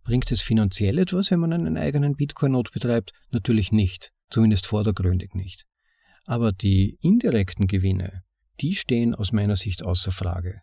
Bringt 0.06 0.32
es 0.32 0.40
finanziell 0.40 0.98
etwas, 0.98 1.30
wenn 1.30 1.42
man 1.42 1.52
einen 1.52 1.76
eigenen 1.76 2.16
Bitcoin-Not 2.16 2.72
betreibt? 2.72 3.12
Natürlich 3.32 3.74
nicht, 3.74 4.14
zumindest 4.30 4.66
vordergründig 4.66 5.36
nicht. 5.36 5.66
Aber 6.26 6.54
die 6.54 6.98
indirekten 7.02 7.68
Gewinne, 7.68 8.24
die 8.62 8.76
stehen 8.76 9.14
aus 9.16 9.34
meiner 9.34 9.58
Sicht 9.58 9.86
außer 9.86 10.14
Frage. 10.14 10.62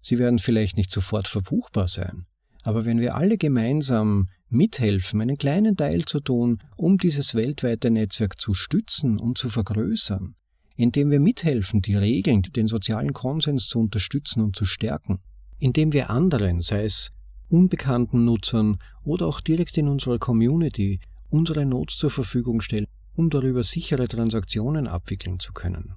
Sie 0.00 0.18
werden 0.18 0.38
vielleicht 0.38 0.78
nicht 0.78 0.90
sofort 0.90 1.28
verbuchbar 1.28 1.88
sein, 1.88 2.26
aber 2.64 2.84
wenn 2.84 2.98
wir 2.98 3.14
alle 3.14 3.36
gemeinsam 3.36 4.28
mithelfen, 4.48 5.20
einen 5.20 5.36
kleinen 5.36 5.76
Teil 5.76 6.04
zu 6.06 6.20
tun, 6.20 6.58
um 6.76 6.98
dieses 6.98 7.34
weltweite 7.34 7.90
Netzwerk 7.90 8.40
zu 8.40 8.54
stützen 8.54 9.20
und 9.20 9.38
zu 9.38 9.48
vergrößern, 9.48 10.34
indem 10.76 11.10
wir 11.10 11.20
mithelfen, 11.20 11.82
die 11.82 11.94
Regeln, 11.94 12.42
den 12.42 12.66
sozialen 12.66 13.12
Konsens 13.12 13.68
zu 13.68 13.78
unterstützen 13.78 14.40
und 14.40 14.56
zu 14.56 14.64
stärken, 14.64 15.20
indem 15.58 15.92
wir 15.92 16.10
anderen, 16.10 16.62
sei 16.62 16.84
es 16.84 17.10
unbekannten 17.48 18.24
Nutzern 18.24 18.78
oder 19.04 19.26
auch 19.26 19.40
direkt 19.40 19.76
in 19.78 19.88
unserer 19.88 20.18
Community, 20.18 21.00
unsere 21.28 21.66
Notes 21.66 21.98
zur 21.98 22.10
Verfügung 22.10 22.60
stellen, 22.62 22.86
um 23.14 23.30
darüber 23.30 23.62
sichere 23.62 24.08
Transaktionen 24.08 24.86
abwickeln 24.86 25.38
zu 25.38 25.52
können. 25.52 25.94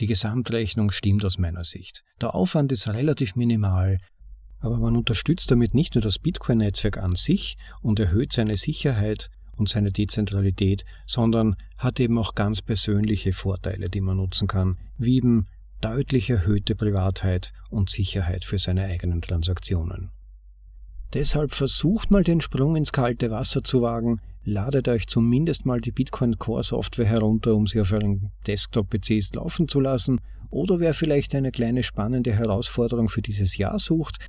Die 0.00 0.06
Gesamtrechnung 0.06 0.90
stimmt 0.90 1.24
aus 1.24 1.38
meiner 1.38 1.64
Sicht. 1.64 2.02
Der 2.20 2.34
Aufwand 2.34 2.72
ist 2.72 2.88
relativ 2.88 3.36
minimal, 3.36 3.98
aber 4.64 4.78
man 4.78 4.96
unterstützt 4.96 5.50
damit 5.50 5.74
nicht 5.74 5.94
nur 5.94 6.00
das 6.02 6.18
Bitcoin-Netzwerk 6.18 6.96
an 6.96 7.16
sich 7.16 7.58
und 7.82 8.00
erhöht 8.00 8.32
seine 8.32 8.56
Sicherheit 8.56 9.28
und 9.56 9.68
seine 9.68 9.90
Dezentralität, 9.90 10.86
sondern 11.06 11.56
hat 11.76 12.00
eben 12.00 12.18
auch 12.18 12.34
ganz 12.34 12.62
persönliche 12.62 13.34
Vorteile, 13.34 13.90
die 13.90 14.00
man 14.00 14.16
nutzen 14.16 14.48
kann, 14.48 14.78
wie 14.96 15.16
eben 15.16 15.48
deutlich 15.82 16.30
erhöhte 16.30 16.74
Privatheit 16.74 17.52
und 17.68 17.90
Sicherheit 17.90 18.46
für 18.46 18.56
seine 18.56 18.84
eigenen 18.84 19.20
Transaktionen. 19.20 20.10
Deshalb 21.12 21.52
versucht 21.52 22.10
mal 22.10 22.24
den 22.24 22.40
Sprung 22.40 22.74
ins 22.74 22.90
kalte 22.90 23.30
Wasser 23.30 23.62
zu 23.62 23.82
wagen, 23.82 24.22
ladet 24.44 24.88
euch 24.88 25.06
zumindest 25.06 25.66
mal 25.66 25.82
die 25.82 25.92
Bitcoin 25.92 26.38
Core 26.38 26.62
Software 26.62 27.06
herunter, 27.06 27.54
um 27.54 27.66
sie 27.66 27.82
auf 27.82 27.92
euren 27.92 28.30
Desktop-PCs 28.46 29.34
laufen 29.34 29.68
zu 29.68 29.78
lassen. 29.78 30.22
Oder 30.50 30.80
wer 30.80 30.94
vielleicht 30.94 31.34
eine 31.34 31.52
kleine 31.52 31.82
spannende 31.82 32.32
Herausforderung 32.32 33.08
für 33.08 33.22
dieses 33.22 33.56
Jahr 33.58 33.78
sucht, 33.78 34.26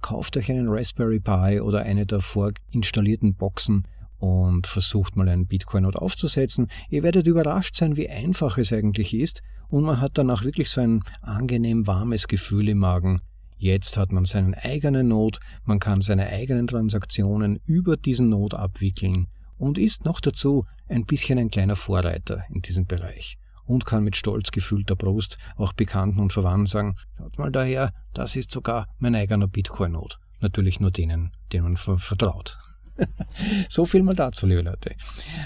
kauft 0.00 0.36
euch 0.36 0.50
einen 0.50 0.68
Raspberry 0.68 1.20
Pi 1.20 1.60
oder 1.60 1.82
eine 1.82 2.06
der 2.06 2.20
vorinstallierten 2.20 3.34
Boxen 3.34 3.86
und 4.18 4.66
versucht 4.66 5.16
mal 5.16 5.28
einen 5.28 5.46
Bitcoin-Node 5.46 6.00
aufzusetzen. 6.00 6.68
Ihr 6.90 7.02
werdet 7.02 7.26
überrascht 7.26 7.76
sein, 7.76 7.96
wie 7.96 8.08
einfach 8.08 8.58
es 8.58 8.72
eigentlich 8.72 9.14
ist 9.14 9.42
und 9.68 9.84
man 9.84 10.00
hat 10.00 10.12
danach 10.14 10.44
wirklich 10.44 10.70
so 10.70 10.80
ein 10.80 11.02
angenehm 11.22 11.86
warmes 11.86 12.28
Gefühl 12.28 12.68
im 12.68 12.78
Magen. 12.78 13.20
Jetzt 13.58 13.96
hat 13.96 14.12
man 14.12 14.24
seinen 14.24 14.54
eigenen 14.54 15.08
Node, 15.08 15.38
man 15.64 15.80
kann 15.80 16.00
seine 16.00 16.28
eigenen 16.28 16.66
Transaktionen 16.68 17.60
über 17.66 17.96
diesen 17.96 18.28
Node 18.28 18.58
abwickeln 18.58 19.26
und 19.56 19.78
ist 19.78 20.04
noch 20.04 20.20
dazu 20.20 20.64
ein 20.88 21.04
bisschen 21.04 21.38
ein 21.38 21.50
kleiner 21.50 21.76
Vorreiter 21.76 22.44
in 22.50 22.62
diesem 22.62 22.86
Bereich 22.86 23.38
und 23.68 23.86
kann 23.86 24.02
mit 24.02 24.16
stolz 24.16 24.50
gefühlter 24.50 24.96
Brust 24.96 25.38
auch 25.56 25.72
Bekannten 25.72 26.20
und 26.20 26.32
Verwandten 26.32 26.66
sagen, 26.66 26.96
schaut 27.16 27.38
mal 27.38 27.52
daher, 27.52 27.92
das 28.14 28.34
ist 28.34 28.50
sogar 28.50 28.88
mein 28.98 29.14
eigener 29.14 29.46
Bitcoin-Node. 29.46 30.16
Natürlich 30.40 30.80
nur 30.80 30.90
denen, 30.90 31.32
denen 31.52 31.64
man 31.64 31.76
vertraut. 31.76 32.58
so 33.68 33.84
viel 33.84 34.02
mal 34.02 34.14
dazu, 34.14 34.46
liebe 34.46 34.62
Leute. 34.62 34.96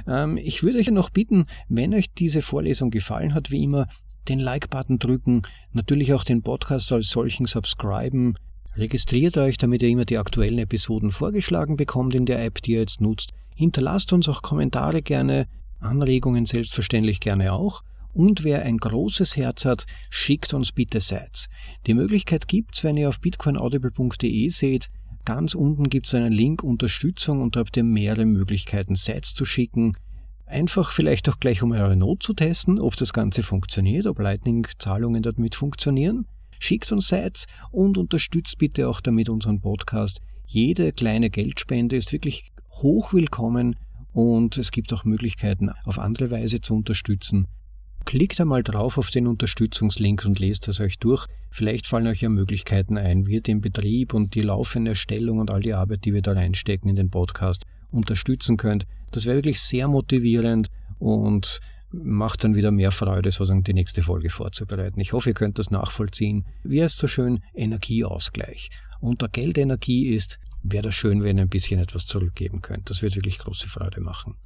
Ähm, 0.07 0.39
ich 0.39 0.63
würde 0.63 0.79
euch 0.79 0.91
noch 0.91 1.11
bitten, 1.11 1.47
wenn 1.69 1.95
euch 1.95 2.13
diese 2.15 2.43
Vorlesung 2.43 2.91
gefallen 2.91 3.35
hat, 3.35 3.51
wie 3.51 3.65
immer, 3.65 3.87
den 4.29 4.39
Like-Button 4.39 4.99
drücken, 4.99 5.43
natürlich 5.73 6.15
auch 6.15 6.25
den 6.25 6.43
Podcast 6.43 6.93
als 6.93 7.09
solchen 7.09 7.47
subscriben, 7.47 8.37
registriert 8.77 9.37
euch, 9.37 9.59
damit 9.59 9.83
ihr 9.83 9.89
immer 9.89 10.05
die 10.05 10.19
aktuellen 10.19 10.59
Episoden 10.59 11.11
vorgeschlagen 11.11 11.77
bekommt 11.77 12.15
in 12.15 12.27
der 12.27 12.43
App, 12.45 12.63
die 12.63 12.73
ihr 12.73 12.81
jetzt 12.81 13.01
nutzt. 13.01 13.33
Hinterlasst 13.55 14.13
uns 14.13 14.29
auch 14.29 14.43
Kommentare 14.43 15.03
gerne, 15.03 15.49
Anregungen 15.81 16.47
selbstverständlich 16.47 17.21
gerne 17.21 17.53
auch. 17.53 17.83
Und 18.13 18.45
wer 18.45 18.63
ein 18.63 18.77
großes 18.77 19.37
Herz 19.37 19.65
hat, 19.65 19.87
schickt 20.11 20.53
uns 20.53 20.73
bitte 20.73 21.01
Sites. 21.01 21.49
Die 21.87 21.95
Möglichkeit 21.95 22.47
gibt's, 22.47 22.85
wenn 22.85 22.97
ihr 22.97 23.09
auf 23.09 23.21
bitcoinaudible.de 23.21 24.49
seht. 24.49 24.91
Ganz 25.25 25.55
unten 25.55 25.89
gibt's 25.89 26.15
einen 26.15 26.33
Link 26.33 26.63
Unterstützung 26.63 27.41
und 27.41 27.57
da 27.57 27.61
habt 27.61 27.77
ihr 27.77 27.85
mehrere 27.85 28.27
Möglichkeiten, 28.27 28.97
Sites 28.97 29.35
zu 29.35 29.45
schicken. 29.45 29.93
Einfach 30.47 30.91
vielleicht 30.91 31.29
auch 31.31 31.41
gleich 31.41 31.63
um 31.63 31.73
eure 31.73 31.97
Not 31.97 32.23
zu 32.23 32.35
testen, 32.35 32.79
ob 32.79 32.97
das 32.97 33.15
Ganze 33.15 33.43
funktioniert, 33.43 34.07
ob 34.07 34.19
Lightning-Zahlungen 34.19 35.23
damit 35.23 35.55
funktionieren. 35.55 36.27
Schickt 36.59 36.93
uns 36.93 37.09
Sites 37.09 37.47
und 37.71 37.97
unterstützt 37.97 38.59
bitte 38.59 38.89
auch 38.89 39.01
damit 39.01 39.31
unseren 39.31 39.61
Podcast. 39.61 40.21
Jede 40.47 40.93
kleine 40.93 41.31
Geldspende 41.31 41.97
ist 41.97 42.13
wirklich 42.13 42.53
hoch 42.71 43.15
willkommen 43.15 43.77
und 44.13 44.59
es 44.59 44.71
gibt 44.71 44.93
auch 44.93 45.05
Möglichkeiten, 45.05 45.71
auf 45.85 45.99
andere 45.99 46.31
Weise 46.31 46.61
zu 46.61 46.75
unterstützen. 46.75 47.47
Klickt 48.05 48.41
einmal 48.41 48.63
drauf 48.63 48.99
auf 48.99 49.11
den 49.11 49.27
Unterstützungslink 49.27 50.25
und 50.25 50.39
lest 50.39 50.69
es 50.69 50.81
euch 50.81 50.99
durch. 50.99 51.27
Vielleicht 51.51 51.87
fallen 51.87 52.07
euch 52.07 52.21
ja 52.21 52.29
Möglichkeiten 52.29 52.99
ein, 52.99 53.27
wie 53.27 53.35
ihr 53.35 53.43
den 53.43 53.61
Betrieb 53.61 54.13
und 54.15 54.35
die 54.35 54.41
laufende 54.41 54.91
Erstellung 54.91 55.39
und 55.39 55.51
all 55.51 55.61
die 55.61 55.75
Arbeit, 55.75 56.05
die 56.05 56.13
wir 56.13 56.23
da 56.23 56.33
reinstecken 56.33 56.91
in 56.91 56.97
den 56.97 57.11
Podcast, 57.11 57.65
unterstützen 57.91 58.57
könnt. 58.57 58.87
Das 59.13 59.27
wäre 59.27 59.37
wirklich 59.37 59.61
sehr 59.61 59.89
motivierend 59.89 60.69
und 60.99 61.61
macht 61.91 62.43
dann 62.43 62.55
wieder 62.55 62.71
mehr 62.71 62.91
Freude, 62.91 63.31
sozusagen 63.31 63.65
die 63.65 63.75
nächste 63.75 64.03
Folge 64.03 64.31
vorzubereiten. 64.31 64.99
Ich 65.01 65.13
hoffe, 65.13 65.31
ihr 65.31 65.35
könnt 65.35 65.59
das 65.59 65.71
nachvollziehen. 65.71 66.47
Wie 66.65 66.83
heißt 66.83 66.97
so 66.97 67.07
schön? 67.07 67.41
Energieausgleich. 67.55 68.71
Da 69.19 69.27
Geldenergie 69.27 70.09
ist, 70.09 70.39
wäre 70.63 70.85
das 70.85 70.95
schön, 70.95 71.23
wenn 71.23 71.39
ihr 71.39 71.43
ein 71.43 71.51
bisschen 71.51 71.81
etwas 71.81 72.07
zurückgeben 72.07 72.63
könnt. 72.63 72.89
Das 72.89 73.03
wird 73.03 73.17
wirklich 73.17 73.39
große 73.39 73.69
Freude 73.69 74.01
machen. 74.01 74.37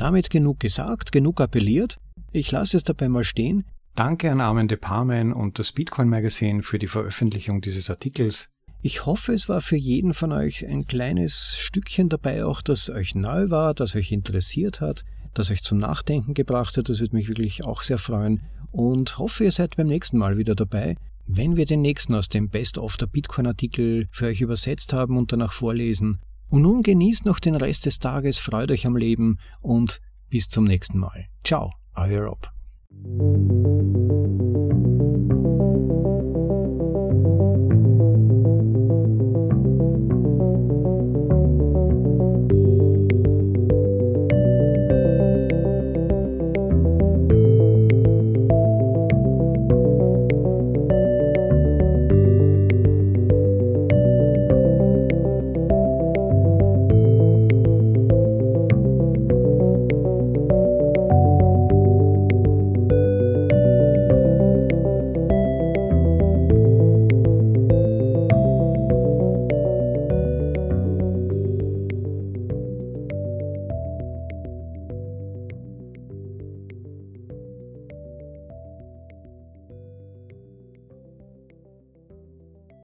Damit 0.00 0.30
genug 0.30 0.60
gesagt, 0.60 1.12
genug 1.12 1.42
appelliert. 1.42 1.98
Ich 2.32 2.50
lasse 2.50 2.78
es 2.78 2.84
dabei 2.84 3.10
mal 3.10 3.22
stehen. 3.22 3.66
Danke 3.94 4.30
an 4.30 4.40
Armin 4.40 4.66
de 4.66 4.78
Parmen 4.78 5.34
und 5.34 5.58
das 5.58 5.72
Bitcoin 5.72 6.08
Magazine 6.08 6.62
für 6.62 6.78
die 6.78 6.86
Veröffentlichung 6.86 7.60
dieses 7.60 7.90
Artikels. 7.90 8.48
Ich 8.80 9.04
hoffe, 9.04 9.34
es 9.34 9.50
war 9.50 9.60
für 9.60 9.76
jeden 9.76 10.14
von 10.14 10.32
euch 10.32 10.66
ein 10.66 10.86
kleines 10.86 11.54
Stückchen 11.58 12.08
dabei, 12.08 12.46
auch 12.46 12.62
das 12.62 12.88
euch 12.88 13.14
neu 13.14 13.50
war, 13.50 13.74
das 13.74 13.94
euch 13.94 14.10
interessiert 14.10 14.80
hat, 14.80 15.04
das 15.34 15.50
euch 15.50 15.62
zum 15.62 15.76
Nachdenken 15.76 16.32
gebracht 16.32 16.78
hat. 16.78 16.88
Das 16.88 17.00
würde 17.00 17.14
mich 17.14 17.28
wirklich 17.28 17.66
auch 17.66 17.82
sehr 17.82 17.98
freuen. 17.98 18.40
Und 18.72 19.18
hoffe, 19.18 19.44
ihr 19.44 19.52
seid 19.52 19.76
beim 19.76 19.88
nächsten 19.88 20.16
Mal 20.16 20.38
wieder 20.38 20.54
dabei, 20.54 20.96
wenn 21.26 21.56
wir 21.56 21.66
den 21.66 21.82
nächsten 21.82 22.14
aus 22.14 22.30
dem 22.30 22.48
Best 22.48 22.78
of 22.78 22.96
der 22.96 23.06
Bitcoin-Artikel 23.06 24.08
für 24.12 24.28
euch 24.28 24.40
übersetzt 24.40 24.94
haben 24.94 25.18
und 25.18 25.30
danach 25.30 25.52
vorlesen. 25.52 26.20
Und 26.50 26.62
nun 26.62 26.82
genießt 26.82 27.26
noch 27.26 27.38
den 27.38 27.54
Rest 27.54 27.86
des 27.86 27.98
Tages, 28.00 28.38
freut 28.38 28.70
euch 28.70 28.86
am 28.86 28.96
Leben 28.96 29.38
und 29.60 30.00
bis 30.28 30.48
zum 30.48 30.64
nächsten 30.64 30.98
Mal. 30.98 31.26
Ciao, 31.44 31.72
euer 31.94 32.24
Rob. 32.24 32.50